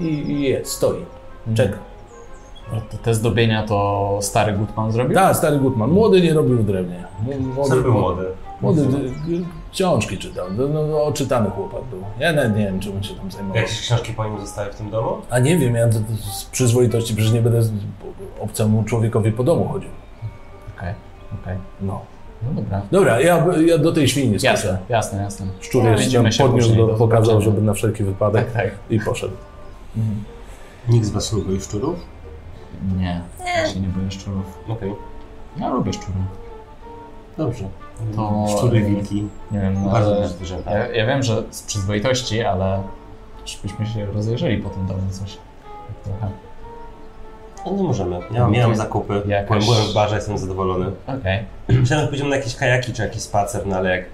i, 0.00 0.04
i, 0.04 0.30
i 0.30 0.40
jest, 0.42 0.70
stoi, 0.72 1.04
czeka. 1.54 1.78
Te- 3.02 3.14
zdobienia 3.14 3.62
to 3.66 4.18
stary 4.22 4.52
Gutman 4.52 4.92
zrobił? 4.92 5.14
Tak, 5.14 5.36
stary 5.36 5.58
Gutman. 5.58 5.90
Młody 5.90 6.20
nie 6.20 6.34
robił 6.34 6.62
drewnie. 6.62 7.04
Młody? 7.54 8.24
Młody 8.60 8.80
y, 8.82 8.84
y, 8.84 9.44
książki 9.72 10.18
czytał. 10.18 10.46
No, 10.56 10.68
no, 10.68 10.86
no, 10.86 11.04
oczytany 11.04 11.50
chłopak 11.50 11.84
był. 11.84 12.02
Ja 12.18 12.32
nawet 12.32 12.56
nie 12.56 12.64
wiem, 12.64 12.80
czym 12.80 12.96
on 12.96 13.02
się 13.02 13.14
tam 13.14 13.30
zajmował. 13.30 13.56
Jakieś 13.56 13.80
książki 13.80 14.12
po 14.12 14.24
nim 14.24 14.40
zostały 14.40 14.72
w 14.72 14.74
tym 14.74 14.90
domu? 14.90 15.08
A 15.30 15.38
nie 15.38 15.58
wiem, 15.58 15.74
ja 15.74 15.92
z 16.32 16.44
przyzwoitości 16.44 17.14
przecież 17.14 17.32
nie 17.32 17.42
będę 17.42 17.60
obcemu 18.40 18.84
człowiekowi 18.84 19.32
po 19.32 19.44
domu 19.44 19.68
chodził. 19.72 19.90
Okej, 20.76 20.94
okej. 21.42 21.56
No. 21.80 22.00
No 22.42 22.62
dobra. 22.62 22.82
Dobra, 22.90 23.20
ja, 23.20 23.46
ja 23.66 23.78
do 23.78 23.92
tej 23.92 24.08
świni 24.08 24.32
Jasne, 24.32 24.56
skoczę. 24.56 24.78
jasne, 24.88 25.22
jasne. 25.22 25.46
Szczur 25.60 25.84
Ja. 25.84 25.90
jeszcze 25.90 26.44
podniósł, 26.44 26.74
do, 26.74 26.86
pokazał, 26.88 27.40
żeby 27.40 27.62
na 27.62 27.72
wszelki 27.74 28.04
wypadek 28.04 28.52
Tak, 28.52 28.62
tak. 28.62 28.70
i 28.90 29.00
poszedł. 29.00 29.34
Nikt 30.88 31.06
z 31.06 31.10
was 31.10 31.32
nie 31.32 31.42
boi 31.42 31.60
szczurów? 31.60 31.96
Nie, 32.98 33.20
ja 33.56 33.68
się 33.68 33.80
nie 33.80 33.88
boję 33.88 34.10
szczurów. 34.10 34.58
Okej. 34.68 34.94
Ja 35.56 35.68
lubię 35.68 35.92
szczury. 35.92 36.18
Dobrze. 37.38 37.64
To- 38.16 38.46
Szczury, 38.56 38.80
wilki. 38.84 39.28
Nie 39.50 39.60
wiem, 39.60 39.84
no, 39.84 39.90
Bardzo 39.90 40.14
duże 40.14 40.28
zwierzęta. 40.28 40.70
ja, 40.74 40.86
ja 40.88 41.06
wiem, 41.06 41.22
że 41.22 41.42
z 41.50 41.62
przyzwoitości, 41.62 42.42
ale 42.42 42.82
żebyśmy 43.44 43.86
się 43.86 44.06
rozejrzeli 44.06 44.58
po 44.62 44.68
tym 44.70 44.86
domu 44.86 45.00
coś. 45.10 45.36
Tak 45.86 45.96
trochę. 46.04 46.28
No 47.66 47.72
nie 47.72 47.82
możemy. 47.82 48.20
Ja 48.30 48.48
miałem 48.48 48.68
jest 48.70 48.82
zakupy, 48.82 49.22
jakaś- 49.26 49.64
byłem, 49.64 49.82
w 49.86 49.94
barze, 49.94 50.14
jestem 50.16 50.38
zadowolony. 50.38 50.86
Okej. 51.06 51.44
Myślałem, 51.68 52.04
że 52.04 52.08
pójdziemy 52.08 52.30
na 52.30 52.36
jakieś 52.36 52.56
kajaki 52.56 52.92
czy 52.92 53.02
jakiś 53.02 53.22
spacer, 53.22 53.66
no 53.66 53.76
ale 53.76 53.96
jak, 53.96 54.04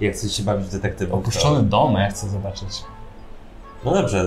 jak 0.00 0.12
chcesz 0.12 0.32
się 0.36 0.42
bawić 0.42 0.66
w 0.66 0.72
detektywów, 0.72 1.14
Opuszczony 1.20 1.62
dom, 1.62 1.94
ja 1.94 2.10
chcę 2.10 2.28
zobaczyć. 2.28 2.68
No 3.84 3.94
dobrze, 3.94 4.24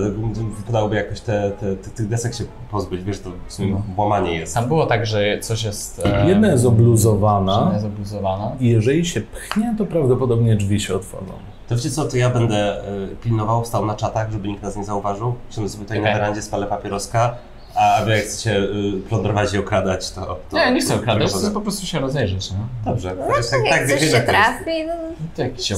wypadałoby 0.56 0.96
jakoś 0.96 1.20
te, 1.20 1.50
te, 1.60 1.76
te, 1.76 1.90
tych 1.90 2.08
desek 2.08 2.34
się 2.34 2.44
pozbyć, 2.70 3.02
wiesz, 3.04 3.20
to 3.20 3.30
w 3.48 3.52
sumie 3.52 3.68
No. 3.72 3.82
łamanie 3.96 4.36
jest. 4.36 4.54
Tam 4.54 4.68
było 4.68 4.86
tak, 4.86 5.06
że 5.06 5.38
coś 5.40 5.62
jest... 5.64 5.98
e, 6.06 6.28
Jedna 6.28 6.48
jest 6.48 6.64
Jedna 6.64 6.76
obluzowana 6.76 7.70
jest 7.74 7.86
obluzowana. 7.86 8.52
i 8.60 8.68
jeżeli 8.68 9.06
się 9.06 9.20
pchnie, 9.20 9.74
to 9.78 9.86
prawdopodobnie 9.86 10.56
drzwi 10.56 10.80
się 10.80 10.94
otworzą. 10.94 11.32
To 11.68 11.76
wiecie 11.76 11.90
co, 11.90 12.04
to 12.04 12.16
ja 12.16 12.30
będę 12.30 12.84
y, 13.12 13.16
pilnował, 13.22 13.64
stał 13.64 13.86
na 13.86 13.94
czatach, 13.94 14.30
żeby 14.32 14.48
nikt 14.48 14.62
nas 14.62 14.76
nie 14.76 14.84
zauważył. 14.84 15.34
Siądę 15.50 15.70
sobie 15.70 15.84
tutaj 15.84 15.98
Okej. 15.98 16.12
na 16.12 16.18
werandzie, 16.18 16.42
spalę 16.42 16.66
papieroska, 16.66 17.34
a 17.74 18.04
wy 18.04 18.10
jak 18.10 18.20
chcecie 18.24 18.58
y, 18.58 18.92
plądrować 19.08 19.54
i 19.54 19.58
okradać, 19.58 20.10
to... 20.10 20.38
to 20.50 20.56
Nie, 20.56 20.72
nie 20.72 20.80
chcę 20.80 20.94
okradać, 20.94 21.32
to 21.32 21.38
chcę 21.38 21.50
po 21.50 21.60
prostu 21.60 21.86
się 21.86 21.98
rozejrzeć, 22.00 22.50
no. 22.52 22.58
Dobrze, 22.92 23.14
No, 23.18 23.26
tak, 23.26 23.44
tak, 23.50 23.64
jak 23.64 23.78
tak, 23.78 23.88
coś 23.90 24.00
się 24.00 24.06
jak 24.06 24.26
to 24.26 24.32
jest. 24.32 24.42
trafi, 24.64 24.86
no, 24.86 24.92
To 25.36 25.42
jakiś 25.42 25.66
się. 25.68 25.74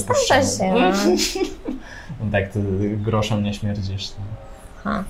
No. 0.74 0.80
No 2.24 2.33
tak, 2.33 2.48
ty 2.52 2.61
groszem 2.96 3.44
nie 3.44 3.54
śmierdzisz. 3.54 4.09
No. 4.18 4.24
Ha. 4.85 5.04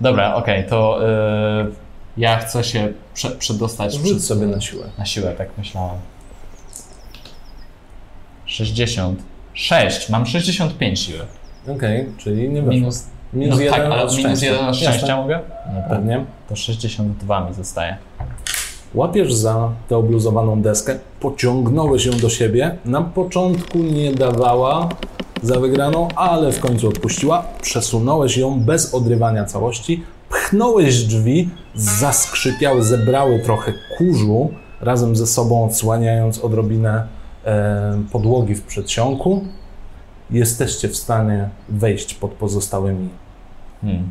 Dobra, 0.00 0.34
okej, 0.34 0.64
to 0.68 1.00
y, 1.02 1.70
ja 2.16 2.38
chcę 2.38 2.64
się 2.64 2.92
prze, 3.14 3.30
przedostać 3.30 3.92
Rzuć 3.92 4.02
przez- 4.04 4.26
sobie 4.26 4.46
na 4.46 4.60
siłę. 4.60 4.84
Na 4.98 5.04
siłę, 5.06 5.34
tak 5.38 5.48
myślałem. 5.58 5.96
66. 8.46 10.08
Mam 10.08 10.26
65 10.26 11.00
siły. 11.00 11.20
Okej, 11.76 12.06
czyli 12.18 12.48
nie 12.48 12.62
weszło. 12.62 12.72
Minus. 12.72 13.06
Minus 13.32 13.56
no 13.56 13.62
jeden 13.62 13.80
tak, 13.80 13.92
ale 13.92 14.02
od 14.02 14.16
minus 14.16 14.20
szczęścia. 14.38 14.46
jeden 14.46 14.66
od 14.68 14.76
szczęścia 14.76 15.00
Jasne. 15.00 15.16
mogę? 15.16 15.40
Dobra. 15.66 15.82
Pewnie. 15.88 16.24
To 16.48 16.56
62 16.56 17.48
mi 17.48 17.54
zostaje. 17.54 17.96
Łapiesz 18.94 19.34
za 19.34 19.72
tę 19.88 19.96
obluzowaną 19.96 20.62
deskę, 20.62 20.98
pociągnąłeś 21.20 22.06
ją 22.06 22.12
do 22.12 22.28
siebie. 22.28 22.76
Na 22.84 23.02
początku 23.02 23.78
nie 23.78 24.12
dawała 24.12 24.88
za 25.42 25.60
wygraną, 25.60 26.08
ale 26.16 26.52
w 26.52 26.60
końcu 26.60 26.88
odpuściła. 26.88 27.44
Przesunąłeś 27.62 28.36
ją 28.36 28.60
bez 28.60 28.94
odrywania 28.94 29.44
całości, 29.44 30.04
pchnąłeś 30.30 31.04
drzwi, 31.04 31.50
zaskrzypiały, 31.74 32.82
zebrały 32.82 33.38
trochę 33.38 33.72
kurzu 33.98 34.50
razem 34.80 35.16
ze 35.16 35.26
sobą, 35.26 35.64
odsłaniając 35.64 36.38
odrobinę 36.44 37.06
e, 37.44 38.02
podłogi 38.12 38.54
w 38.54 38.62
przedsionku. 38.62 39.44
Jesteście 40.30 40.88
w 40.88 40.96
stanie 40.96 41.48
wejść 41.68 42.14
pod 42.14 42.30
pozostałymi 42.30 43.08
Hmm. 43.80 44.08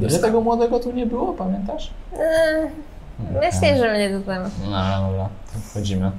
Ile 0.00 0.18
tego 0.18 0.40
młodego 0.40 0.80
tu 0.80 0.92
nie 0.92 1.06
było, 1.06 1.32
pamiętasz? 1.32 1.90
E, 2.18 2.70
Myślę, 3.34 3.78
że 3.78 3.94
mnie 3.94 4.10
to 4.10 4.26
tam. 4.26 4.42
No 4.70 5.08
dobra, 5.08 5.28
to 5.52 5.58
wchodzimy. 5.70 6.10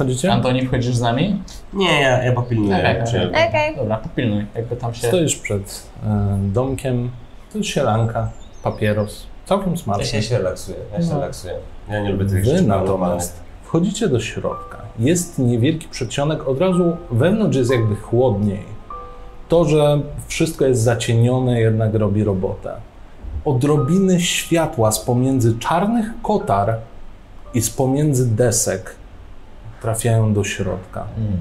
Wchodzicie? 0.00 0.32
Antoni, 0.32 0.66
wchodzisz 0.66 0.94
z 0.96 1.00
nami? 1.00 1.42
Nie, 1.72 2.00
ja, 2.00 2.24
ja 2.24 2.32
popilnuję. 2.32 2.78
Okej, 2.78 3.04
przyjaciół. 3.04 3.32
Okej. 3.48 3.76
Dobra, 3.76 3.96
popilnuj, 3.96 4.46
jakby 4.54 4.76
tam 4.76 4.94
się... 4.94 5.08
Stoisz 5.08 5.36
przed 5.36 5.82
e, 6.06 6.38
domkiem, 6.52 7.10
to 7.52 7.58
jest 7.58 7.70
sielanka, 7.70 8.28
papieros, 8.62 9.26
całkiem 9.44 9.78
smaczny. 9.78 10.04
się, 10.04 10.16
ja 10.16 10.22
się 10.22 10.38
relaksuję, 10.38 10.76
ja 10.92 11.02
się 11.02 11.08
No. 11.08 11.14
relaksuję. 11.14 11.54
Ja 11.90 12.00
nie 12.02 12.12
lubię 12.12 12.24
tych 12.24 12.44
Wy 12.44 12.50
rzeczy 12.50 12.62
natomiast 12.66 13.40
wchodzicie 13.64 14.08
do 14.08 14.20
środka. 14.20 14.78
Jest 14.98 15.38
niewielki 15.38 15.88
przedsionek, 15.88 16.48
od 16.48 16.60
razu 16.60 16.96
wewnątrz 17.10 17.56
jest 17.56 17.70
jakby 17.70 17.96
chłodniej. 17.96 18.64
To, 19.48 19.64
że 19.64 20.00
wszystko 20.26 20.64
jest 20.64 20.82
zacienione, 20.82 21.60
jednak 21.60 21.94
robi 21.94 22.24
robotę. 22.24 22.72
Odrobiny 23.44 24.20
światła 24.20 24.92
z 24.92 24.98
pomiędzy 25.00 25.58
czarnych 25.58 26.06
kotar 26.22 26.76
i 27.54 27.60
z 27.62 27.70
pomiędzy 27.70 28.36
desek 28.36 28.99
trafiają 29.82 30.34
do 30.34 30.44
środka. 30.44 31.06
Mm. 31.16 31.36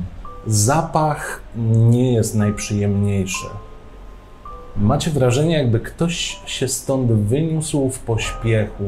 Zapach 0.48 1.42
nie 1.76 2.14
jest 2.14 2.36
najprzyjemniejszy. 2.36 3.46
Macie 4.78 5.12
wrażenie, 5.12 5.58
jakby 5.58 5.80
ktoś 5.80 6.40
się 6.46 6.68
stąd 6.68 7.12
wyniósł 7.12 7.90
w 7.90 8.00
pośpiechu. 8.00 8.84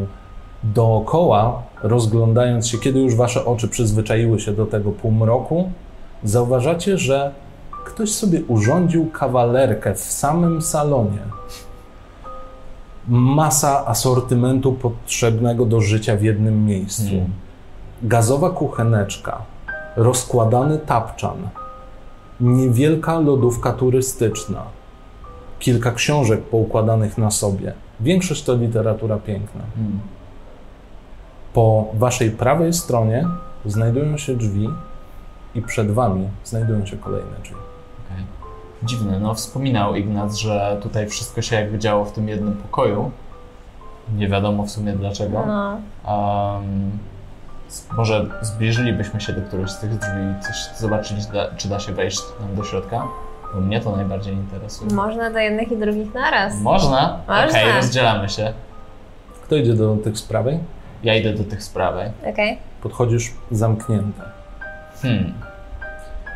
Dookoła, 0.63 1.63
rozglądając 1.83 2.67
się, 2.67 2.77
kiedy 2.77 2.99
już 2.99 3.15
wasze 3.15 3.45
oczy 3.45 3.67
przyzwyczaiły 3.67 4.39
się 4.39 4.51
do 4.51 4.65
tego 4.65 4.91
półmroku, 4.91 5.71
zauważacie, 6.23 6.97
że 6.97 7.31
ktoś 7.85 8.11
sobie 8.11 8.43
urządził 8.47 9.09
kawalerkę 9.09 9.95
w 9.95 9.99
samym 9.99 10.61
salonie. 10.61 11.19
Masa 13.07 13.87
asortymentu 13.87 14.73
potrzebnego 14.73 15.65
do 15.65 15.81
życia 15.81 16.15
w 16.15 16.23
jednym 16.23 16.65
miejscu. 16.65 17.03
Hmm. 17.03 17.31
Gazowa 18.03 18.49
kucheneczka, 18.49 19.41
rozkładany 19.95 20.77
tapczan, 20.77 21.37
niewielka 22.39 23.19
lodówka 23.19 23.71
turystyczna, 23.73 24.63
kilka 25.59 25.91
książek 25.91 26.41
poukładanych 26.41 27.17
na 27.17 27.31
sobie. 27.31 27.73
Większość 27.99 28.43
to 28.43 28.55
literatura 28.55 29.17
piękna. 29.17 29.61
Hmm. 29.75 29.99
Po 31.53 31.87
waszej 31.93 32.31
prawej 32.31 32.73
stronie 32.73 33.27
znajdują 33.65 34.17
się 34.17 34.35
drzwi 34.35 34.69
i 35.55 35.61
przed 35.61 35.91
wami 35.91 36.27
znajdują 36.43 36.85
się 36.85 36.97
kolejne 36.97 37.37
drzwi. 37.43 37.55
Dziwne, 38.83 39.19
no 39.19 39.33
wspominał 39.33 39.95
Ignat, 39.95 40.35
że 40.35 40.77
tutaj 40.81 41.07
wszystko 41.07 41.41
się 41.41 41.55
jakby 41.55 41.79
działo 41.79 42.05
w 42.05 42.11
tym 42.11 42.29
jednym 42.29 42.53
pokoju. 42.53 43.11
Nie 44.15 44.27
wiadomo 44.27 44.63
w 44.63 44.71
sumie 44.71 44.93
dlaczego. 44.93 45.43
No. 45.47 45.79
Um, 46.13 46.91
może 47.97 48.25
zbliżylibyśmy 48.41 49.21
się 49.21 49.33
do 49.33 49.41
któregoś 49.41 49.71
z 49.71 49.79
tych 49.79 49.97
drzwi 49.97 50.21
i 50.39 50.43
coś 50.43 50.55
zobaczyć, 50.77 51.25
da, 51.25 51.55
czy 51.57 51.67
da 51.69 51.79
się 51.79 51.93
wejść 51.93 52.21
tam 52.39 52.55
do 52.55 52.63
środka? 52.63 53.07
Bo 53.53 53.61
mnie 53.61 53.81
to 53.81 53.95
najbardziej 53.95 54.33
interesuje. 54.33 54.93
Można 54.93 55.31
do 55.31 55.39
jednych 55.39 55.71
i 55.71 55.77
drugich 55.77 56.13
naraz. 56.13 56.59
Można? 56.59 57.19
Można. 57.27 57.59
Okej, 57.59 57.73
rozdzielamy 57.75 58.29
się. 58.29 58.53
Kto 59.43 59.55
idzie 59.55 59.73
do 59.73 59.95
tych 59.95 60.17
z 60.17 60.23
prawej? 60.23 60.59
Ja 61.03 61.15
idę 61.15 61.33
do 61.33 61.43
tych 61.43 61.63
z 61.63 61.69
prawej. 61.69 62.11
Okej. 62.29 62.57
Podchodzisz 62.81 63.31
zamknięte. 63.51 64.21
Hmm. 65.01 65.33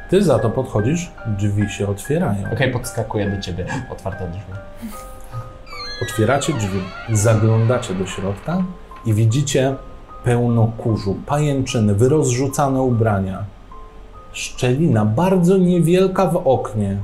Ty 0.09 0.23
za 0.23 0.39
to 0.39 0.49
podchodzisz, 0.49 1.11
drzwi 1.27 1.69
się 1.69 1.87
otwierają. 1.87 2.51
Okej, 2.53 2.71
podskakuję 2.71 3.29
do 3.29 3.41
ciebie. 3.41 3.65
Otwarte 3.91 4.27
drzwi. 4.27 4.53
Otwieracie 6.01 6.53
drzwi, 6.53 6.79
zaglądacie 7.09 7.93
do 7.93 8.05
środka 8.05 8.63
i 9.05 9.13
widzicie 9.13 9.75
pełno 10.25 10.71
kurzu, 10.77 11.15
pajęczyny, 11.25 11.95
wyrozrzucane 11.95 12.81
ubrania. 12.81 13.43
Szczelina 14.33 15.05
bardzo 15.05 15.57
niewielka 15.57 16.27
w 16.27 16.47
oknie. 16.47 16.97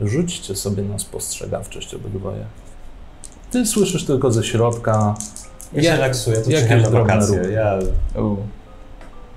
Rzućcie 0.00 0.56
sobie 0.56 0.82
na 0.82 0.98
spostrzegawczość 0.98 1.94
obydwoje. 1.94 2.44
Ty 3.50 3.66
słyszysz 3.66 4.04
tylko 4.04 4.30
ze 4.32 4.44
środka. 4.44 5.14
Ja 5.72 5.82
się 5.82 5.90
relaksuję, 5.90 6.36
to 6.36 6.50
jakieś 6.50 6.70
na 6.70 6.90
drobne 6.90 7.00
wakacje. 7.00 7.38
ruchy. 7.38 7.52
Ja 7.52 7.78
U. 8.22 8.36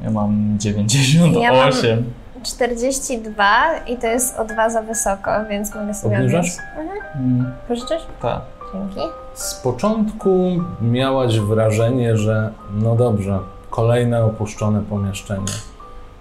Ja 0.03 0.11
mam 0.11 0.55
98. 0.59 2.03
42 2.43 3.75
i 3.87 3.97
to 3.97 4.07
jest 4.07 4.37
o 4.39 4.45
dwa 4.45 4.69
za 4.69 4.81
wysoko, 4.81 5.31
więc 5.49 5.75
mogę 5.75 5.93
sobie 5.93 6.15
Obniżasz? 6.17 6.39
odnieść. 6.39 6.57
Mhm. 6.77 6.99
Mm, 7.15 7.51
Pożyczysz? 7.67 8.01
tak. 8.21 8.41
Dzięki. 8.73 8.99
Z 9.33 9.53
początku 9.53 10.59
miałaś 10.81 11.39
wrażenie, 11.39 12.17
że 12.17 12.53
no 12.73 12.95
dobrze, 12.95 13.39
kolejne 13.69 14.25
opuszczone 14.25 14.81
pomieszczenie. 14.81 15.45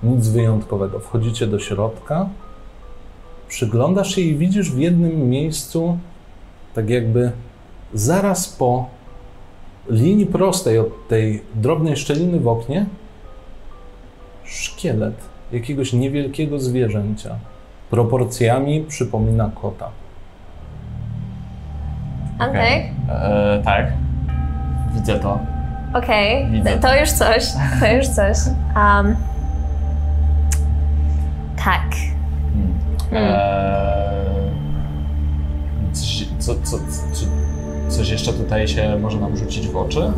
Nic 0.03 0.29
wyjątkowego. 0.29 1.01
Wchodzicie 1.01 1.47
do 1.47 1.59
środka, 1.59 2.29
przyglądasz 3.49 4.15
się 4.15 4.21
i 4.21 4.37
widzisz 4.37 4.71
w 4.71 4.79
jednym 4.79 5.29
miejscu, 5.29 5.99
tak 6.75 6.91
jakby 6.91 7.33
zaraz 7.95 8.49
po 8.49 8.87
linii 9.91 10.27
prostej 10.27 10.79
od 10.79 11.09
tej 11.09 11.43
drobnej 11.55 11.97
szczeliny 11.97 12.41
w 12.41 12.49
oknie, 12.49 12.87
szkielet 14.45 15.15
jakiegoś 15.53 15.93
niewielkiego 15.93 16.59
zwierzęcia. 16.59 17.39
Proporcjami 17.91 18.85
przypomina 18.89 19.51
kota. 19.63 19.91
Antek? 22.39 22.85
E, 23.09 23.61
tak. 23.65 23.87
Widzę 24.95 25.19
to. 25.19 25.39
Okej, 25.95 26.47
Widzę. 26.51 26.79
to 26.79 27.01
już 27.01 27.11
coś, 27.11 27.45
to 27.81 27.87
już 27.93 28.07
coś. 28.09 28.37
Um, 28.77 29.17
tak. 31.65 31.83
Hmm. 33.11 33.33
E, 33.33 34.07
coś, 35.93 36.29
co, 36.39 36.55
co, 36.63 36.79
czy 37.15 37.27
coś 37.89 38.11
jeszcze 38.11 38.33
tutaj 38.33 38.69
się 38.69 38.99
może 38.99 39.21
nam 39.21 39.37
rzucić 39.37 39.69
w 39.69 39.77
oczy? 39.77 40.13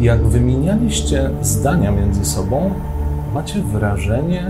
Jak 0.00 0.26
wymienialiście 0.26 1.30
zdania 1.42 1.90
między 1.90 2.24
sobą, 2.24 2.74
macie 3.34 3.62
wrażenie, 3.62 4.46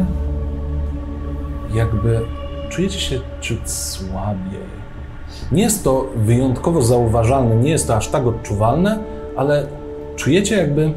jakby 1.74 2.20
czujecie 2.68 3.00
się 3.00 3.20
ciut 3.40 3.70
słabiej. 3.70 4.71
Nie 5.52 5.62
jest 5.62 5.84
to 5.84 6.06
wyjątkowo 6.16 6.82
zauważalne, 6.82 7.56
nie 7.56 7.70
jest 7.70 7.86
to 7.86 7.96
aż 7.96 8.08
tak 8.08 8.26
odczuwalne, 8.26 8.98
ale 9.36 9.66
czujecie 10.16 10.56
jakby, 10.56 10.92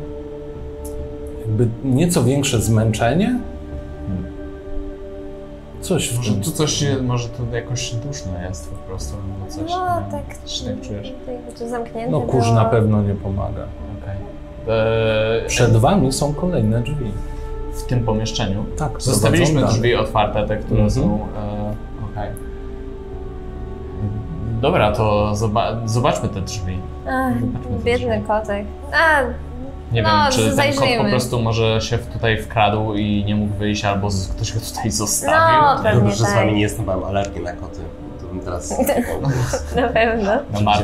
jakby 1.41 1.67
nieco 1.83 2.23
większe 2.23 2.61
zmęczenie. 2.61 3.39
Coś 5.81 6.09
w 6.13 6.17
Może 6.17 6.31
tym. 6.33 6.41
tu 6.41 6.51
coś, 6.51 6.85
może 7.03 7.29
to 7.29 7.55
jakoś 7.55 7.93
duszno 7.93 8.31
jest 8.49 8.69
po 8.69 8.75
prostu, 8.75 9.15
albo 9.15 9.51
coś. 9.51 9.71
No, 9.71 10.01
nie? 10.05 10.11
tak. 10.11 10.37
Coś 10.43 10.59
tak 10.61 10.81
czujesz? 10.81 11.13
To 11.25 11.31
jakby 11.31 11.51
tu 11.51 11.69
zamknięte 11.69 12.11
No 12.11 12.21
kurz 12.21 12.43
było. 12.43 12.55
na 12.55 12.65
pewno 12.65 13.01
nie 13.03 13.13
pomaga. 13.15 13.65
Okej. 14.01 14.15
E, 14.67 15.47
Przed 15.47 15.77
wami 15.77 16.11
są 16.11 16.33
kolejne 16.33 16.81
drzwi. 16.81 17.11
W 17.73 17.83
tym 17.83 18.03
pomieszczeniu. 18.03 18.65
Tak, 18.77 19.01
Zostawiliśmy 19.01 19.53
prowadzą 19.53 19.67
dalej. 19.77 19.81
drzwi 19.81 19.95
otwarte, 19.95 20.47
te, 20.47 20.57
które 20.57 20.81
Mhm. 20.83 20.89
są. 20.91 21.13
E, 21.37 21.75
Okej. 22.11 22.29
Dobra, 24.65 24.91
to 24.91 25.31
zoba- 25.35 25.77
zobaczmy 25.87 26.29
te 26.29 26.41
drzwi. 26.41 26.77
Ach, 27.09 27.33
Zobaczmy 27.39 27.77
biedny 27.83 28.15
drzwi. 28.17 28.27
kotek. 28.27 28.65
A, 28.93 29.21
Nie 29.91 30.01
No, 30.01 30.09
wiem, 30.09 30.31
czy 30.31 30.37
ten 30.37 30.47
kot 30.47 30.55
zajrzyjmy. 30.55 31.03
po 31.03 31.09
prostu 31.09 31.41
może 31.41 31.81
się 31.81 31.97
tutaj 31.97 32.37
wkradł 32.41 32.93
i 32.93 33.23
nie 33.25 33.35
mógł 33.35 33.53
wyjść, 33.55 33.85
albo 33.85 34.07
ktoś 34.35 34.53
go 34.53 34.59
tutaj 34.59 34.91
zostawił. 34.91 35.61
No, 35.61 35.83
pewnie 35.83 35.99
dobrze, 36.01 36.15
że 36.15 36.23
z 36.23 36.27
tak. 36.27 36.35
wami 36.35 36.53
nie 36.53 36.61
jestem, 36.61 36.85
mam 36.85 37.03
alergię 37.03 37.41
na 37.41 37.53
koty. 37.53 37.79
To 38.21 38.27
bym 38.27 38.39
teraz 38.39 38.73
na 39.75 39.87
pewno. 39.89 40.31
Na 40.61 40.77
to. 40.77 40.83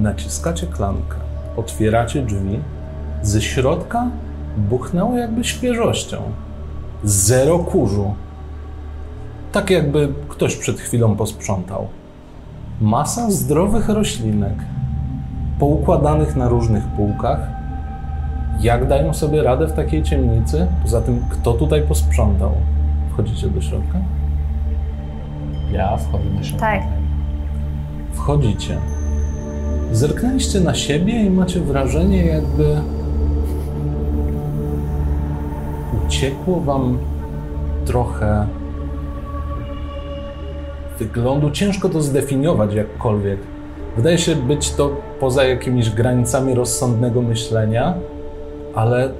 Naciskacie 0.00 0.66
klamkę, 0.66 1.16
otwieracie 1.56 2.22
drzwi. 2.22 2.60
Ze 3.22 3.42
środka 3.42 4.06
buchnęło 4.56 5.16
jakby 5.18 5.44
świeżością. 5.44 6.22
Zero 7.04 7.58
kurzu. 7.58 8.14
Tak 9.52 9.70
jakby 9.70 10.08
ktoś 10.28 10.56
przed 10.56 10.80
chwilą 10.80 11.16
posprzątał. 11.16 11.88
Masa 12.80 13.30
zdrowych 13.30 13.88
roślinek, 13.88 14.54
poukładanych 15.58 16.36
na 16.36 16.48
różnych 16.48 16.84
półkach. 16.84 17.40
Jak 18.60 18.88
dają 18.88 19.14
sobie 19.14 19.42
radę 19.42 19.66
w 19.66 19.72
takiej 19.72 20.02
ciemnicy? 20.02 20.66
Poza 20.82 21.00
tym, 21.00 21.24
kto 21.30 21.52
tutaj 21.52 21.82
posprzątał? 21.82 22.52
Wchodzicie 23.12 23.48
do 23.50 23.60
środka? 23.60 23.98
Ja 25.72 25.96
wchodzę 25.96 26.24
do 26.38 26.44
środka. 26.44 26.66
Tak. 26.66 26.82
Wchodzicie. 28.12 28.76
Zerknęliście 29.92 30.60
na 30.60 30.74
siebie 30.74 31.24
i 31.24 31.30
macie 31.30 31.60
wrażenie, 31.60 32.26
jakby 32.26 32.80
uciekło 36.06 36.60
wam 36.60 36.98
trochę 37.84 38.46
wyglądu. 40.98 41.50
Ciężko 41.50 41.88
to 41.88 42.02
zdefiniować 42.02 42.74
jakkolwiek. 42.74 43.38
Wydaje 43.96 44.18
się 44.18 44.36
być 44.36 44.70
to 44.70 44.90
poza 45.20 45.44
jakimiś 45.44 45.90
granicami 45.90 46.54
rozsądnego 46.54 47.22
myślenia, 47.22 47.94
ale 48.74 49.10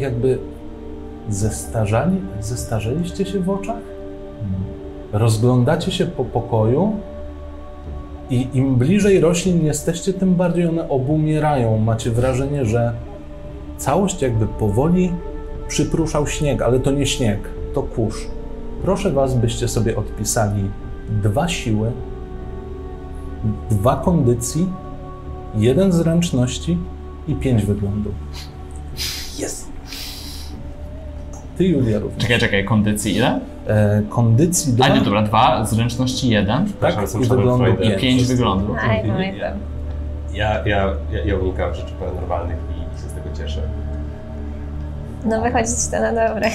jakby 0.00 0.38
zestarzali, 1.28 2.16
zestarzeliście 2.40 3.26
się 3.26 3.40
w 3.40 3.50
oczach? 3.50 3.82
Rozglądacie 5.12 5.92
się 5.92 6.06
po 6.06 6.24
pokoju 6.24 6.92
i 8.30 8.48
im 8.54 8.76
bliżej 8.76 9.20
roślin 9.20 9.66
jesteście, 9.66 10.12
tym 10.12 10.34
bardziej 10.34 10.66
one 10.66 10.88
obumierają. 10.88 11.78
Macie 11.78 12.10
wrażenie, 12.10 12.64
że 12.64 12.92
całość 13.76 14.22
jakby 14.22 14.46
powoli 14.46 15.12
przypruszał 15.68 16.26
śnieg, 16.26 16.62
ale 16.62 16.80
to 16.80 16.90
nie 16.90 17.06
śnieg, 17.06 17.38
to 17.74 17.82
kurz. 17.82 18.26
Proszę 18.82 19.10
Was, 19.10 19.34
byście 19.34 19.68
sobie 19.68 19.96
odpisali 19.96 20.70
dwa 21.08 21.48
siły, 21.48 21.92
dwa 23.70 23.96
kondycji, 23.96 24.68
jeden 25.54 25.92
zręczności 25.92 26.78
i 27.28 27.34
pięć 27.34 27.64
wyglądu. 27.64 28.10
Jest. 29.38 29.68
Ty, 31.58 31.64
Julia, 31.64 31.98
również. 31.98 32.22
Czekaj, 32.22 32.38
czekaj, 32.38 32.64
kondycji 32.64 33.16
ile? 33.16 33.40
E, 33.66 34.02
kondycji 34.08 34.72
A 34.72 34.76
2, 34.76 34.88
nie, 34.88 35.00
dobra, 35.00 35.22
dwa, 35.22 35.64
zręczności 35.64 36.28
jeden, 36.28 36.72
tak, 36.80 37.00
jestem 37.00 37.22
i 37.22 37.24
wyglądu 37.24 37.64
Freude. 37.64 37.82
5. 37.82 38.00
pięć 38.00 38.24
wyglądu. 38.24 38.74
Aj, 38.88 39.06
Ja, 39.06 39.12
pamiętam. 39.14 39.58
ja, 40.32 40.64
ja, 40.66 40.94
ja, 41.12 41.24
ja 41.24 41.36
unikam 41.36 41.74
rzeczy 41.74 41.92
paranormalnych 42.00 42.56
i 42.70 43.00
się 43.02 43.08
z 43.08 43.12
tego 43.12 43.36
cieszę. 43.36 43.60
No 45.24 45.42
wychodzi 45.42 45.70
ci 45.70 45.90
to 45.90 46.00
na 46.00 46.28
dobre. 46.28 46.50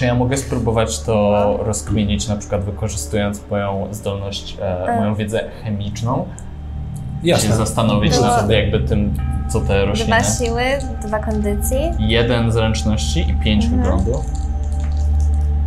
Czy 0.00 0.06
ja 0.06 0.14
mogę 0.14 0.36
spróbować 0.36 1.00
to 1.00 1.56
rozkminić, 1.62 2.28
na 2.28 2.36
przykład 2.36 2.64
wykorzystując 2.64 3.40
moją 3.50 3.88
zdolność, 3.90 4.56
e, 4.62 4.96
moją 4.98 5.14
wiedzę 5.14 5.44
chemiczną? 5.64 6.16
Się 6.16 7.28
Jasne. 7.28 7.56
zastanowić 7.56 8.12
Było. 8.12 8.26
nad 8.26 8.50
jakby 8.50 8.80
tym, 8.80 9.14
co 9.48 9.60
te 9.60 9.84
rośliny. 9.84 10.16
Dwa 10.20 10.30
siły, 10.30 10.62
dwa 11.06 11.18
kondycji. 11.18 11.78
Jeden 11.98 12.52
zręczności 12.52 13.20
i 13.30 13.34
pięć 13.34 13.64
Mhm. 13.64 13.82
wyglądu. 13.82 14.22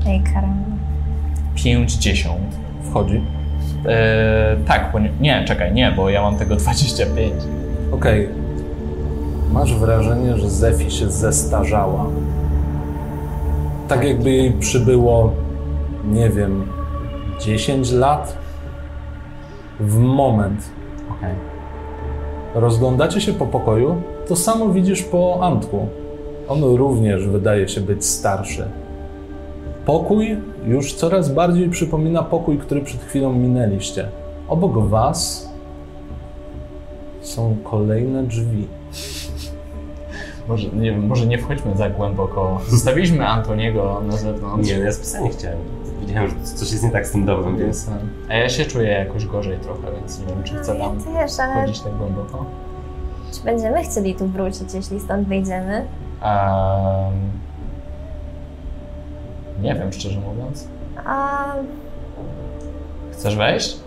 Ej, 0.08 0.22
karamba. 0.34 0.66
Pięć 1.56 1.94
dziesiąt. 1.94 2.56
Wchodzi. 2.90 3.22
E, 3.86 4.56
tak, 4.68 4.90
bo 4.94 5.00
nie, 5.00 5.10
nie, 5.22 5.46
czekaj, 5.46 5.74
nie, 5.74 5.92
bo 5.92 6.10
ja 6.10 6.22
mam 6.22 6.38
tego 6.38 6.56
25. 6.56 7.34
Okej. 7.92 8.30
Masz 9.52 9.74
wrażenie, 9.74 10.38
że 10.38 10.50
Zefi 10.50 10.92
się 10.92 11.12
zestarzała. 11.12 12.06
Tak 13.94 14.04
jakby 14.04 14.32
jej 14.32 14.52
przybyło, 14.52 15.32
nie 16.06 16.30
wiem, 16.30 16.68
10 17.40 17.92
lat 17.92 18.38
w 19.80 19.98
moment. 19.98 20.70
Okej. 21.18 21.36
Rozglądacie 22.56 23.22
się 23.22 23.34
po 23.34 23.46
pokoju, 23.46 24.02
to 24.28 24.36
samo 24.36 24.70
widzisz 24.70 25.04
po 25.04 25.40
Antku. 25.42 25.88
On 26.48 26.64
również 26.64 27.28
wydaje 27.28 27.68
się 27.68 27.82
być 27.82 28.06
starszy. 28.06 28.66
Pokój 29.86 30.38
już 30.66 30.94
coraz 30.94 31.34
bardziej 31.34 31.70
przypomina 31.70 32.24
pokój, 32.24 32.58
który 32.58 32.82
przed 32.82 33.02
chwilą 33.02 33.34
minęliście. 33.34 34.08
Obok 34.48 34.78
was 34.78 35.50
są 37.22 37.58
kolejne 37.64 38.24
drzwi. 38.24 38.68
Może, 40.48 40.70
nie 40.70 40.92
może 40.98 41.26
nie 41.26 41.38
wchodźmy 41.38 41.78
za 41.78 41.90
głęboko. 41.90 42.60
Zostawiliśmy 42.70 43.28
Antoniego 43.28 44.02
na 44.08 44.18
zewnątrz. 44.18 44.70
Nie, 44.70 44.78
no 44.78 44.84
ja 44.84 44.92
specjalnie 44.92 45.30
chciałem. 45.30 45.58
Widziałem, 46.02 46.30
że 46.30 46.36
coś 46.56 46.72
jest 46.72 46.84
nie 46.84 46.90
tak 46.92 47.08
z 47.08 47.12
tym 47.12 47.26
domem, 47.26 47.58
więc... 47.58 47.90
A 48.30 48.34
ja 48.34 48.50
się 48.50 48.66
czuję 48.66 48.90
jakoś 48.90 49.26
gorzej 49.26 49.58
trochę, 49.58 49.82
więc 50.00 50.20
nie 50.20 50.26
wiem, 50.26 50.44
czy 50.44 50.56
chcę 50.56 50.76
tam 50.76 50.98
też, 51.04 51.40
ale 51.40 51.54
wchodzić 51.64 51.82
tak 51.82 51.94
głęboko. 51.98 52.46
czy 53.34 53.44
będziemy 53.44 53.84
chcieli 53.84 54.16
tu 54.16 54.28
wrócić, 54.28 54.74
jeśli 54.74 55.00
stąd 55.00 55.28
wyjdziemy? 55.28 55.86
Em, 56.22 57.14
nie 59.62 59.76
wiem, 59.76 59.94
szczerze 59.94 60.20
mówiąc. 60.20 60.68
A, 61.06 61.46
Chcesz 63.12 63.36
wejść? 63.36 63.80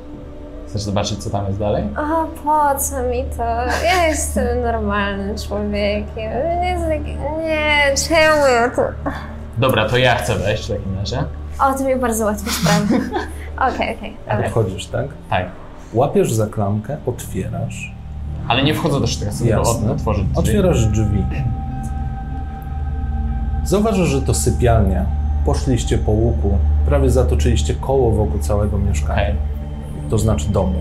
Chcesz 0.69 0.83
zobaczyć, 0.83 1.25
co 1.25 1.31
tam 1.31 1.47
jest 1.47 1.59
dalej? 1.59 1.85
a 1.97 2.25
po 2.45 2.79
co 2.81 3.03
mi 3.03 3.25
to? 3.37 3.43
Ja 3.85 4.07
jestem 4.09 4.62
normalnym 4.62 5.39
człowiekiem. 5.39 6.33
Nie, 6.62 6.77
nie 7.43 7.95
czemu 8.09 8.47
ja 8.55 8.71
to... 8.77 8.83
Dobra, 9.59 9.89
to 9.89 9.97
ja 9.97 10.14
chcę 10.14 10.35
wejść 10.35 10.64
w 10.64 10.69
takim 10.69 10.99
razie. 10.99 11.19
O, 11.61 11.75
to 11.79 11.85
mi 11.85 11.97
bardzo 11.97 12.25
łatwo 12.25 12.51
sprawa. 12.51 13.05
Okej, 13.75 13.97
okej, 13.97 14.17
dobra. 14.31 14.49
Wchodzisz, 14.51 14.87
tak? 14.87 15.07
Tak. 15.31 15.47
Łapiesz 15.95 16.33
za 16.33 16.47
klamkę, 16.47 16.97
otwierasz. 17.07 17.95
Ale 18.49 18.62
nie 18.62 18.75
wchodzę 18.75 19.01
do 19.01 19.07
środka, 19.07 19.31
chcę 19.31 19.45
tylko 19.45 19.59
Jasne. 19.59 19.93
otworzyć 19.93 20.25
drzwi. 20.25 20.39
Otwierasz 20.39 20.87
drzwi. 20.87 21.25
Zauważasz, 23.64 24.09
że 24.09 24.23
to 24.23 24.35
sypialnia. 24.35 25.07
Poszliście 25.45 25.99
po 25.99 26.11
łuku, 26.12 26.59
prawie 26.87 27.11
zatoczyliście 27.11 27.75
koło 27.75 28.11
wokół 28.12 28.41
całego 28.41 28.79
mieszkania. 28.79 29.23
Okej. 29.23 29.35
To 30.11 30.18
znaczy 30.18 30.48
domu. 30.48 30.78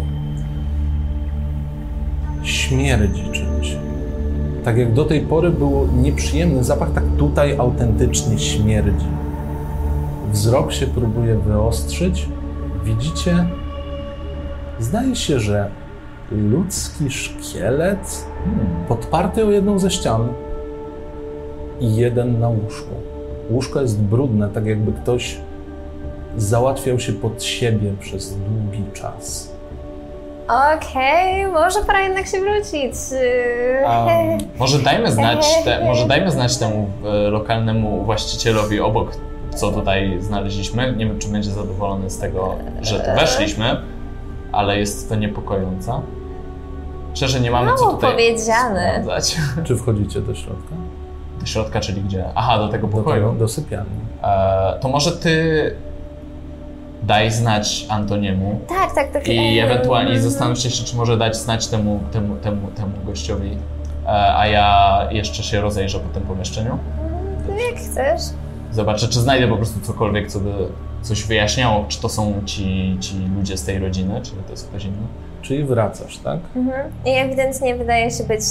Śmierdzi 2.43 3.23
czymś. 3.31 3.77
Tak 4.63 4.77
jak 4.77 4.93
do 4.93 5.05
tej 5.05 5.21
pory 5.21 5.49
był 5.49 5.87
nieprzyjemny 6.01 6.63
zapach, 6.63 6.91
tak 6.93 7.03
tutaj 7.17 7.57
autentycznie 7.57 8.39
śmierdzi. 8.39 9.05
Wzrok 10.31 10.71
się 10.71 10.87
próbuje 10.87 11.35
wyostrzyć. 11.35 12.29
Widzicie, 12.83 13.45
zdaje 14.79 15.15
się, 15.15 15.39
że 15.39 15.69
ludzki 16.31 17.11
szkielet 17.11 18.25
podparty 18.87 19.45
o 19.45 19.51
jedną 19.51 19.79
ze 19.79 19.91
ścian 19.91 20.27
i 21.79 21.95
jeden 21.95 22.39
na 22.39 22.49
łóżku. 22.49 22.93
Łóżko 23.49 23.81
jest 23.81 24.01
brudne, 24.01 24.49
tak 24.49 24.65
jakby 24.65 24.93
ktoś 24.93 25.37
załatwiał 26.37 26.99
się 26.99 27.13
pod 27.13 27.43
siebie 27.43 27.93
przez 27.99 28.37
długi 28.37 28.83
czas. 28.93 29.55
Okej, 30.75 31.47
może 31.47 31.79
pora 31.79 32.01
jednak 32.01 32.27
się 32.27 32.39
wrócić. 32.39 32.93
Um, 33.83 34.37
może 34.59 34.79
dajmy 34.79 35.11
znać, 35.11 35.63
te, 35.63 35.85
może 35.85 36.07
dajmy 36.07 36.31
znać 36.31 36.57
temu 36.57 36.89
e, 37.05 37.29
lokalnemu 37.29 38.03
właścicielowi 38.03 38.79
obok, 38.79 39.11
co 39.55 39.71
tutaj 39.71 40.17
znaleźliśmy. 40.19 40.93
Nie 40.97 41.05
wiem, 41.05 41.19
czy 41.19 41.27
będzie 41.27 41.51
zadowolony 41.51 42.09
z 42.09 42.19
tego, 42.19 42.55
że 42.81 42.99
tu 42.99 43.11
weszliśmy, 43.19 43.81
ale 44.51 44.79
jest 44.79 45.09
to 45.09 45.15
niepokojące. 45.15 46.01
Szczerze, 47.13 47.39
nie 47.39 47.51
mamy 47.51 47.71
co 47.75 47.85
Mało 47.85 47.95
tutaj 47.95 48.11
powiedziane. 48.11 48.89
sprawdzać. 49.03 49.37
Czy 49.67 49.75
wchodzicie 49.75 50.21
do 50.21 50.35
środka? 50.35 50.75
Do 51.39 51.45
środka, 51.45 51.79
czyli 51.79 52.01
gdzie? 52.01 52.25
Aha, 52.35 52.57
do 52.57 52.67
tego 52.67 52.87
Do, 52.87 52.97
pokoju. 52.97 53.15
tego, 53.15 53.31
do 53.31 53.47
sypialni. 53.47 53.99
E, 54.23 54.77
to 54.81 54.87
może 54.89 55.11
ty 55.11 55.75
daj 57.05 57.31
znać 57.31 57.85
Antoniemu 57.89 58.59
Tak, 58.67 58.95
tak, 58.95 59.11
tak. 59.11 59.27
i 59.27 59.59
em, 59.59 59.71
ewentualnie 59.71 60.19
zastanów 60.21 60.59
się 60.59 60.69
jeszcze, 60.69 60.83
czy 60.83 60.95
może 60.95 61.17
dać 61.17 61.37
znać 61.37 61.67
temu, 61.67 61.99
temu, 62.11 62.35
temu, 62.35 62.67
temu 62.67 62.91
gościowi, 63.05 63.57
e, 64.05 64.35
a 64.35 64.47
ja 64.47 64.99
jeszcze 65.11 65.43
się 65.43 65.61
rozejrzę 65.61 65.99
po 65.99 66.13
tym 66.13 66.23
pomieszczeniu. 66.23 66.77
Jak 67.69 67.79
chcesz. 67.79 68.21
Zobaczę, 68.71 69.07
czy 69.07 69.19
znajdę 69.19 69.47
po 69.47 69.57
prostu 69.57 69.79
cokolwiek, 69.81 70.31
co 70.31 70.39
by 70.39 70.51
coś 71.01 71.23
wyjaśniało, 71.23 71.85
czy 71.87 72.01
to 72.01 72.09
są 72.09 72.41
ci, 72.45 72.97
ci 72.99 73.15
ludzie 73.35 73.57
z 73.57 73.63
tej 73.63 73.79
rodziny, 73.79 74.21
czy 74.23 74.31
to 74.31 74.51
jest 74.51 74.67
ktoś 74.67 74.85
inny. 74.85 75.07
Czyli 75.41 75.63
wracasz, 75.63 76.17
tak? 76.17 76.39
Mhm. 76.55 76.91
I 77.05 77.09
ewidentnie 77.09 77.75
wydaje 77.75 78.11
się 78.11 78.23
być 78.23 78.41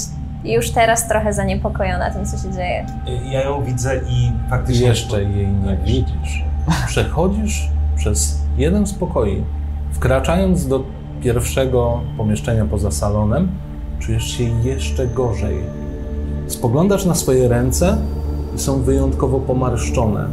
już 0.43 0.71
teraz 0.71 1.07
trochę 1.07 1.33
zaniepokojona 1.33 2.11
tym, 2.11 2.25
co 2.25 2.37
się 2.37 2.53
dzieje. 2.53 2.85
Ja 3.31 3.43
ją 3.43 3.63
widzę 3.63 3.97
i 3.97 4.31
Ty 4.43 4.49
faktycznie... 4.49 4.87
jeszcze 4.87 5.23
jej 5.23 5.47
nie 5.47 5.77
widzisz. 5.77 6.43
Przechodzisz 6.87 7.69
przez 7.95 8.41
jeden 8.57 8.87
z 8.87 8.93
pokoi. 8.93 9.43
Wkraczając 9.91 10.67
do 10.67 10.83
pierwszego 11.21 12.01
pomieszczenia 12.17 12.65
poza 12.65 12.91
salonem, 12.91 13.47
czujesz 13.99 14.37
się 14.37 14.43
jeszcze 14.43 15.07
gorzej. 15.07 15.57
Spoglądasz 16.47 17.05
na 17.05 17.15
swoje 17.15 17.47
ręce 17.47 17.97
i 18.55 18.59
są 18.59 18.81
wyjątkowo 18.81 19.39
pomarszczone. 19.39 20.27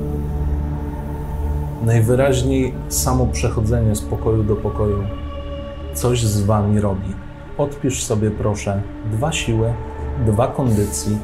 Najwyraźniej 1.85 2.75
samo 2.89 3.27
przechodzenie 3.27 3.97
z 3.97 4.01
pokoju 4.01 4.45
do 4.45 4.57
pokoju 4.57 5.05
coś 5.95 6.25
z 6.25 6.43
wami 6.43 6.81
robi. 6.81 7.15
Odpisz 7.59 8.03
sobie 8.03 8.31
proszę 8.31 8.83
dwa 9.13 9.33
siły, 9.33 9.73
dwa 10.27 10.47
kondycji, 10.47 11.19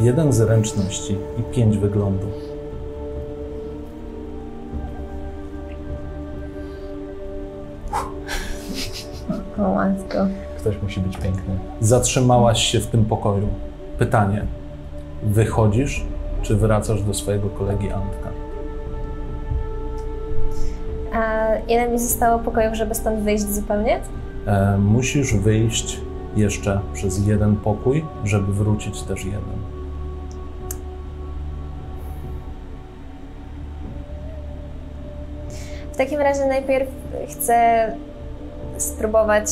jeden 0.00 0.32
zręczności 0.32 1.16
i 1.38 1.54
pięć 1.54 1.78
wyglądu. 1.78 2.26
O 9.58 9.74
matko. 9.74 10.18
Ktoś 10.58 10.82
musi 10.82 11.00
być 11.00 11.16
piękny. 11.16 11.58
Zatrzymałaś 11.80 12.62
się 12.62 12.80
w 12.80 12.86
tym 12.86 13.04
pokoju. 13.04 13.48
Pytanie: 13.98 14.44
wychodzisz, 15.22 16.06
czy 16.42 16.56
wracasz 16.56 17.02
do 17.02 17.14
swojego 17.14 17.48
kolegi 17.48 17.90
Antka? 17.90 18.28
A 21.14 21.54
ile 21.68 21.88
mi 21.88 21.98
zostało 21.98 22.38
pokojów, 22.38 22.74
żeby 22.74 22.94
stąd 22.94 23.20
wyjść 23.20 23.44
zupełnie? 23.44 24.00
E, 24.46 24.78
musisz 24.78 25.34
wyjść 25.34 26.00
jeszcze 26.36 26.80
przez 26.94 27.26
jeden 27.26 27.56
pokój, 27.56 28.04
żeby 28.24 28.52
wrócić 28.52 29.02
też 29.02 29.24
jeden. 29.24 29.58
W 35.92 35.96
takim 35.96 36.20
razie 36.20 36.46
najpierw 36.46 36.88
chcę 37.28 37.92
spróbować 38.82 39.46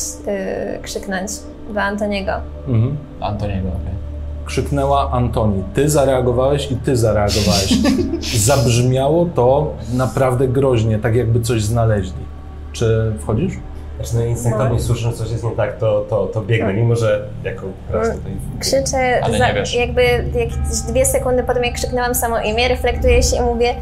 y, 0.76 0.82
krzyknąć 0.82 1.30
do 1.74 1.82
Antoniego. 1.82 2.32
Mhm. 2.68 2.96
Antoniego, 3.20 3.68
okej. 3.68 3.96
Krzyknęła 4.44 5.10
Antoni. 5.10 5.62
Ty 5.74 5.90
zareagowałeś 5.90 6.70
i 6.70 6.76
ty 6.76 6.96
zareagowałeś. 6.96 7.78
Zabrzmiało 8.46 9.26
to 9.34 9.74
naprawdę 9.92 10.48
groźnie, 10.48 10.98
tak 10.98 11.14
jakby 11.14 11.40
coś 11.40 11.62
znaleźli. 11.62 12.26
Czy 12.72 13.12
wchodzisz? 13.20 13.54
Czy 14.02 14.28
instynktownie 14.28 14.80
słyszę, 14.80 15.10
że 15.10 15.12
coś 15.12 15.30
jest 15.30 15.44
nie 15.44 15.50
tak, 15.50 15.78
to, 15.78 16.06
to, 16.10 16.26
to 16.26 16.40
biegnę, 16.42 16.74
mimo 16.74 16.96
że 16.96 17.28
jako 17.44 17.66
raz 17.90 18.16
tutaj... 18.16 18.32
Krzyczę, 18.60 19.24
Ale 19.24 19.38
za, 19.38 19.48
nie 19.48 19.54
wiesz. 19.54 19.74
jakby 19.74 20.02
jakieś 20.34 20.80
dwie 20.88 21.06
sekundy 21.06 21.42
po 21.42 21.54
tym, 21.54 21.64
jak 21.64 21.74
krzyknęłam 21.74 22.14
samo 22.14 22.40
imię, 22.40 22.68
reflektuję 22.68 23.22
się 23.22 23.36
i 23.36 23.40
mówię 23.40 23.74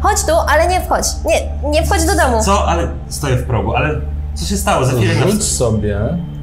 chodź 0.00 0.24
tu, 0.24 0.32
ale 0.48 0.68
nie 0.68 0.80
wchodź. 0.80 1.06
Nie, 1.24 1.70
nie 1.70 1.86
wchodź 1.86 2.04
do 2.04 2.16
domu. 2.16 2.42
Co? 2.44 2.68
Ale 2.68 2.88
stoję 3.08 3.36
w 3.36 3.46
progu, 3.46 3.76
ale 3.76 4.00
co 4.36 4.44
się 4.44 4.56
stało? 4.56 4.84
Za 4.84 4.92
chwilę... 4.92 5.14
Rzuć 5.30 5.44
sobie, 5.44 5.98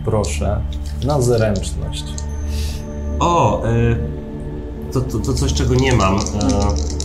proszę, 0.05 0.61
na 1.05 1.21
zręczność. 1.21 2.03
O, 3.19 3.63
y, 3.67 3.95
to, 4.93 5.01
to, 5.01 5.19
to 5.19 5.33
coś, 5.33 5.53
czego 5.53 5.75
nie 5.75 5.93
mam. 5.93 6.15
Y, 6.15 6.19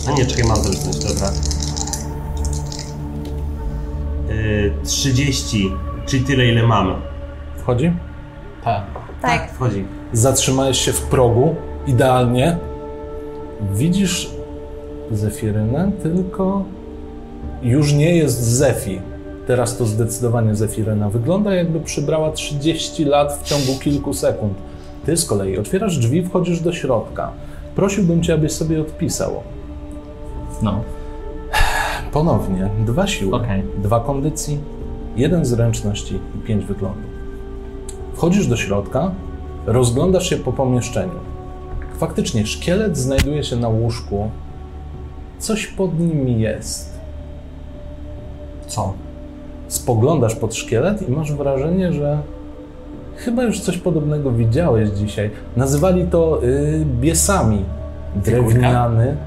a 0.07 0.11
nie, 0.11 0.25
czekaj, 0.25 0.47
mam 0.47 0.57
zręczność, 0.57 0.99
dobra. 0.99 1.31
Y, 4.29 4.73
30, 4.83 5.71
czyli 6.05 6.25
tyle, 6.25 6.47
ile 6.47 6.63
mam. 6.63 6.95
Wchodzi? 7.57 7.91
Tak. 8.63 8.83
Tak. 9.21 9.51
Wchodzi. 9.51 9.85
Zatrzymałeś 10.13 10.77
się 10.77 10.93
w 10.93 11.01
progu, 11.01 11.55
idealnie. 11.87 12.57
Widzisz 13.73 14.29
Zefirynę, 15.11 15.91
tylko 16.03 16.63
już 17.63 17.93
nie 17.93 18.15
jest 18.15 18.41
Zefi. 18.41 19.01
Teraz 19.49 19.77
to 19.77 19.85
zdecydowanie 19.85 20.55
Zefiryna. 20.55 21.09
Wygląda 21.09 21.53
jakby 21.53 21.79
przybrała 21.79 22.31
30 22.31 23.05
lat 23.05 23.33
w 23.33 23.43
ciągu 23.43 23.79
kilku 23.79 24.13
sekund. 24.13 24.53
Ty 25.05 25.17
z 25.17 25.25
kolei 25.25 25.57
otwierasz 25.57 25.97
drzwi, 25.97 26.23
wchodzisz 26.23 26.59
do 26.59 26.73
środka. 26.73 27.31
Prosiłbym 27.75 28.23
cię, 28.23 28.33
abyś 28.33 28.51
sobie 28.51 28.81
odpisał. 28.81 29.31
No. 30.61 30.83
Ponownie, 32.13 32.69
dwa 32.85 33.07
siły, 33.07 33.35
Okej. 33.35 33.63
dwa 33.77 33.99
kondycji, 33.99 34.59
jeden 35.15 35.45
zręczności 35.45 36.19
i 36.35 36.47
pięć 36.47 36.65
wyglądu. 36.65 37.07
Wchodzisz 38.13 38.47
do 38.47 38.57
środka, 38.57 39.11
rozglądasz 39.65 40.29
się 40.29 40.37
po 40.37 40.53
pomieszczeniu. 40.53 41.19
Faktycznie, 41.97 42.45
szkielet 42.45 42.97
znajduje 42.97 43.43
się 43.43 43.55
na 43.55 43.67
łóżku. 43.69 44.29
Coś 45.39 45.67
pod 45.67 45.99
nim 45.99 46.27
jest. 46.27 46.99
Co? 48.67 48.93
Spoglądasz 49.69 50.35
pod 50.35 50.55
szkielet 50.55 51.09
i 51.09 51.11
masz 51.11 51.33
wrażenie, 51.33 51.93
że 51.93 52.21
chyba 53.15 53.43
już 53.43 53.59
coś 53.59 53.77
podobnego 53.77 54.31
widziałeś 54.31 54.89
dzisiaj. 54.89 55.31
Nazywali 55.57 56.05
to 56.07 56.43
y, 56.43 56.85
biesami. 57.01 57.65
Drewniany, 58.15 59.17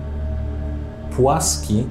płaski 1.16 1.84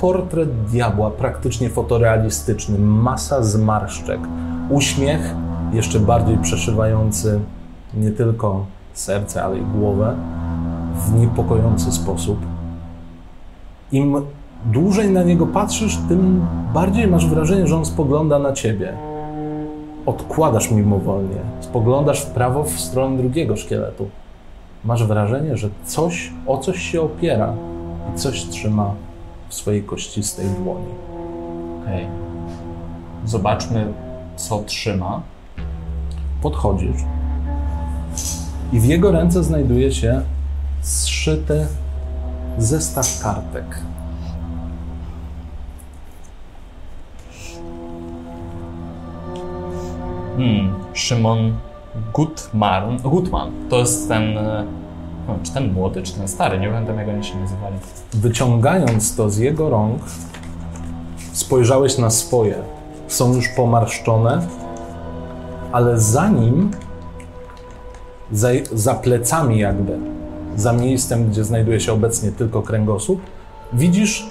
portret 0.00 0.64
diabła, 0.64 1.10
praktycznie 1.10 1.70
fotorealistyczny, 1.70 2.78
masa 2.78 3.42
zmarszczek, 3.42 4.20
uśmiech 4.70 5.34
jeszcze 5.72 6.00
bardziej 6.00 6.38
przeszywający 6.38 7.40
nie 7.94 8.10
tylko 8.10 8.66
serce, 8.92 9.44
ale 9.44 9.58
i 9.58 9.62
głowę 9.62 10.16
w 10.94 11.20
niepokojący 11.20 11.92
sposób. 11.92 12.38
Im 13.92 14.22
dłużej 14.64 15.10
na 15.10 15.22
niego 15.22 15.46
patrzysz, 15.46 15.98
tym 16.08 16.46
bardziej 16.74 17.06
masz 17.06 17.26
wrażenie, 17.26 17.66
że 17.66 17.76
on 17.76 17.84
spogląda 17.84 18.38
na 18.38 18.52
ciebie. 18.52 18.92
Odkładasz 20.06 20.70
mimowolnie, 20.70 21.40
spoglądasz 21.60 22.20
w 22.20 22.30
prawo 22.30 22.64
w 22.64 22.80
stronę 22.80 23.16
drugiego 23.16 23.56
szkieletu. 23.56 24.08
Masz 24.84 25.04
wrażenie, 25.04 25.56
że 25.56 25.68
coś 25.84 26.32
o 26.46 26.58
coś 26.58 26.82
się 26.82 27.02
opiera 27.02 27.54
i 28.14 28.18
coś 28.18 28.44
trzyma 28.44 28.94
w 29.48 29.54
swojej 29.54 29.82
kościstej 29.82 30.46
dłoni. 30.46 30.86
Okej. 31.82 32.06
Zobaczmy, 33.26 33.92
co 34.36 34.62
trzyma. 34.62 35.20
Podchodzisz 36.42 37.02
i 38.72 38.80
w 38.80 38.84
jego 38.84 39.12
ręce 39.12 39.44
znajduje 39.44 39.92
się 39.92 40.22
zszyty 40.80 41.66
zestaw 42.58 43.22
kartek. 43.22 43.78
Hmm. 50.36 50.74
Szymon 50.92 51.52
Gutman. 52.14 52.98
Gutman. 52.98 53.50
To 53.68 53.78
jest 53.78 54.08
ten... 54.08 54.34
No, 55.28 55.34
czy 55.42 55.52
ten 55.52 55.72
młody, 55.72 56.02
czy 56.02 56.14
ten 56.14 56.28
stary? 56.28 56.58
Nie 56.58 56.68
pamiętam, 56.68 56.98
jak 56.98 57.08
oni 57.08 57.24
się 57.24 57.36
nazywali. 57.38 57.76
Wyciągając 58.12 59.16
to 59.16 59.30
z 59.30 59.38
jego 59.38 59.70
rąk, 59.70 60.02
spojrzałeś 61.32 61.98
na 61.98 62.10
swoje. 62.10 62.54
Są 63.08 63.34
już 63.34 63.48
pomarszczone, 63.48 64.46
ale 65.72 66.00
za 66.00 66.28
nim, 66.28 66.70
za, 68.32 68.48
za 68.72 68.94
plecami 68.94 69.58
jakby, 69.58 69.98
za 70.56 70.72
miejscem, 70.72 71.30
gdzie 71.30 71.44
znajduje 71.44 71.80
się 71.80 71.92
obecnie 71.92 72.32
tylko 72.32 72.62
kręgosłup, 72.62 73.20
widzisz 73.72 74.26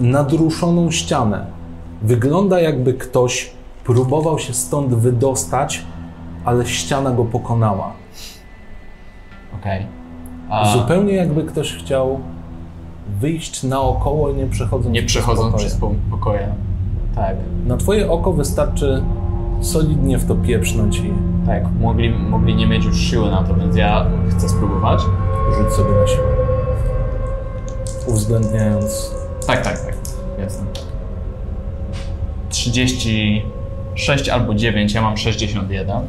nadruszoną 0.00 0.90
ścianę. 0.90 1.46
Wygląda 2.02 2.60
jakby 2.60 2.94
ktoś 2.94 3.52
Próbował 3.84 4.38
się 4.38 4.54
stąd 4.54 4.94
wydostać, 4.94 5.84
ale 6.44 6.66
ściana 6.66 7.10
go 7.10 7.24
pokonała. 7.24 7.92
Okej. 9.60 9.78
Okay. 9.78 10.60
A... 10.60 10.72
Zupełnie 10.72 11.12
jakby 11.12 11.44
ktoś 11.44 11.74
chciał 11.74 12.20
wyjść 13.20 13.62
naokoło, 13.62 14.32
nie 14.32 14.46
przechodząc, 14.46 14.94
nie 14.94 15.02
przechodząc 15.02 15.54
przez 15.54 15.74
pokoje. 15.74 15.98
Przez 15.98 16.10
pokoje. 16.10 16.54
Tak. 17.14 17.36
Na 17.66 17.76
twoje 17.76 18.10
oko 18.10 18.32
wystarczy 18.32 19.02
solidnie 19.60 20.18
w 20.18 20.26
to 20.26 20.34
pieprznąć 20.34 20.98
i... 20.98 21.12
Tak, 21.46 21.64
mogli, 21.80 22.10
mogli 22.10 22.54
nie 22.54 22.66
mieć 22.66 22.84
już 22.84 23.00
siły 23.00 23.30
na 23.30 23.42
to, 23.42 23.54
więc 23.54 23.76
ja 23.76 24.06
chcę 24.30 24.48
spróbować. 24.48 25.00
Rzuć 25.58 25.72
sobie 25.72 25.90
na 26.00 26.06
siłę. 26.06 26.26
Uwzględniając... 28.06 29.14
Tak, 29.46 29.64
tak, 29.64 29.80
tak. 29.80 29.94
Jasne. 30.38 30.66
30 32.48 33.44
6 33.94 34.28
albo 34.28 34.54
9, 34.54 34.94
ja 34.94 35.02
mam 35.02 35.16
61. 35.16 36.06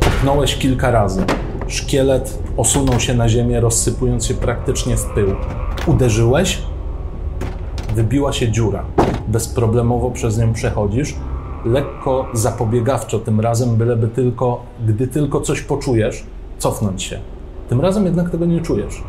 Pchnąłeś 0.00 0.56
kilka 0.56 0.90
razy. 0.90 1.24
Szkielet 1.68 2.38
osunął 2.56 3.00
się 3.00 3.14
na 3.14 3.28
ziemię, 3.28 3.60
rozsypując 3.60 4.26
się 4.26 4.34
praktycznie 4.34 4.96
w 4.96 5.04
pył. 5.06 5.28
Uderzyłeś, 5.86 6.58
wybiła 7.94 8.32
się 8.32 8.52
dziura. 8.52 8.84
Bezproblemowo 9.28 10.10
przez 10.10 10.38
nią 10.38 10.52
przechodzisz. 10.52 11.14
Lekko 11.64 12.28
zapobiegawczo 12.32 13.18
tym 13.18 13.40
razem, 13.40 13.76
byleby 13.76 14.08
tylko, 14.08 14.62
gdy 14.86 15.06
tylko 15.06 15.40
coś 15.40 15.60
poczujesz, 15.60 16.24
cofnąć 16.58 17.02
się. 17.02 17.20
Tym 17.68 17.80
razem 17.80 18.04
jednak 18.04 18.30
tego 18.30 18.46
nie 18.46 18.60
czujesz. 18.60 19.02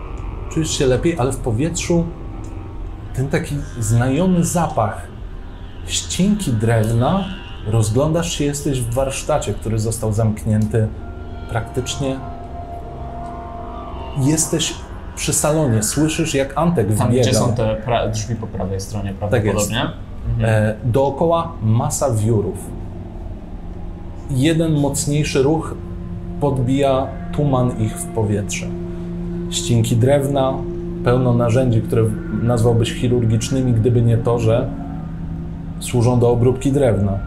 Czujesz 0.52 0.78
się 0.78 0.86
lepiej, 0.86 1.16
ale 1.18 1.32
w 1.32 1.38
powietrzu 1.38 2.06
ten 3.16 3.28
taki 3.28 3.56
znajomy 3.80 4.46
zapach 4.46 5.08
ścienki 5.86 6.54
drewna 6.54 7.41
Rozglądasz 7.68 8.32
się, 8.32 8.44
jesteś 8.44 8.82
w 8.82 8.94
warsztacie, 8.94 9.54
który 9.54 9.80
został 9.80 10.14
zamknięty 10.14 10.88
praktycznie. 11.50 12.16
Jesteś 14.18 14.76
przy 15.16 15.34
salonie, 15.34 15.84
słyszysz 15.84 16.34
jak 16.34 16.58
Antek 16.58 16.98
Tam, 16.98 17.08
wbiega. 17.08 17.24
gdzie 17.24 17.34
są 17.34 17.54
te 17.54 17.78
drzwi 18.14 18.36
po 18.36 18.48
prawej 18.48 18.80
stronie 18.80 19.14
prawdopodobnie. 19.14 19.86
E, 20.42 20.76
dookoła 20.84 21.52
masa 21.64 22.12
wiórów. 22.12 22.58
Jeden 24.30 24.72
mocniejszy 24.72 25.44
ruch 25.44 25.76
podbija 26.40 27.08
tuman 27.32 27.72
ich 27.80 27.98
w 27.98 28.06
powietrze. 28.06 28.66
Ścinki 29.50 29.96
drewna, 29.96 30.54
pełno 31.04 31.34
narzędzi, 31.34 31.82
które 31.82 32.04
nazwałbyś 32.44 32.94
chirurgicznymi, 32.94 33.74
gdyby 33.74 34.02
nie 34.02 34.18
to, 34.18 34.40
że 34.40 34.70
służą 35.80 36.20
do 36.20 36.30
obróbki 36.32 36.72
drewna. 36.72 37.20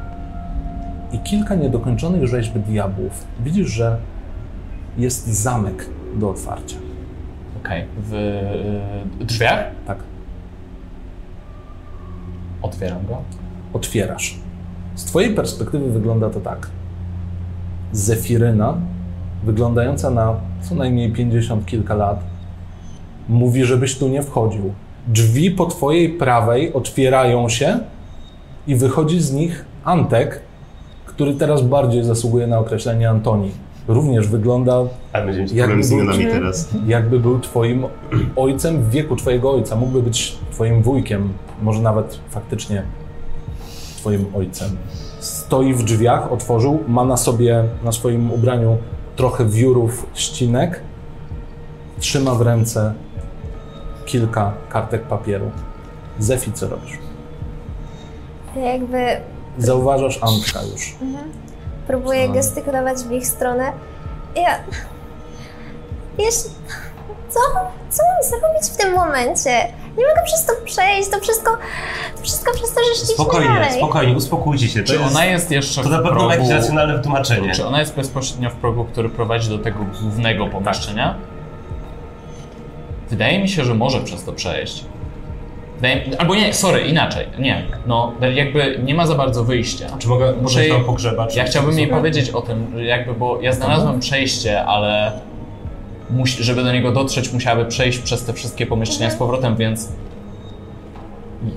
I 1.14 1.18
kilka 1.18 1.54
niedokończonych 1.54 2.26
rzeźb 2.26 2.58
diabłów. 2.58 3.26
Widzisz, 3.40 3.68
że 3.68 3.96
jest 4.98 5.26
zamek 5.26 5.86
do 6.16 6.30
otwarcia. 6.30 6.76
Okej. 7.64 7.84
W 7.98 8.14
y, 9.20 9.24
drzwiach 9.24 9.64
Tak, 9.86 9.98
otwieram 12.62 13.06
go. 13.06 13.16
otwierasz. 13.72 14.38
Z 14.94 15.04
Twojej 15.04 15.34
perspektywy 15.34 15.90
wygląda 15.92 16.30
to 16.30 16.40
tak. 16.40 16.68
Zefiryna, 17.92 18.74
wyglądająca 19.44 20.10
na 20.10 20.34
co 20.62 20.74
najmniej 20.74 21.12
50 21.12 21.66
kilka 21.66 21.94
lat, 21.94 22.20
mówi, 23.28 23.64
żebyś 23.64 23.98
tu 23.98 24.08
nie 24.08 24.22
wchodził. 24.22 24.72
Drzwi 25.08 25.50
po 25.50 25.66
Twojej 25.66 26.08
prawej 26.08 26.72
otwierają 26.72 27.48
się 27.48 27.78
i 28.66 28.76
wychodzi 28.76 29.20
z 29.20 29.32
nich 29.32 29.64
Antek, 29.84 30.40
który 31.14 31.34
teraz 31.34 31.62
bardziej 31.62 32.04
zasługuje 32.04 32.46
na 32.46 32.58
określenie 32.58 33.10
Antoni. 33.10 33.50
Również 33.88 34.28
wygląda, 34.28 34.74
Ale 35.12 35.24
będziemy 35.24 35.44
mieć 35.44 35.52
Jak 35.52 35.66
problem 35.66 35.84
z 35.84 35.92
imionami 35.92 36.26
teraz. 36.26 36.68
jakby 36.86 37.20
był 37.20 37.40
Twoim 37.40 37.84
ojcem 38.36 38.82
w 38.82 38.90
wieku 38.90 39.16
Twojego 39.16 39.50
ojca. 39.52 39.76
Mógłby 39.76 40.02
być 40.02 40.38
Twoim 40.52 40.82
wujkiem, 40.82 41.32
może 41.62 41.80
nawet 41.82 42.18
faktycznie 42.30 42.82
swoim 43.96 44.26
ojcem. 44.34 44.68
Stoi 45.20 45.74
w 45.74 45.82
drzwiach, 45.82 46.32
otworzył, 46.32 46.78
ma 46.88 47.04
na 47.04 47.16
sobie, 47.16 47.64
na 47.84 47.92
swoim 47.92 48.30
ubraniu 48.30 48.76
trochę 49.16 49.46
wiórów 49.46 50.06
ścinek, 50.14 50.80
trzyma 51.98 52.34
w 52.34 52.40
ręce 52.40 52.94
kilka 54.06 54.52
kartek 54.68 55.02
papieru. 55.02 55.50
Zefi, 56.18 56.52
co 56.52 56.68
robisz? 56.68 56.98
Jakby 58.56 58.98
Zauważasz 59.58 60.18
Antka 60.22 60.60
już. 60.72 60.94
próbuję 61.86 62.26
Co? 62.26 62.32
gestykulować 62.32 62.98
w 62.98 63.12
ich 63.12 63.26
stronę. 63.26 63.72
Ja... 64.36 64.58
Jeszcze... 66.18 66.48
Co? 67.28 67.40
Co 67.90 68.02
mam 68.02 68.40
zrobić 68.40 68.70
w 68.72 68.76
tym 68.76 68.94
momencie? 68.94 69.50
Nie 69.98 70.04
mogę 70.06 70.22
przez 70.24 70.46
to 70.46 70.52
przejść, 70.64 71.08
to 71.10 71.20
wszystko... 71.20 71.50
To 72.16 72.22
wszystko 72.22 72.52
przez 72.52 72.74
to, 72.74 72.80
że 72.84 73.06
Spokojnie, 73.06 73.54
dalej. 73.54 73.72
spokojnie, 73.76 74.16
uspokójcie 74.16 74.68
się. 74.68 74.82
To 74.82 74.92
Czy 74.92 75.00
ona 75.00 75.24
jest 75.24 75.50
jeszcze 75.50 75.82
To 75.82 75.88
w 75.88 75.92
na 75.92 75.96
pewno 75.98 76.10
ma 76.10 76.16
progu... 76.16 76.30
jakieś 76.32 76.48
racjonalne 76.50 76.96
wytłumaczenie. 76.96 77.52
Czy 77.52 77.66
ona 77.66 77.80
jest 77.80 77.94
bezpośrednio 77.94 78.50
w 78.50 78.54
progu, 78.54 78.84
który 78.84 79.08
prowadzi 79.08 79.48
do 79.48 79.58
tego 79.58 79.78
głównego 80.02 80.46
pomieszczenia? 80.46 81.14
Wydaje 83.10 83.38
mi 83.42 83.48
się, 83.48 83.64
że 83.64 83.74
może 83.74 84.00
przez 84.00 84.24
to 84.24 84.32
przejść. 84.32 84.84
Albo 86.18 86.34
nie, 86.34 86.54
sorry, 86.54 86.80
inaczej. 86.80 87.26
Nie. 87.38 87.62
No, 87.86 88.12
jakby 88.34 88.80
nie 88.84 88.94
ma 88.94 89.06
za 89.06 89.14
bardzo 89.14 89.44
wyjścia. 89.44 89.86
Czy 89.98 90.08
mogę, 90.08 90.32
Muszę 90.42 90.64
tam 90.64 90.84
pogrzebać? 90.84 91.36
Ja 91.36 91.44
chciałbym 91.44 91.78
jej 91.78 91.88
powiedzieć 91.88 92.30
o 92.30 92.42
tym, 92.42 92.72
że 92.74 92.84
jakby, 92.84 93.14
bo 93.14 93.40
ja 93.40 93.52
znalazłem 93.52 94.00
przejście, 94.00 94.64
ale 94.64 95.12
musi, 96.10 96.44
żeby 96.44 96.64
do 96.64 96.72
niego 96.72 96.92
dotrzeć, 96.92 97.32
musiałaby 97.32 97.64
przejść 97.64 97.98
przez 97.98 98.24
te 98.24 98.32
wszystkie 98.32 98.66
pomieszczenia 98.66 99.10
z 99.10 99.16
powrotem, 99.16 99.56
więc. 99.56 99.92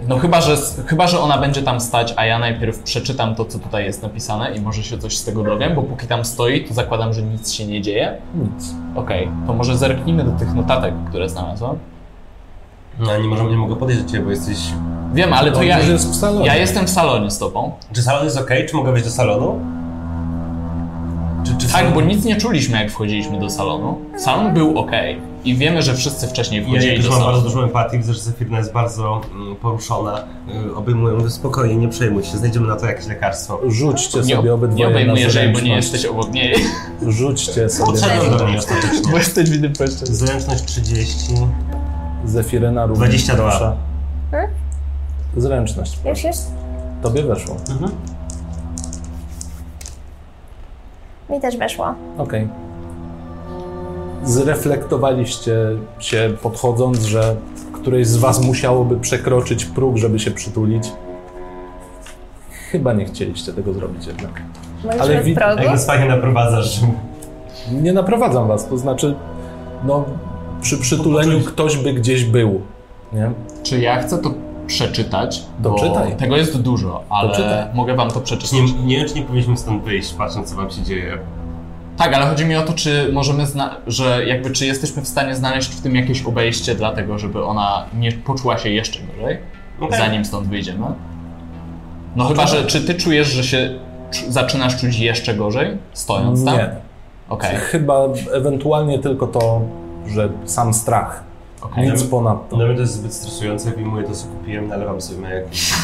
No 0.07 0.17
chyba 0.19 0.41
że, 0.41 0.57
chyba, 0.85 1.07
że 1.07 1.19
ona 1.19 1.37
będzie 1.37 1.61
tam 1.61 1.81
stać, 1.81 2.13
a 2.15 2.25
ja 2.25 2.39
najpierw 2.39 2.79
przeczytam 2.83 3.35
to, 3.35 3.45
co 3.45 3.59
tutaj 3.59 3.85
jest 3.85 4.03
napisane 4.03 4.55
i 4.55 4.61
może 4.61 4.83
się 4.83 4.97
coś 4.97 5.17
z 5.17 5.25
tego 5.25 5.43
dowiem, 5.43 5.75
bo 5.75 5.83
póki 5.83 6.07
tam 6.07 6.25
stoi, 6.25 6.63
to 6.63 6.73
zakładam, 6.73 7.13
że 7.13 7.21
nic 7.21 7.53
się 7.53 7.65
nie 7.65 7.81
dzieje. 7.81 8.17
Nic. 8.35 8.75
Okej, 8.95 9.29
to 9.47 9.53
może 9.53 9.77
zerknijmy 9.77 10.23
do 10.23 10.31
tych 10.31 10.53
notatek, 10.53 10.93
które 11.09 11.29
znalazłem. 11.29 11.77
No, 12.99 13.17
nie, 13.17 13.27
możemy, 13.27 13.49
nie 13.49 13.57
mogę 13.57 13.75
podejść 13.75 14.01
do 14.01 14.09
ciebie, 14.11 14.23
bo 14.23 14.29
jesteś... 14.31 14.57
Wiem, 15.13 15.33
ale 15.33 15.51
to 15.51 15.63
ja, 15.63 15.79
jest 15.79 16.11
w 16.11 16.15
salonie. 16.15 16.45
ja 16.45 16.55
jestem 16.55 16.85
w 16.85 16.89
salonie 16.89 17.31
z 17.31 17.37
tobą. 17.39 17.71
Czy 17.93 18.01
salon 18.03 18.25
jest 18.25 18.37
ok? 18.37 18.49
Czy 18.69 18.75
mogę 18.75 18.91
wejść 18.91 19.05
do 19.07 19.11
salonu? 19.13 19.59
Czy, 21.45 21.51
czy 21.57 21.67
Tak, 21.73 21.81
salon- 21.85 21.93
bo 21.93 22.01
nic 22.01 22.25
nie 22.25 22.35
czuliśmy, 22.35 22.77
jak 22.77 22.91
wchodziliśmy 22.91 23.39
do 23.39 23.49
salonu. 23.49 23.97
Salon 24.17 24.53
był 24.53 24.79
ok. 24.79 24.91
I 25.45 25.55
wiemy, 25.55 25.81
że 25.81 25.95
wszyscy 25.95 26.27
wcześniej 26.27 26.61
Ja 26.61 26.67
wchodzili 26.67 26.95
też 26.95 27.03
do 27.05 27.09
mam 27.09 27.19
salonu. 27.19 27.37
bardzo 27.37 27.49
dużą 27.55 27.63
empatię, 27.65 27.97
widzę, 27.97 28.13
że 28.13 28.19
Zefirna 28.19 28.57
jest 28.57 28.73
bardzo 28.73 29.21
mm, 29.35 29.55
poruszona. 29.55 30.23
Y, 30.69 30.75
obejmuję, 30.75 31.15
mówię, 31.15 31.29
spokojnie, 31.29 31.75
nie 31.75 31.87
przejmuj 31.87 32.23
się, 32.23 32.37
znajdziemy 32.37 32.67
na 32.67 32.75
to 32.75 32.85
jakieś 32.85 33.07
lekarstwo. 33.07 33.59
Rzućcie 33.67 34.17
Nie, 34.19 34.23
sobie 34.35 34.43
nie 34.43 34.53
obydwoje 34.53 34.87
obejmujesz 34.87 35.35
na 35.35 35.41
jej, 35.41 35.53
bo 35.53 35.59
nie 35.59 35.75
jesteś 35.75 36.05
obok 36.05 36.31
niej. 36.33 36.55
Rzućcie 37.07 37.69
sobie 37.69 37.99
na 38.01 38.37
do 38.37 38.45
mnie 38.45 38.61
zręczność. 38.61 38.67
ostatecznie. 38.67 39.11
Bo 39.11 39.17
jesteś 39.17 39.49
w 39.49 39.55
innym 39.55 39.73
pomieszczeniu. 39.73 40.13
Zręczność 40.15 40.63
30. 40.65 41.33
Zefiryna 42.27 42.85
również 42.85 43.09
22. 43.09 43.43
proszę. 43.49 43.75
Hmm? 44.31 44.51
Zręczność. 45.37 45.99
Już, 46.05 46.23
już? 46.23 46.35
Tobie 47.01 47.23
weszło. 47.23 47.55
Mhm. 47.71 47.91
Mi 51.29 51.41
też 51.41 51.57
weszło. 51.57 51.93
Okej. 52.17 52.47
Zreflektowaliście 54.23 55.55
się 55.99 56.33
podchodząc, 56.43 56.99
że 57.01 57.35
któreś 57.73 58.07
z 58.07 58.17
was 58.17 58.41
musiałoby 58.45 58.97
przekroczyć 58.99 59.65
próg, 59.65 59.97
żeby 59.97 60.19
się 60.19 60.31
przytulić. 60.31 60.91
Chyba 62.71 62.93
nie 62.93 63.05
chcieliście 63.05 63.53
tego 63.53 63.73
zrobić 63.73 64.07
jednak. 64.07 64.41
Ale 64.99 65.23
wi- 65.23 65.35
progu? 65.35 65.61
Jak 65.61 65.71
nas 65.71 65.85
fajnie 65.85 66.05
naprowadzasz. 66.07 66.79
Nie 67.71 67.93
naprowadzam 67.93 68.47
was, 68.47 68.67
to 68.67 68.77
znaczy, 68.77 69.15
no, 69.83 70.05
przy 70.61 70.77
przytuleniu 70.77 71.39
ktoś 71.41 71.77
by 71.77 71.93
gdzieś 71.93 72.23
był, 72.23 72.61
nie? 73.13 73.31
Czy 73.63 73.79
ja 73.79 74.01
chcę 74.01 74.17
to 74.17 74.33
przeczytać? 74.67 75.43
Doczytaj. 75.59 76.15
Tego 76.15 76.37
jest 76.37 76.61
dużo, 76.61 77.03
ale 77.09 77.29
Doczytaj. 77.29 77.65
mogę 77.73 77.95
wam 77.95 78.07
to 78.11 78.15
Czy 78.21 78.37
przeczytać. 78.37 78.51
nie, 78.53 78.85
nie 78.85 78.97
wiem, 78.97 79.07
czy 79.07 79.15
nie 79.15 79.21
powinniśmy 79.21 79.57
stąd 79.57 79.83
wyjść, 79.83 80.13
patrząc 80.13 80.49
co 80.49 80.55
wam 80.55 80.69
się 80.71 80.81
dzieje. 80.83 81.17
Tak, 81.97 82.13
ale 82.13 82.25
chodzi 82.25 82.45
mi 82.45 82.55
o 82.55 82.61
to, 82.61 82.73
czy 82.73 83.09
możemy, 83.13 83.45
zna- 83.45 83.75
że 83.87 84.25
jakby 84.25 84.51
czy 84.51 84.65
jesteśmy 84.65 85.01
w 85.01 85.07
stanie 85.07 85.35
znaleźć 85.35 85.69
w 85.69 85.81
tym 85.81 85.95
jakieś 85.95 86.23
obejście, 86.25 86.75
dlatego 86.75 87.19
żeby 87.19 87.43
ona 87.43 87.85
nie 87.99 88.11
poczuła 88.11 88.57
się 88.57 88.69
jeszcze 88.69 88.99
gorzej, 88.99 89.37
Okej. 89.79 89.97
zanim 89.99 90.25
stąd 90.25 90.47
wyjdziemy. 90.47 90.85
No 92.15 92.25
chyba, 92.25 92.47
że 92.47 92.65
czy 92.65 92.81
ty 92.81 92.95
czujesz, 92.95 93.27
że 93.27 93.43
się 93.43 93.79
czu- 94.11 94.31
zaczynasz 94.31 94.77
czuć 94.81 94.99
jeszcze 94.99 95.33
gorzej, 95.33 95.77
stojąc 95.93 96.45
tam? 96.45 96.57
Nie. 96.57 96.69
Okej, 97.29 97.55
Chyba 97.55 97.99
ewentualnie 98.33 98.99
tylko 98.99 99.27
to, 99.27 99.61
że 100.09 100.29
sam 100.45 100.73
strach. 100.73 101.23
okej. 101.61 101.91
Nic 101.91 102.03
ponadto. 102.03 102.55
Dla 102.55 102.65
mnie 102.65 102.75
to 102.75 102.81
jest 102.81 102.93
zbyt 102.93 103.13
stresujące, 103.13 103.71
wyjmuję 103.71 104.03
to, 104.07 104.13
co 104.13 104.27
kupiłem, 104.27 104.67
nalewam 104.67 105.01
sobie 105.01 105.21
na 105.21 105.29
jakiś... 105.29 105.73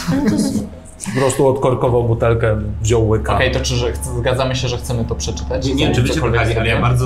Po 1.16 1.20
prostu 1.20 1.48
odkorkował 1.48 2.04
butelkę, 2.04 2.58
wziął 2.82 3.10
łyka. 3.10 3.36
Okej, 3.36 3.52
to 3.52 3.60
czy 3.60 3.76
że 3.76 3.94
zgadzamy 4.20 4.56
się, 4.56 4.68
że 4.68 4.78
chcemy 4.78 5.06
to 5.06 5.16
przeczytać? 5.16 5.66
Nie, 5.66 5.76
nie 5.76 5.86
wiem, 5.86 5.96
czy 5.96 6.04
wiecie, 6.04 6.22
ale 6.60 6.68
ja 6.70 6.82
bardzo... 6.82 7.06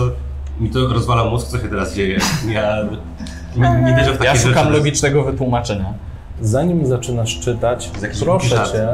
Mi 0.60 0.70
to 0.70 0.88
rozwala 0.88 1.26
mózg, 1.26 1.48
co 1.48 1.58
się 1.60 1.68
teraz 1.68 1.96
dzieje. 1.96 2.20
Ja 2.50 2.78
nie, 3.56 3.82
nie 3.86 3.96
wierzę 3.96 4.14
w 4.14 4.18
takie 4.18 4.26
Ja 4.26 4.36
szukam 4.36 4.64
rzeczy. 4.66 4.78
logicznego 4.78 5.24
wytłumaczenia. 5.24 5.94
Zanim 6.42 6.86
zaczynasz 6.86 7.40
czytać, 7.40 7.92
proszę 8.20 8.64
cię, 8.72 8.90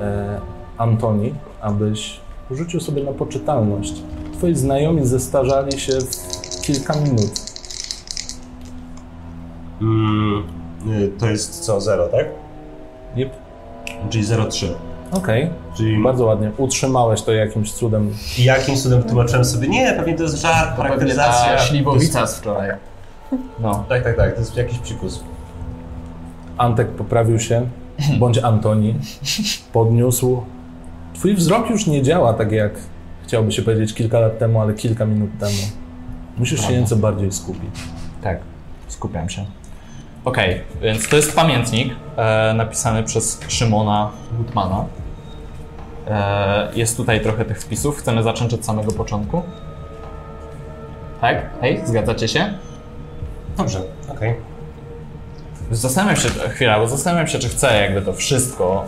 e, 0.00 0.40
Antoni, 0.78 1.34
abyś 1.60 2.20
rzucił 2.50 2.80
sobie 2.80 3.04
na 3.04 3.12
poczytalność. 3.12 3.92
Twoi 4.38 4.54
znajomi 4.54 5.06
zestarzali 5.06 5.80
się 5.80 5.92
w 5.92 6.60
kilka 6.62 6.94
minut. 7.00 7.51
Mm, 9.82 10.42
y, 11.02 11.08
to 11.18 11.26
jest 11.26 11.60
co, 11.60 11.80
0, 11.80 12.08
tak? 12.08 12.26
Yep. 13.16 13.30
Czyli 14.10 14.24
0,3. 14.24 14.66
Okej, 15.12 15.50
Czyli 15.76 16.02
bardzo 16.02 16.24
ładnie. 16.24 16.50
Utrzymałeś 16.58 17.22
to 17.22 17.32
jakimś 17.32 17.72
cudem. 17.72 18.10
jakim 18.38 18.76
cudem 18.76 19.02
tłumaczyłem 19.02 19.44
sobie, 19.44 19.68
nie, 19.68 19.92
pewnie 19.96 20.14
to 20.14 20.22
jest 20.22 20.42
żart, 20.42 20.76
To 20.76 20.82
charakteryzacja. 20.82 21.58
śliwowica 21.58 22.26
z 22.26 22.38
wczoraj. 22.38 22.70
No. 23.60 23.84
Tak, 23.88 24.04
tak, 24.04 24.16
tak, 24.16 24.32
to 24.34 24.38
jest 24.40 24.56
jakiś 24.56 24.78
psikus. 24.78 25.24
Antek 26.58 26.88
poprawił 26.88 27.38
się, 27.40 27.66
bądź 28.18 28.38
Antoni 28.38 28.94
podniósł. 29.72 30.42
Twój 31.14 31.34
wzrok 31.34 31.70
już 31.70 31.86
nie 31.86 32.02
działa 32.02 32.34
tak 32.34 32.52
jak 32.52 32.72
chciałby 33.24 33.52
się 33.52 33.62
powiedzieć 33.62 33.94
kilka 33.94 34.20
lat 34.20 34.38
temu, 34.38 34.60
ale 34.60 34.74
kilka 34.74 35.04
minut 35.04 35.30
temu. 35.40 35.52
Musisz 36.38 36.58
się 36.60 36.66
Prawda. 36.66 36.80
nieco 36.80 36.96
bardziej 36.96 37.32
skupić. 37.32 37.70
Tak, 38.22 38.38
skupiam 38.88 39.28
się. 39.28 39.44
Okej, 40.24 40.60
więc 40.82 41.08
to 41.08 41.16
jest 41.16 41.36
pamiętnik 41.36 41.94
e, 42.16 42.54
napisany 42.54 43.02
przez 43.02 43.40
Szymona 43.48 44.10
Gutmana. 44.38 44.84
E, 46.08 46.68
jest 46.74 46.96
tutaj 46.96 47.20
trochę 47.20 47.44
tych 47.44 47.62
wpisów. 47.62 47.98
Chcemy 47.98 48.22
zacząć 48.22 48.54
od 48.54 48.64
samego 48.64 48.92
początku. 48.92 49.42
Tak? 51.20 51.50
Hej, 51.60 51.80
zgadzacie 51.86 52.28
się? 52.28 52.54
Dobrze, 53.56 53.80
okej. 54.08 54.34
Zastanawiam 55.70 56.16
się, 56.16 56.28
chwila, 56.28 56.78
bo 56.78 56.88
zastanawiam 56.88 57.26
się, 57.26 57.38
czy 57.38 57.48
chcę 57.48 57.82
jakby 57.82 58.02
to 58.02 58.12
wszystko 58.12 58.84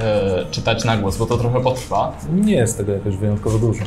e, 0.00 0.44
czytać 0.50 0.84
na 0.84 0.96
głos, 0.96 1.16
bo 1.16 1.26
to 1.26 1.38
trochę 1.38 1.60
potrwa. 1.60 2.12
Nie 2.32 2.54
jest 2.54 2.76
tego 2.76 2.92
jakoś 2.92 3.16
wyjątkowo 3.16 3.58
dużo. 3.58 3.84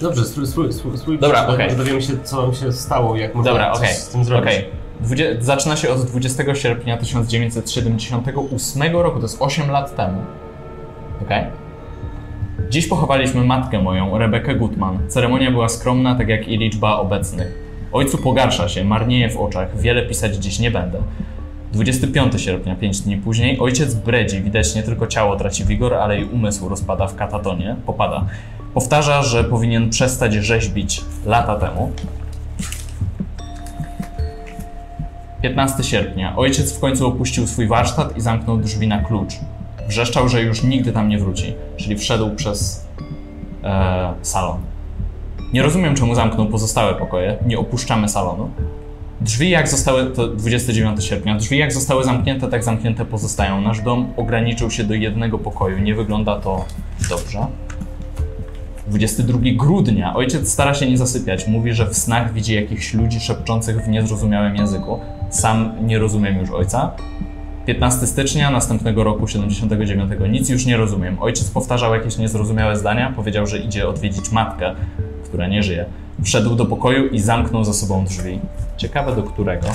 Dobrze, 0.00 0.24
spróbuj, 0.24 0.72
spróbuj, 0.72 0.98
spróbuj, 0.98 1.18
Dobra, 1.18 1.46
okej. 1.46 1.70
że 1.70 1.76
dowiemy 1.76 2.02
się, 2.02 2.12
co 2.24 2.42
nam 2.42 2.54
się 2.54 2.72
stało, 2.72 3.16
jak 3.16 3.34
można 3.34 3.50
Dobra, 3.52 3.72
okej. 3.72 3.94
z 3.94 4.08
tym 4.08 4.24
zrobić. 4.24 4.46
okej. 4.48 4.64
Dwudzie- 5.00 5.36
Zaczyna 5.40 5.76
się 5.76 5.90
od 5.90 6.02
20 6.02 6.54
sierpnia 6.54 6.96
1978 6.96 9.02
roku, 9.02 9.16
to 9.16 9.22
jest 9.24 9.36
8 9.42 9.70
lat 9.70 9.96
temu. 9.96 10.20
Okej? 11.22 11.44
Dziś 12.70 12.86
pochowaliśmy 12.88 13.44
matkę 13.44 13.82
moją, 13.82 14.18
Rebekę 14.18 14.54
Gutman. 14.54 14.98
Ceremonia 15.08 15.50
była 15.50 15.68
skromna, 15.68 16.14
tak 16.14 16.28
jak 16.28 16.48
i 16.48 16.58
liczba 16.58 16.96
obecnych. 16.96 17.58
Ojcu 17.92 18.18
pogarsza 18.18 18.68
się, 18.68 18.84
marnieje 18.84 19.30
w 19.30 19.36
oczach, 19.36 19.80
wiele 19.80 20.02
pisać 20.06 20.36
dziś 20.36 20.58
nie 20.58 20.70
będę. 20.70 20.98
25 21.74 22.42
sierpnia, 22.42 22.74
5 22.74 23.00
dni 23.00 23.16
później, 23.16 23.58
ojciec 23.60 23.94
bredzi, 23.94 24.42
widać 24.42 24.74
nie 24.74 24.82
tylko 24.82 25.06
ciało 25.06 25.36
traci 25.36 25.64
wigor, 25.64 25.94
ale 25.94 26.20
i 26.20 26.24
umysł 26.24 26.68
rozpada 26.68 27.06
w 27.06 27.16
katatonie, 27.16 27.76
popada. 27.86 28.26
Powtarza, 28.74 29.22
że 29.22 29.44
powinien 29.44 29.90
przestać 29.90 30.34
rzeźbić 30.34 31.04
lata 31.26 31.56
temu. 31.56 31.92
15 35.42 35.84
sierpnia. 35.84 36.36
Ojciec 36.36 36.76
w 36.76 36.80
końcu 36.80 37.06
opuścił 37.06 37.46
swój 37.46 37.66
warsztat 37.66 38.16
i 38.16 38.20
zamknął 38.20 38.58
drzwi 38.58 38.88
na 38.88 39.02
klucz. 39.02 39.34
Wrzeszczał, 39.88 40.28
że 40.28 40.42
już 40.42 40.62
nigdy 40.62 40.92
tam 40.92 41.08
nie 41.08 41.18
wróci, 41.18 41.54
czyli 41.76 41.96
wszedł 41.96 42.34
przez 42.34 42.86
e, 43.64 44.12
salon. 44.22 44.58
Nie 45.52 45.62
rozumiem, 45.62 45.94
czemu 45.94 46.14
zamknął 46.14 46.46
pozostałe 46.46 46.94
pokoje. 46.94 47.36
Nie 47.46 47.58
opuszczamy 47.58 48.08
salonu. 48.08 48.50
Drzwi 49.24 49.50
jak 49.50 49.68
zostały, 49.68 50.06
to 50.06 50.28
29 50.28 51.04
sierpnia, 51.04 51.36
drzwi 51.36 51.58
jak 51.58 51.72
zostały 51.72 52.04
zamknięte, 52.04 52.48
tak 52.48 52.64
zamknięte 52.64 53.04
pozostają. 53.04 53.60
Nasz 53.60 53.80
dom 53.80 54.12
ograniczył 54.16 54.70
się 54.70 54.84
do 54.84 54.94
jednego 54.94 55.38
pokoju. 55.38 55.78
Nie 55.78 55.94
wygląda 55.94 56.40
to 56.40 56.64
dobrze. 57.08 57.46
22 58.86 59.38
grudnia. 59.56 60.14
Ojciec 60.14 60.52
stara 60.52 60.74
się 60.74 60.90
nie 60.90 60.98
zasypiać. 60.98 61.46
Mówi, 61.46 61.72
że 61.72 61.86
w 61.86 61.96
snach 61.96 62.32
widzi 62.32 62.54
jakichś 62.54 62.94
ludzi 62.94 63.20
szepczących 63.20 63.84
w 63.84 63.88
niezrozumiałym 63.88 64.56
języku. 64.56 65.00
Sam 65.30 65.72
nie 65.86 65.98
rozumiem 65.98 66.38
już 66.38 66.50
ojca. 66.50 66.90
15 67.66 68.06
stycznia 68.06 68.50
następnego 68.50 69.04
roku 69.04 69.28
79. 69.28 70.10
Nic 70.30 70.48
już 70.48 70.66
nie 70.66 70.76
rozumiem. 70.76 71.16
Ojciec 71.20 71.50
powtarzał 71.50 71.94
jakieś 71.94 72.18
niezrozumiałe 72.18 72.76
zdania. 72.76 73.12
Powiedział, 73.16 73.46
że 73.46 73.58
idzie 73.58 73.88
odwiedzić 73.88 74.32
matkę, 74.32 74.74
która 75.34 75.48
nie 75.48 75.62
żyje. 75.62 75.84
Wszedł 76.22 76.54
do 76.54 76.66
pokoju 76.66 77.06
i 77.08 77.18
zamknął 77.18 77.64
za 77.64 77.72
sobą 77.72 78.04
drzwi. 78.04 78.40
Ciekawe 78.76 79.16
do 79.16 79.22
którego. 79.22 79.66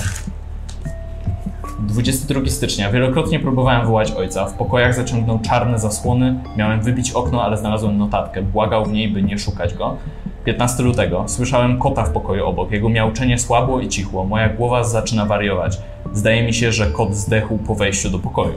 22 1.80 2.40
stycznia. 2.46 2.92
Wielokrotnie 2.92 3.40
próbowałem 3.40 3.86
wołać 3.86 4.12
ojca. 4.12 4.46
W 4.46 4.54
pokojach 4.54 4.94
zaciągnął 4.94 5.38
czarne 5.38 5.78
zasłony. 5.78 6.40
Miałem 6.56 6.80
wybić 6.80 7.10
okno, 7.12 7.44
ale 7.44 7.56
znalazłem 7.56 7.98
notatkę. 7.98 8.42
Błagał 8.42 8.84
w 8.84 8.92
niej, 8.92 9.08
by 9.08 9.22
nie 9.22 9.38
szukać 9.38 9.74
go. 9.74 9.96
15 10.44 10.82
lutego. 10.82 11.24
Słyszałem 11.26 11.78
kota 11.78 12.04
w 12.04 12.10
pokoju 12.10 12.46
obok. 12.46 12.70
Jego 12.70 12.88
miauczenie 12.88 13.38
słabło 13.38 13.80
i 13.80 13.88
cichło. 13.88 14.24
Moja 14.24 14.48
głowa 14.48 14.84
zaczyna 14.84 15.26
wariować. 15.26 15.78
Zdaje 16.12 16.42
mi 16.42 16.54
się, 16.54 16.72
że 16.72 16.86
kot 16.86 17.14
zdechł 17.14 17.58
po 17.58 17.74
wejściu 17.74 18.10
do 18.10 18.18
pokoju. 18.18 18.54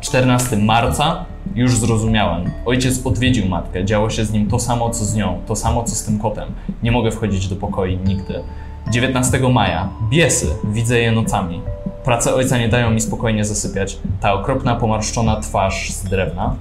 14 0.00 0.56
marca. 0.56 1.31
Już 1.54 1.76
zrozumiałem. 1.76 2.50
Ojciec 2.66 3.06
odwiedził 3.06 3.48
matkę. 3.48 3.84
Działo 3.84 4.10
się 4.10 4.24
z 4.24 4.32
nim 4.32 4.46
to 4.46 4.58
samo, 4.58 4.90
co 4.90 5.04
z 5.04 5.14
nią. 5.14 5.40
To 5.46 5.56
samo, 5.56 5.84
co 5.84 5.94
z 5.94 6.04
tym 6.04 6.18
kotem. 6.18 6.48
Nie 6.82 6.92
mogę 6.92 7.10
wchodzić 7.10 7.48
do 7.48 7.56
pokoi 7.56 7.98
nigdy. 7.98 8.42
19 8.90 9.38
maja. 9.38 9.88
Biesy. 10.10 10.46
Widzę 10.64 10.98
je 10.98 11.12
nocami. 11.12 11.60
Prace 12.04 12.34
ojca 12.34 12.58
nie 12.58 12.68
dają 12.68 12.90
mi 12.90 13.00
spokojnie 13.00 13.44
zasypiać. 13.44 13.98
Ta 14.20 14.32
okropna, 14.32 14.76
pomarszczona 14.76 15.40
twarz 15.40 15.90
z 15.90 16.04
drewna. 16.04 16.56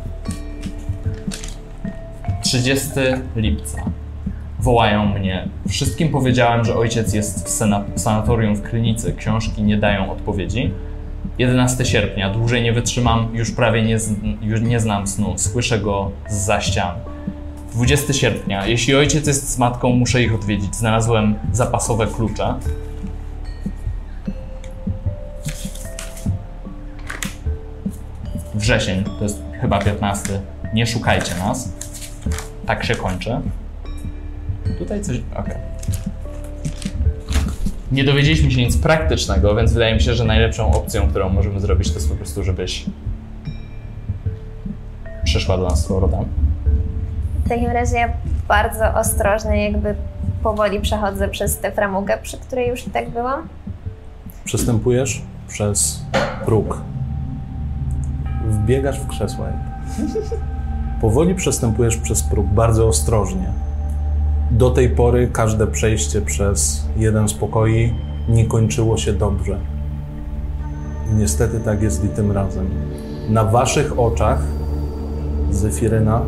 30 2.44 2.90
lipca. 3.36 3.84
Wołają 4.60 5.06
mnie. 5.06 5.48
Wszystkim 5.68 6.10
powiedziałem, 6.10 6.66
że 6.66 6.76
ojciec 6.76 7.14
jest 7.14 7.48
w, 7.48 7.50
sanatorium 8.00 8.56
w 8.56 8.62
Krynicy. 8.62 9.14
Książki 9.14 9.64
nie 9.64 9.78
dają 9.78 10.12
odpowiedzi. 10.12 10.72
11 11.38 11.86
sierpnia. 11.86 12.30
Dłużej 12.30 12.62
nie 12.64 12.74
wytrzymam. 12.74 13.28
Już 13.34 13.52
prawie 13.52 13.82
nie, 13.84 14.00
z- 14.00 14.14
już 14.42 14.62
nie 14.62 14.80
znam 14.80 15.08
snu. 15.08 15.34
Słyszę 15.38 15.80
go 15.80 16.12
za 16.30 16.62
ścian. 16.62 16.96
20 17.74 18.14
sierpnia. 18.14 18.66
Jeśli 18.68 18.96
ojciec 18.96 19.28
jest 19.28 19.50
z 19.50 19.58
matką, 19.58 19.90
muszę 19.90 20.24
ich 20.24 20.36
odwiedzić. 20.36 20.76
Znalazłem 20.76 21.36
zapasowe 21.52 22.08
klucze. 22.08 22.56
Wrzesień, 28.56 29.04
to 29.04 29.24
jest 29.24 29.42
chyba 29.62 29.80
15. 29.80 30.42
Nie 30.74 30.88
szukajcie 30.88 31.36
nas. 31.36 31.72
Tak 32.66 32.84
się 32.86 32.96
kończy. 32.96 33.42
Tutaj 34.80 35.02
coś. 35.02 35.18
Okej. 35.36 35.56
Nie 37.92 38.04
dowiedzieliśmy 38.04 38.52
się 38.52 38.62
nic 38.62 38.78
praktycznego, 38.78 39.56
więc 39.56 39.74
wydaje 39.74 39.96
mi 39.96 40.02
się, 40.02 40.14
że 40.14 40.26
najlepszą 40.26 40.72
opcją, 40.74 41.10
którą 41.10 41.30
możemy 41.30 41.60
zrobić, 41.60 41.90
to 41.90 41.96
jest 41.96 42.10
po 42.10 42.16
prostu, 42.16 42.44
żebyś 42.44 42.86
przyszła 45.24 45.58
do 45.58 45.64
nas 45.64 45.86
z 45.86 45.88
powrotem. 45.88 46.26
W 47.46 47.50
takim 47.50 47.72
razie 47.72 47.98
ja 47.98 48.10
bardzo 48.48 48.94
ostrożnie 48.94 49.72
jakby 49.72 49.96
powoli 50.44 50.80
przechodzę 50.80 51.28
przez 51.28 51.58
tę 51.58 51.72
framugę, 51.72 52.18
przy 52.22 52.38
której 52.38 52.70
już 52.70 52.88
i 52.88 52.90
tak 52.90 53.10
byłam. 53.10 53.48
Przestępujesz 54.44 55.22
przez 55.48 56.02
próg. 56.46 56.82
Wbiegasz 58.48 59.00
w 59.00 59.08
krzesło. 59.08 59.46
Powoli 61.02 61.36
przestępujesz 61.36 61.98
przez 61.98 62.24
próg, 62.24 62.48
bardzo 62.48 62.88
ostrożnie. 62.88 63.52
Do 64.52 64.70
tej 64.70 64.90
pory 64.90 65.30
każde 65.34 65.68
przejście 65.68 66.22
przez 66.22 66.86
jeden 66.98 67.30
z 67.30 67.34
pokoi 67.34 67.94
nie 68.30 68.46
kończyło 68.46 68.98
się 68.98 69.14
dobrze. 69.14 69.60
Niestety 71.14 71.60
tak 71.60 71.82
jest 71.82 72.06
i 72.06 72.08
tym 72.08 72.32
razem. 72.32 72.70
Na 73.30 73.44
waszych 73.44 74.00
oczach 74.00 74.40
Zefiryna 75.52 76.22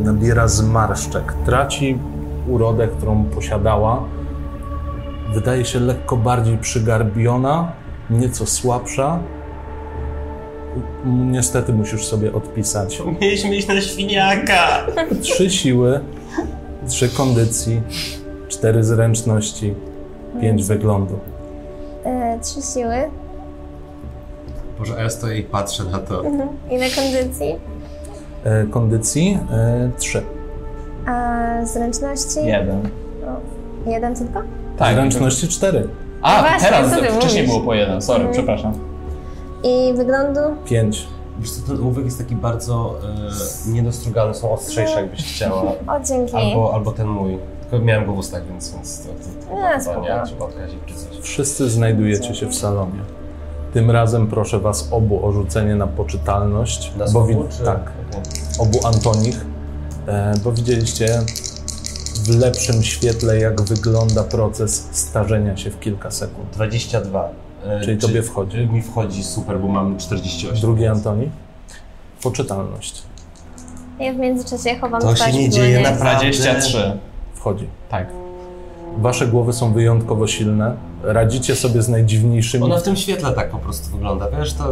nabiera 0.00 0.48
zmarszczek, 0.48 1.34
traci 1.46 1.98
urodę, 2.48 2.88
którą 2.88 3.24
posiadała. 3.24 4.04
Wydaje 5.34 5.64
się 5.64 5.80
lekko 5.80 6.16
bardziej 6.16 6.58
przygarbiona, 6.58 7.72
nieco 8.10 8.46
słabsza. 8.46 9.18
Niestety 11.06 11.72
musisz 11.72 12.04
sobie 12.04 12.32
odpisać 12.32 13.02
Mieliśmy 13.20 13.56
iść 13.56 13.68
na 13.68 13.80
świniaka! 13.80 14.86
trzy 15.22 15.50
siły, 15.50 16.00
trzy 16.90 17.08
kondycji, 17.08 17.82
cztery 18.48 18.84
zręczności, 18.84 19.74
pięć 20.40 20.64
wyglądu. 20.64 21.18
E, 22.04 22.38
trzy 22.42 22.62
siły. 22.62 22.94
Boże, 24.78 24.94
a 24.98 25.02
ja 25.02 25.10
stoję 25.10 25.38
i 25.38 25.42
patrzę 25.42 25.84
na 25.84 25.98
to. 25.98 26.24
Mhm. 26.26 26.48
Ile 26.70 26.90
kondycji? 26.90 27.54
E, 28.44 28.64
kondycji 28.66 29.38
e, 29.52 29.90
trzy. 29.98 30.22
A 31.06 31.40
zręczności? 31.64 32.38
Jeden. 32.46 32.88
O, 33.86 33.90
jeden 33.90 34.14
tylko? 34.16 34.42
Tak. 34.78 34.94
Zręczności 34.94 35.48
cztery. 35.48 35.88
A, 36.22 36.36
No 36.36 36.48
właśnie, 36.48 36.68
teraz, 36.68 36.90
co 36.90 36.96
ty 37.00 37.06
wcześniej 37.06 37.42
mówisz? 37.42 37.56
było 37.56 37.66
po 37.66 37.74
jeden, 37.74 38.02
sorry, 38.02 38.18
Mhm. 38.24 38.32
przepraszam. 38.32 38.72
I 39.64 39.94
wyglądu? 39.96 40.40
Pięć. 40.64 41.06
Wiesz 41.40 41.50
co, 41.52 41.66
ten 41.66 41.80
ołówek 41.82 42.04
jest 42.04 42.18
taki 42.18 42.36
bardzo 42.36 42.94
e, 43.68 43.70
niedostrogany, 43.72 44.34
są 44.34 44.52
ostrzejsze 44.52 45.00
jakbyś 45.00 45.24
chciała. 45.34 45.62
O, 45.62 46.00
dzięki. 46.08 46.36
Albo, 46.36 46.74
albo 46.74 46.92
ten 46.92 47.06
mój. 47.06 47.38
Tylko 47.70 47.84
miałem 47.84 48.06
go 48.06 48.12
w 48.12 48.18
ustach, 48.18 48.46
więc, 48.46 48.70
więc 48.74 49.02
to, 49.02 49.08
to, 49.08 49.46
to, 49.50 49.54
Nie, 49.56 49.74
to, 49.74 49.80
spoko. 49.84 50.00
nie 50.00 50.22
trzeba 50.26 50.44
odkazić 50.44 50.78
czy 50.86 50.94
coś. 50.94 51.18
Wszyscy 51.22 51.70
znajdujecie 51.70 52.34
się 52.34 52.46
w 52.46 52.54
salonie. 52.54 53.00
Tym 53.72 53.90
razem 53.90 54.26
proszę 54.26 54.58
was 54.60 54.88
obu 54.90 55.26
o 55.26 55.32
rzucenie 55.32 55.74
na 55.74 55.86
poczytalność. 55.86 56.92
Na 56.96 57.10
bo 57.10 57.26
wi- 57.26 57.36
czy... 57.58 57.64
Tak, 57.64 57.92
obu 58.58 58.78
Antonich, 58.86 59.46
e, 60.06 60.34
bo 60.44 60.52
widzieliście 60.52 61.20
w 62.24 62.38
lepszym 62.38 62.82
świetle, 62.82 63.38
jak 63.38 63.62
wygląda 63.62 64.24
proces 64.24 64.88
starzenia 64.92 65.56
się 65.56 65.70
w 65.70 65.80
kilka 65.80 66.10
sekund. 66.10 66.50
22. 66.52 67.28
E, 67.66 67.80
Czyli 67.80 67.98
czy- 67.98 68.06
tobie 68.06 68.22
wchodzi. 68.22 68.66
Mi 68.66 68.82
wchodzi 68.82 69.24
super, 69.24 69.60
bo 69.60 69.68
mam 69.68 69.96
48. 69.98 70.60
Drugi 70.60 70.86
Antoni, 70.86 71.30
poczytalność. 72.22 73.02
Ja 74.00 74.12
w 74.12 74.16
międzyczasie 74.16 74.78
chowam 74.80 75.00
To 75.00 75.14
twarz 75.14 75.30
się 75.32 75.38
nie 75.38 75.48
dzieje 75.50 75.74
dłoniach. 75.74 75.92
naprawdę. 75.92 76.30
23. 76.30 76.98
Wchodzi. 77.34 77.66
Tak. 77.88 78.06
Wasze 78.98 79.26
głowy 79.26 79.52
są 79.52 79.72
wyjątkowo 79.72 80.26
silne. 80.26 80.74
Radzicie 81.02 81.56
sobie 81.56 81.82
z 81.82 81.88
najdziwniejszymi. 81.88 82.64
Ona 82.64 82.76
w 82.76 82.82
tym 82.82 82.96
świetle 82.96 83.32
tak 83.32 83.50
po 83.50 83.58
prostu 83.58 83.90
wygląda, 83.90 84.26
wiesz, 84.38 84.54
to... 84.54 84.64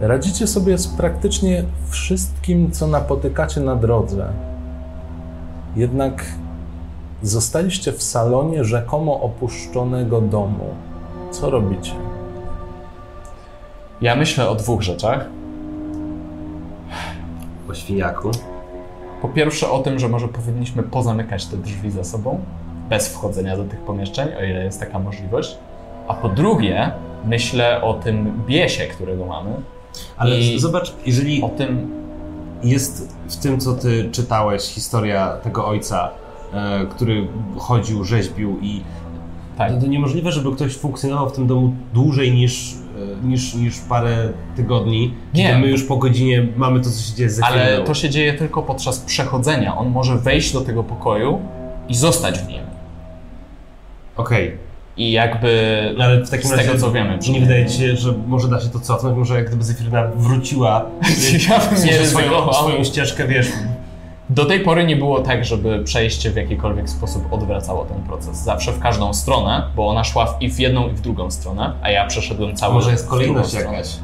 Radzicie 0.00 0.46
sobie 0.46 0.78
z 0.78 0.86
praktycznie 0.88 1.64
wszystkim, 1.88 2.70
co 2.70 2.86
napotykacie 2.86 3.60
na 3.60 3.76
drodze. 3.76 4.28
Jednak 5.76 6.24
zostaliście 7.22 7.92
w 7.92 8.02
salonie 8.02 8.64
rzekomo 8.64 9.20
opuszczonego 9.20 10.20
domu. 10.20 10.64
Co 11.30 11.50
robicie? 11.50 11.92
Ja 14.00 14.16
myślę 14.16 14.48
o 14.48 14.54
dwóch 14.54 14.82
rzeczach. 14.82 15.26
Po 17.66 17.74
świniaku. 17.74 18.30
Po 19.22 19.28
pierwsze 19.28 19.70
o 19.70 19.78
tym, 19.78 19.98
że 19.98 20.08
może 20.08 20.28
powinniśmy 20.28 20.82
pozamykać 20.82 21.46
te 21.46 21.56
drzwi 21.56 21.90
za 21.90 22.04
sobą, 22.04 22.40
bez 22.88 23.08
wchodzenia 23.08 23.56
do 23.56 23.64
tych 23.64 23.80
pomieszczeń, 23.80 24.28
o 24.38 24.42
ile 24.44 24.64
jest 24.64 24.80
taka 24.80 24.98
możliwość. 24.98 25.58
A 26.08 26.14
po 26.14 26.28
drugie, 26.28 26.90
myślę 27.24 27.82
o 27.82 27.94
tym 27.94 28.42
biesie, 28.46 28.86
którego 28.86 29.26
mamy. 29.26 29.50
Ale 30.16 30.38
I- 30.38 30.58
zobacz, 30.60 30.92
jeżeli 31.06 31.42
O 31.42 31.48
tym, 31.48 31.90
jest 32.62 33.16
w 33.28 33.36
tym, 33.36 33.60
co 33.60 33.72
ty 33.72 34.08
czytałeś, 34.12 34.62
historia 34.62 35.36
tego 35.42 35.66
ojca, 35.66 36.10
e, 36.54 36.86
który 36.86 37.28
chodził, 37.58 38.04
rzeźbił 38.04 38.58
i 38.62 38.82
tak, 39.60 39.72
to, 39.72 39.80
to 39.80 39.86
niemożliwe, 39.86 40.32
żeby 40.32 40.52
ktoś 40.52 40.76
funkcjonował 40.76 41.28
w 41.28 41.32
tym 41.32 41.46
domu 41.46 41.72
dłużej 41.94 42.32
niż, 42.32 42.74
e, 43.22 43.26
niż, 43.26 43.54
niż 43.54 43.78
parę 43.78 44.28
tygodni. 44.56 45.14
Nie. 45.34 45.46
Kiedy 45.46 45.58
my 45.58 45.68
już 45.68 45.84
po 45.84 45.96
godzinie 45.96 46.46
mamy 46.56 46.80
to, 46.80 46.90
co 46.90 47.02
się 47.02 47.16
dzieje 47.16 47.30
z 47.30 47.42
ale 47.42 47.84
to 47.84 47.94
się 47.94 48.10
dzieje 48.10 48.34
tylko 48.34 48.62
podczas 48.62 48.98
przechodzenia. 48.98 49.76
On 49.76 49.90
może 49.90 50.16
wejść 50.16 50.52
do 50.52 50.60
tego 50.60 50.84
pokoju 50.84 51.40
i 51.88 51.94
zostać 51.94 52.38
w 52.38 52.48
nim. 52.48 52.62
Okej, 54.16 54.56
I 54.96 55.12
jakby 55.12 55.94
No 55.98 56.04
ale 56.04 56.24
w 56.24 56.30
takim 56.30 56.48
z 56.48 56.52
razie 56.52 56.68
tego 56.68 56.78
co 56.78 56.92
wiemy. 56.92 57.18
Nie 57.32 57.40
wydaje 57.40 57.66
ci 57.66 57.78
się, 57.78 57.96
że 57.96 58.14
może 58.26 58.48
da 58.48 58.60
się 58.60 58.68
to 58.68 58.80
cofnąć? 58.80 59.18
Może 59.18 59.34
jak 59.34 59.46
gdyby 59.46 59.64
Zefiryna 59.64 60.06
wróciła 60.16 60.86
Ja 61.48 61.58
bym 61.58 61.84
nie 61.84 62.06
swoją, 62.06 62.52
swoją 62.52 62.84
ścieżkę, 62.84 63.28
wiesz, 63.28 63.48
Do 64.30 64.44
tej 64.44 64.60
pory 64.60 64.84
nie 64.84 64.96
było 64.96 65.20
tak, 65.20 65.44
żeby 65.44 65.84
przejście 65.84 66.30
w 66.30 66.36
jakikolwiek 66.36 66.90
sposób 66.90 67.32
odwracało 67.32 67.84
ten 67.84 68.02
proces. 68.02 68.36
Zawsze 68.44 68.72
w 68.72 68.78
każdą 68.78 69.14
stronę, 69.14 69.62
bo 69.76 69.88
ona 69.88 70.04
szła 70.04 70.26
w, 70.26 70.42
i 70.42 70.50
w 70.50 70.58
jedną, 70.58 70.88
i 70.88 70.92
w 70.92 71.00
drugą 71.00 71.30
stronę, 71.30 71.72
a 71.82 71.90
ja 71.90 72.06
przeszedłem 72.06 72.56
cały 72.56 72.74
Może 72.74 72.90
jest 72.90 73.08
kolejność 73.08 73.54
jakaś. 73.54 73.96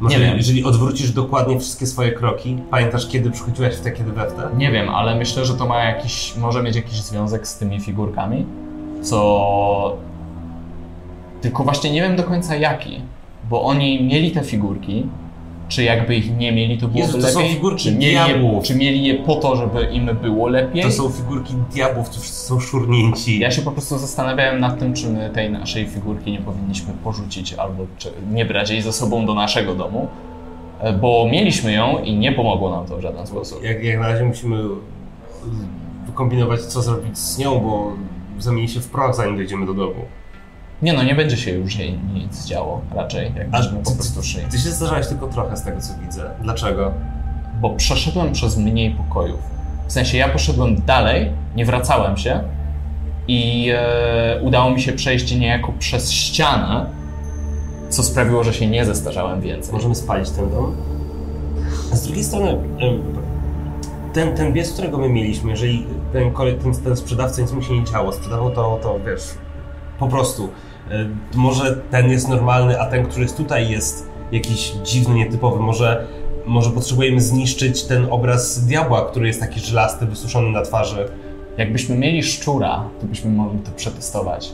Może 0.00 0.18
Nie 0.18 0.24
wiem. 0.24 0.36
jeżeli 0.36 0.64
odwrócisz 0.64 1.10
dokładnie 1.10 1.60
wszystkie 1.60 1.86
swoje 1.86 2.12
kroki, 2.12 2.56
pamiętasz 2.70 3.08
kiedy 3.08 3.30
przychodziłeś 3.30 3.74
w 3.74 3.80
te, 3.80 3.92
kiedy 3.92 4.12
we 4.12 4.30
w 4.30 4.32
te? 4.32 4.48
Nie 4.56 4.70
wiem, 4.70 4.88
ale 4.88 5.14
myślę, 5.14 5.44
że 5.44 5.54
to 5.54 5.66
ma 5.66 5.84
jakiś, 5.84 6.36
może 6.36 6.62
mieć 6.62 6.76
jakiś 6.76 7.00
związek 7.00 7.48
z 7.48 7.58
tymi 7.58 7.80
figurkami, 7.80 8.46
co... 9.02 9.96
Tylko 11.40 11.64
właśnie 11.64 11.90
nie 11.90 12.02
wiem 12.02 12.16
do 12.16 12.24
końca 12.24 12.56
jaki, 12.56 13.00
bo 13.50 13.62
oni 13.62 14.04
mieli 14.04 14.30
te 14.30 14.44
figurki, 14.44 15.06
czy 15.68 15.82
jakby 15.82 16.16
ich 16.16 16.36
nie 16.36 16.52
mieli, 16.52 16.78
to 16.78 16.88
byłoby 16.88 17.06
Jezu, 17.06 17.18
to 17.20 17.32
są 17.32 17.38
lepiej? 17.38 17.54
figurki 17.54 17.84
czy, 17.84 17.92
mieli 17.94 18.14
je, 18.14 18.24
diabłów. 18.24 18.64
czy 18.64 18.74
mieli 18.74 19.04
je 19.04 19.14
po 19.14 19.36
to, 19.36 19.56
żeby 19.56 19.88
im 19.92 20.10
było 20.22 20.48
lepiej? 20.48 20.82
To 20.82 20.90
są 20.90 21.08
figurki 21.10 21.54
diabłów, 21.72 22.10
to 22.10 22.20
wszyscy 22.20 22.46
są 22.46 22.60
szurnięci. 22.60 23.38
Ja 23.38 23.50
się 23.50 23.62
po 23.62 23.72
prostu 23.72 23.98
zastanawiałem 23.98 24.60
nad 24.60 24.78
tym, 24.78 24.94
czy 24.94 25.08
my 25.08 25.30
tej 25.34 25.50
naszej 25.50 25.86
figurki 25.86 26.32
nie 26.32 26.38
powinniśmy 26.38 26.92
porzucić 27.04 27.54
albo 27.54 27.86
czy 27.98 28.10
nie 28.32 28.44
brać 28.44 28.70
jej 28.70 28.82
ze 28.82 28.92
sobą 28.92 29.26
do 29.26 29.34
naszego 29.34 29.74
domu, 29.74 30.08
e, 30.80 30.92
bo 30.92 31.28
mieliśmy 31.32 31.72
ją 31.72 31.98
i 31.98 32.14
nie 32.16 32.32
pomogło 32.32 32.70
nam 32.70 32.86
to 32.86 32.96
w 32.96 33.00
żaden 33.00 33.26
sposób. 33.26 33.62
Jak, 33.62 33.84
jak 33.84 34.00
na 34.00 34.08
razie 34.08 34.24
musimy 34.24 34.64
wykombinować 36.06 36.60
co 36.60 36.82
zrobić 36.82 37.18
z 37.18 37.38
nią, 37.38 37.60
bo 37.60 37.92
zamieni 38.38 38.68
się 38.68 38.80
w 38.80 38.88
proch 38.88 39.14
zanim 39.14 39.36
dojdziemy 39.36 39.66
do 39.66 39.74
domu. 39.74 40.04
Nie 40.82 40.92
no, 40.92 41.02
nie 41.02 41.14
będzie 41.14 41.36
się 41.36 41.50
już 41.50 41.76
jej 41.76 41.98
nic 42.14 42.46
działo 42.46 42.80
raczej, 42.94 43.32
jakbyśmy 43.36 43.78
po 43.84 43.90
prostu 43.90 44.22
szli. 44.22 44.42
Ty 44.50 44.58
się 44.58 44.70
zdarzałeś 44.70 45.06
tylko 45.06 45.26
trochę 45.26 45.56
z 45.56 45.62
tego 45.62 45.80
co 45.80 45.94
widzę. 45.98 46.30
Dlaczego? 46.42 46.92
Bo 47.60 47.70
przeszedłem 47.70 48.32
przez 48.32 48.56
mniej 48.56 48.90
pokojów. 48.90 49.40
W 49.86 49.92
sensie 49.92 50.18
ja 50.18 50.28
poszedłem 50.28 50.76
dalej, 50.86 51.30
nie 51.56 51.64
wracałem 51.64 52.16
się 52.16 52.40
i 53.28 53.70
e, 53.74 54.40
udało 54.42 54.70
mi 54.70 54.82
się 54.82 54.92
przejść 54.92 55.36
niejako 55.36 55.72
przez 55.78 56.12
ścianę, 56.12 56.86
co 57.88 58.02
sprawiło, 58.02 58.44
że 58.44 58.54
się 58.54 58.66
nie 58.66 58.84
zestarzałem 58.84 59.40
więcej. 59.40 59.72
Możemy 59.72 59.94
spalić 59.94 60.30
ten 60.30 60.50
dom? 60.50 60.76
A 61.92 61.96
z 61.96 62.02
drugiej 62.02 62.24
strony, 62.24 62.58
ten, 64.12 64.36
ten 64.36 64.54
którego 64.72 64.98
my 64.98 65.08
mieliśmy, 65.08 65.50
jeżeli 65.50 65.86
ten, 66.12 66.32
ten, 66.62 66.74
ten 66.84 66.96
sprzedawca 66.96 67.42
nic 67.42 67.52
mu 67.52 67.62
się 67.62 67.80
nie 67.80 67.84
działo, 67.84 68.12
sprzedawał 68.12 68.50
to, 68.50 68.78
to 68.82 69.00
wiesz, 69.06 69.22
po 70.04 70.10
prostu. 70.10 70.48
e, 70.90 71.08
Może 71.34 71.76
ten 71.90 72.10
jest 72.10 72.28
normalny, 72.28 72.80
a 72.80 72.86
ten, 72.86 73.06
który 73.06 73.22
jest 73.22 73.36
tutaj 73.36 73.70
jest 73.70 74.08
jakiś 74.32 74.72
dziwny, 74.84 75.14
nietypowy. 75.14 75.60
Może, 75.60 76.06
może 76.46 76.70
potrzebujemy 76.70 77.20
zniszczyć 77.20 77.82
ten 77.84 78.06
obraz 78.10 78.66
diabła, 78.66 79.04
który 79.10 79.26
jest 79.26 79.40
taki 79.40 79.60
żelasty, 79.60 80.06
wysuszony 80.06 80.50
na 80.50 80.62
twarzy. 80.62 81.08
Jakbyśmy 81.58 81.96
mieli 81.96 82.22
szczura, 82.22 82.84
to 83.00 83.06
byśmy 83.06 83.30
mogli 83.30 83.58
to 83.58 83.70
przetestować. 83.76 84.52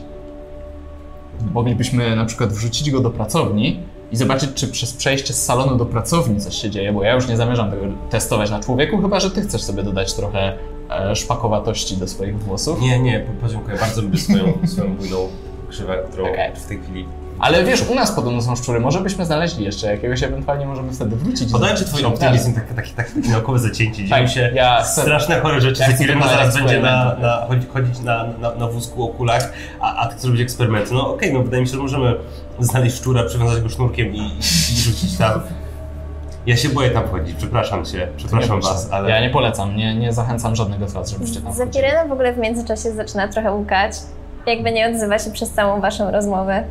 Moglibyśmy 1.53 2.15
na 2.15 2.25
przykład 2.25 2.53
wrzucić 2.53 2.91
go 2.91 2.99
do 2.99 3.09
pracowni 3.09 3.79
i 4.11 4.15
zobaczyć, 4.17 4.49
czy 4.53 4.67
przez 4.67 4.93
przejście 4.93 5.33
z 5.33 5.45
salonu 5.45 5.77
do 5.77 5.85
pracowni 5.85 6.39
coś 6.41 6.55
się 6.55 6.69
dzieje, 6.69 6.93
bo 6.93 7.03
ja 7.03 7.13
już 7.15 7.27
nie 7.27 7.37
zamierzam 7.37 7.71
tego 7.71 7.83
testować 8.09 8.51
na 8.51 8.59
człowieku, 8.59 9.01
chyba 9.01 9.19
że 9.19 9.31
ty 9.31 9.41
chcesz 9.41 9.61
sobie 9.63 9.83
dodać 9.83 10.13
trochę 10.13 10.57
szpakowatości 11.15 11.97
do 11.97 12.07
swoich 12.07 12.39
włosów. 12.39 12.81
Nie, 12.81 12.99
nie, 12.99 13.19
po- 13.19 13.45
podziękuję. 13.47 13.77
Bardzo 13.77 14.01
lubię 14.01 14.17
swoją, 14.17 14.53
swoją 14.73 14.95
bujną 14.95 15.27
krzywę, 15.69 15.97
którą 16.11 16.23
Okej. 16.31 16.55
w 16.55 16.65
tej 16.65 16.79
chwili... 16.79 17.05
Ale 17.39 17.63
wiesz, 17.63 17.83
u 17.89 17.95
nas 17.95 18.11
podobno 18.11 18.41
są 18.41 18.55
szczury, 18.55 18.79
może 18.79 19.01
byśmy 19.01 19.25
znaleźli 19.25 19.65
jeszcze 19.65 19.87
jakiegoś, 19.87 20.23
ewentualnie 20.23 20.65
możemy 20.65 20.93
wtedy 20.93 21.15
wrócić. 21.15 21.49
twoim 21.49 21.75
czy 21.75 21.85
tam 22.03 22.05
optymizm, 22.13 22.53
takie, 22.53 22.73
takie, 22.73 22.89
takie, 22.95 23.11
takie 23.13 23.29
naukowe 23.29 23.59
zacięcie. 23.59 24.05
Dzieją 24.05 24.23
Tak, 24.23 24.29
się 24.29 24.51
ja 24.55 24.83
straszne, 24.83 25.39
chore 25.39 25.61
rzeczy. 25.61 25.81
ja 25.81 25.87
Ja 25.89 25.95
chcę 25.95 26.03
Irena 26.03 26.27
zaraz 26.27 26.55
będzie 26.57 26.79
na, 26.81 27.15
na, 27.21 27.45
chodzi- 27.47 27.67
chodzić 27.67 27.99
na, 27.99 28.23
na, 28.41 28.55
na 28.55 28.67
wózku 28.67 29.03
o 29.03 29.07
kulach, 29.07 29.53
a, 29.79 29.95
a 29.95 30.05
ty 30.07 30.15
chcesz 30.15 30.25
robić 30.25 30.41
eksperymenty. 30.41 30.93
No 30.93 31.13
okej, 31.13 31.33
no 31.33 31.43
wydaje 31.43 31.61
mi 31.61 31.67
się, 31.67 31.73
że 31.73 31.79
możemy 31.81 32.15
znaleźć 32.59 32.95
szczura, 32.97 33.23
przywiązać 33.23 33.61
go 33.63 33.69
sznurkiem 33.69 34.15
i, 34.15 34.17
i, 34.19 34.37
i 34.73 34.81
rzucić 34.81 35.17
tam. 35.17 35.41
Ja 36.45 36.57
się 36.57 36.69
boję 36.69 36.89
tam 36.89 37.07
chodzić, 37.07 37.35
przepraszam 37.35 37.85
cię, 37.85 38.07
przepraszam 38.17 38.55
Nie, 38.55 38.61
was, 38.61 38.91
ale... 38.91 39.09
Ja 39.09 39.21
nie 39.21 39.29
polecam, 39.29 39.75
nie, 39.75 39.95
nie 39.95 40.13
zachęcam 40.13 40.55
żadnego 40.55 40.87
z 40.87 40.93
was, 40.93 41.09
żebyście 41.09 41.41
tam. 41.41 41.53
Zapirena 41.53 42.05
w 42.05 42.11
ogóle 42.11 42.33
w 42.33 42.37
międzyczasie 42.37 42.91
zaczyna 42.91 43.27
trochę 43.27 43.51
łukać. 43.53 43.93
Jakby 44.45 44.71
nie 44.71 44.89
odzywa 44.89 45.19
się 45.19 45.31
przez 45.31 45.51
całą 45.51 45.81
waszą 45.81 46.11
rozmowę. 46.11 46.63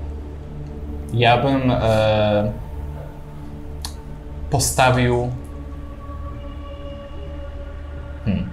Ja 1.14 1.42
bym 1.42 1.70
e, 1.70 2.52
postawił. 4.50 5.30
Hmm. 8.24 8.48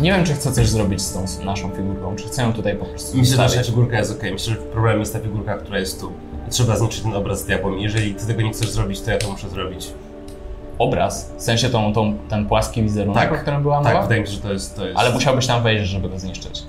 Nie 0.00 0.12
wiem, 0.12 0.24
czy 0.24 0.34
chcę 0.34 0.52
coś 0.52 0.68
zrobić 0.68 1.02
z 1.02 1.12
tą 1.12 1.44
naszą 1.44 1.70
figurką, 1.70 2.16
czy 2.16 2.24
chcę 2.28 2.42
ją 2.42 2.52
tutaj 2.52 2.76
po 2.76 2.84
prostu 2.84 3.16
Myślę, 3.18 3.36
że 3.36 3.42
zostawić. 3.42 3.66
figurka 3.66 3.98
jest 3.98 4.18
okej. 4.18 4.32
Myślę, 4.32 4.54
że 4.54 4.60
problemem 4.60 5.00
jest 5.00 5.12
ta 5.12 5.20
figurka, 5.20 5.58
która 5.58 5.78
jest 5.78 6.00
tu. 6.00 6.12
Trzeba 6.52 6.76
zniszczyć 6.76 7.02
ten 7.02 7.14
obraz 7.14 7.40
z 7.40 7.44
diabłem. 7.44 7.78
Jeżeli 7.78 8.14
ty 8.14 8.26
tego 8.26 8.42
nie 8.42 8.50
chcesz 8.52 8.70
zrobić, 8.70 9.00
to 9.00 9.10
ja 9.10 9.18
to 9.18 9.30
muszę 9.30 9.48
zrobić. 9.48 9.90
Obraz, 10.78 11.32
w 11.38 11.42
sensie 11.42 11.68
tą, 11.68 11.92
tą, 11.92 12.14
ten 12.28 12.46
płaski 12.46 12.82
wizerunek, 12.82 13.22
Tak, 13.28 13.32
o 13.32 13.42
którym 13.42 13.62
była 13.62 13.82
Tak, 13.82 13.92
mowa, 13.94 14.02
wydaje 14.02 14.20
mi 14.20 14.26
się, 14.26 14.32
że 14.32 14.40
to 14.40 14.52
jest... 14.52 14.76
To 14.76 14.86
jest... 14.86 14.98
ale 14.98 15.10
musiałbyś 15.10 15.46
tam 15.46 15.62
wejść, 15.62 15.84
żeby 15.90 16.08
go 16.08 16.18
zniszczyć. 16.18 16.62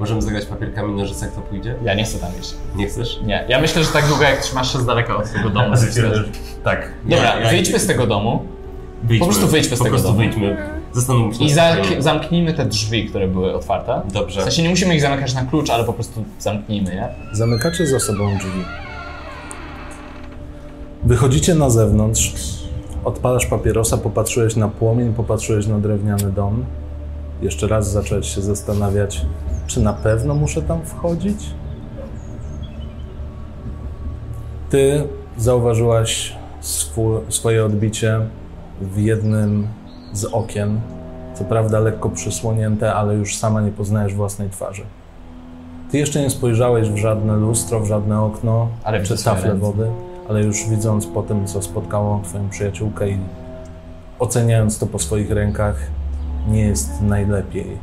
Możemy 0.00 0.22
zagrać 0.22 0.44
papierkami, 0.46 0.94
nożyce, 0.94 1.26
jak 1.26 1.34
to 1.34 1.40
pójdzie? 1.40 1.74
Ja 1.82 1.94
nie 1.94 2.04
chcę 2.04 2.18
tam 2.18 2.30
iść. 2.40 2.54
Nie 2.76 2.86
chcesz? 2.86 3.20
Nie, 3.22 3.44
ja 3.48 3.60
myślę, 3.60 3.84
że 3.84 3.90
tak 3.92 4.06
długo 4.06 4.22
jak 4.22 4.40
trzymasz 4.42 4.72
się 4.72 4.78
z 4.78 4.86
daleka 4.86 5.16
od 5.16 5.32
tego 5.32 5.50
domu. 5.50 5.74
Tak. 6.64 6.88
Dobra, 7.04 7.24
Ja- 7.24 7.40
ja- 7.40 7.50
wyjdźmy 7.50 7.78
z 7.78 7.86
tego 7.86 8.06
domu 8.06 8.42
Wyjdźmy. 9.02 9.26
Po 9.26 9.32
prostu 9.32 9.48
wyjdźmy 9.48 9.76
z 9.76 9.78
po 9.78 9.84
tego 9.84 9.96
prostu 9.96 10.08
domu. 10.12 10.18
wyjdźmy. 10.18 10.56
Zastanówmy 10.92 11.34
się. 11.34 11.44
i 11.44 11.48
zamk- 11.54 12.00
zamknijmy 12.02 12.54
te 12.54 12.66
drzwi, 12.66 13.06
które 13.08 13.28
były 13.28 13.54
otwarte. 13.54 14.02
W 14.08 14.12
Dobrze. 14.12 14.42
sensie 14.42 14.62
nie 14.62 14.70
musimy 14.70 14.94
ich 14.94 15.00
zamykać 15.02 15.34
na 15.34 15.44
klucz, 15.44 15.70
ale 15.70 15.84
po 15.84 15.92
prostu 15.92 16.24
zamknijmy 16.38 16.94
je. 16.94 17.08
Zamykacie 17.32 17.86
za 17.86 18.00
sobą 18.00 18.38
drzwi. 18.38 18.64
Wychodzicie 21.04 21.54
na 21.54 21.70
zewnątrz. 21.70 22.32
Odpalasz 23.04 23.46
papierosa, 23.46 23.96
popatrzyłeś 23.98 24.56
na 24.56 24.68
płomień, 24.68 25.14
popatrzyłeś 25.14 25.66
na 25.66 25.78
drewniany 25.78 26.32
dom. 26.32 26.64
Jeszcze 27.42 27.66
raz 27.68 27.90
zacząłeś 27.92 28.34
się 28.34 28.40
zastanawiać, 28.42 29.20
czy 29.66 29.80
na 29.80 29.92
pewno 29.92 30.34
muszę 30.34 30.62
tam 30.62 30.80
wchodzić? 30.84 31.36
Ty 34.70 35.02
zauważyłaś 35.36 36.32
swó- 36.62 37.20
swoje 37.28 37.64
odbicie 37.64 38.20
w 38.80 38.98
jednym 38.98 39.68
z 40.12 40.24
okien. 40.24 40.80
Co 41.34 41.44
prawda 41.44 41.78
lekko 41.80 42.08
przysłonięte, 42.10 42.94
ale 42.94 43.14
już 43.14 43.36
sama 43.36 43.60
nie 43.60 43.70
poznajesz 43.70 44.14
własnej 44.14 44.50
twarzy. 44.50 44.82
Ty 45.90 45.98
jeszcze 45.98 46.20
nie 46.20 46.30
spojrzałeś 46.30 46.90
w 46.90 46.96
żadne 46.96 47.36
lustro, 47.36 47.80
w 47.80 47.86
żadne 47.86 48.20
okno, 48.22 48.68
Ale 48.84 49.00
taflę 49.24 49.50
ręce. 49.50 49.66
wody, 49.66 49.90
ale 50.28 50.42
już 50.42 50.68
widząc 50.68 51.06
po 51.06 51.22
tym, 51.22 51.46
co 51.46 51.62
spotkało 51.62 52.20
twoją 52.24 52.48
przyjaciółkę 52.48 53.08
i 53.08 53.18
oceniając 54.18 54.78
to 54.78 54.86
po 54.86 54.98
swoich 54.98 55.30
rękach, 55.30 55.76
nie 56.48 56.60
jest 56.60 57.02
najlepiej. 57.02 57.78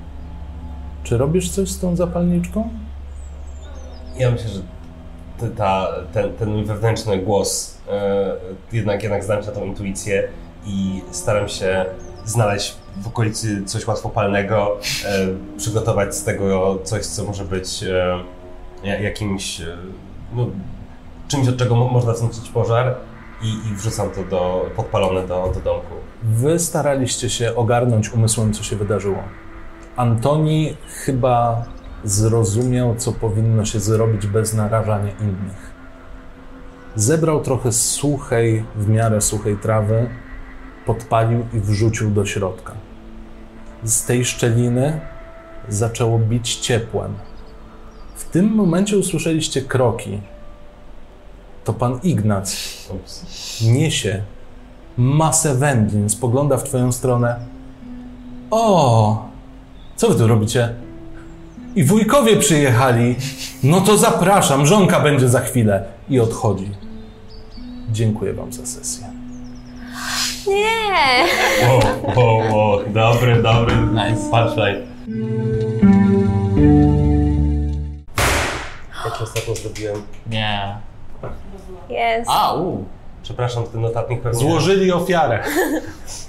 Czy 1.03 1.17
robisz 1.17 1.49
coś 1.49 1.69
z 1.69 1.79
tą 1.79 1.95
zapalniczką? 1.95 2.69
Ja 4.17 4.31
myślę, 4.31 4.49
że 4.49 4.61
ta, 5.49 5.87
ten, 6.13 6.33
ten 6.33 6.49
mój 6.51 6.65
wewnętrzny 6.65 7.17
głos, 7.17 7.77
e, 7.91 8.35
jednak, 8.73 9.03
jednak 9.03 9.23
znam 9.23 9.41
się 9.41 9.47
na 9.47 9.53
tą 9.53 9.65
intuicję 9.65 10.27
i 10.65 11.01
staram 11.11 11.47
się 11.47 11.85
znaleźć 12.25 12.77
w 13.01 13.07
okolicy 13.07 13.65
coś 13.65 13.87
łatwopalnego, 13.87 14.77
e, 15.05 15.27
przygotować 15.57 16.15
z 16.15 16.23
tego 16.23 16.79
coś, 16.83 17.05
co 17.05 17.23
może 17.23 17.45
być 17.45 17.83
e, 17.83 18.19
ja- 18.83 18.99
jakimś 18.99 19.61
e, 19.61 19.77
no, 20.35 20.47
czymś, 21.27 21.47
od 21.47 21.57
czego 21.57 21.75
mo- 21.75 21.87
można 21.89 22.13
wzmocnić 22.13 22.49
pożar 22.49 22.95
i, 23.41 23.47
i 23.47 23.75
wrzucam 23.75 24.09
to 24.09 24.23
do, 24.23 24.65
podpalone 24.75 25.27
do, 25.27 25.51
do 25.55 25.59
domku. 25.59 25.93
Wy 26.23 26.59
staraliście 26.59 27.29
się 27.29 27.55
ogarnąć 27.55 28.13
umysłem, 28.13 28.53
co 28.53 28.63
się 28.63 28.75
wydarzyło. 28.75 29.17
Antoni 29.95 30.77
chyba 31.05 31.65
zrozumiał, 32.03 32.95
co 32.95 33.11
powinno 33.11 33.65
się 33.65 33.79
zrobić 33.79 34.27
bez 34.27 34.53
narażania 34.53 35.11
innych. 35.21 35.75
Zebrał 36.95 37.41
trochę 37.41 37.71
suchej, 37.71 38.65
w 38.75 38.89
miarę 38.89 39.21
suchej 39.21 39.57
trawy, 39.57 40.09
podpalił 40.85 41.45
i 41.53 41.59
wrzucił 41.59 42.11
do 42.11 42.25
środka. 42.25 42.73
Z 43.83 44.05
tej 44.05 44.25
szczeliny 44.25 44.99
zaczęło 45.69 46.19
bić 46.19 46.55
ciepłem. 46.55 47.13
W 48.15 48.23
tym 48.29 48.55
momencie 48.55 48.97
usłyszeliście 48.97 49.61
kroki. 49.61 50.19
To 51.63 51.73
pan 51.73 51.99
Ignac 52.03 52.57
niesie 53.61 54.23
masę 54.97 55.55
wędlin, 55.55 56.09
spogląda 56.09 56.57
w 56.57 56.63
twoją 56.63 56.91
stronę. 56.91 57.35
O, 58.51 59.29
co 59.95 60.09
wy 60.09 60.15
tu 60.15 60.27
robicie? 60.27 60.75
I 61.75 61.83
wujkowie 61.83 62.37
przyjechali. 62.37 63.15
No 63.63 63.81
to 63.81 63.97
zapraszam, 63.97 64.65
żonka 64.65 64.99
będzie 64.99 65.29
za 65.29 65.39
chwilę. 65.39 65.83
I 66.09 66.19
odchodzi. 66.19 66.71
Dziękuję 67.91 68.33
wam 68.33 68.53
za 68.53 68.65
sesję. 68.65 69.14
Nie! 70.47 71.25
Wow, 71.67 71.81
wow, 72.15 72.57
wow. 72.57 72.79
Dobry, 72.87 73.41
dobry 73.41 73.75
Nice. 73.75 74.29
punchline. 74.31 74.85
Jak 79.05 79.21
ostatnio 79.21 79.55
zrobiłem? 79.55 80.01
Nie. 80.29 80.77
Jest. 81.89 82.29
A, 82.33 82.53
u. 82.53 82.85
Przepraszam, 83.23 83.63
ten 83.63 83.81
notatnik 83.81 84.21
pewnie... 84.21 84.39
Złożyli 84.39 84.91
ofiarę. 84.91 85.43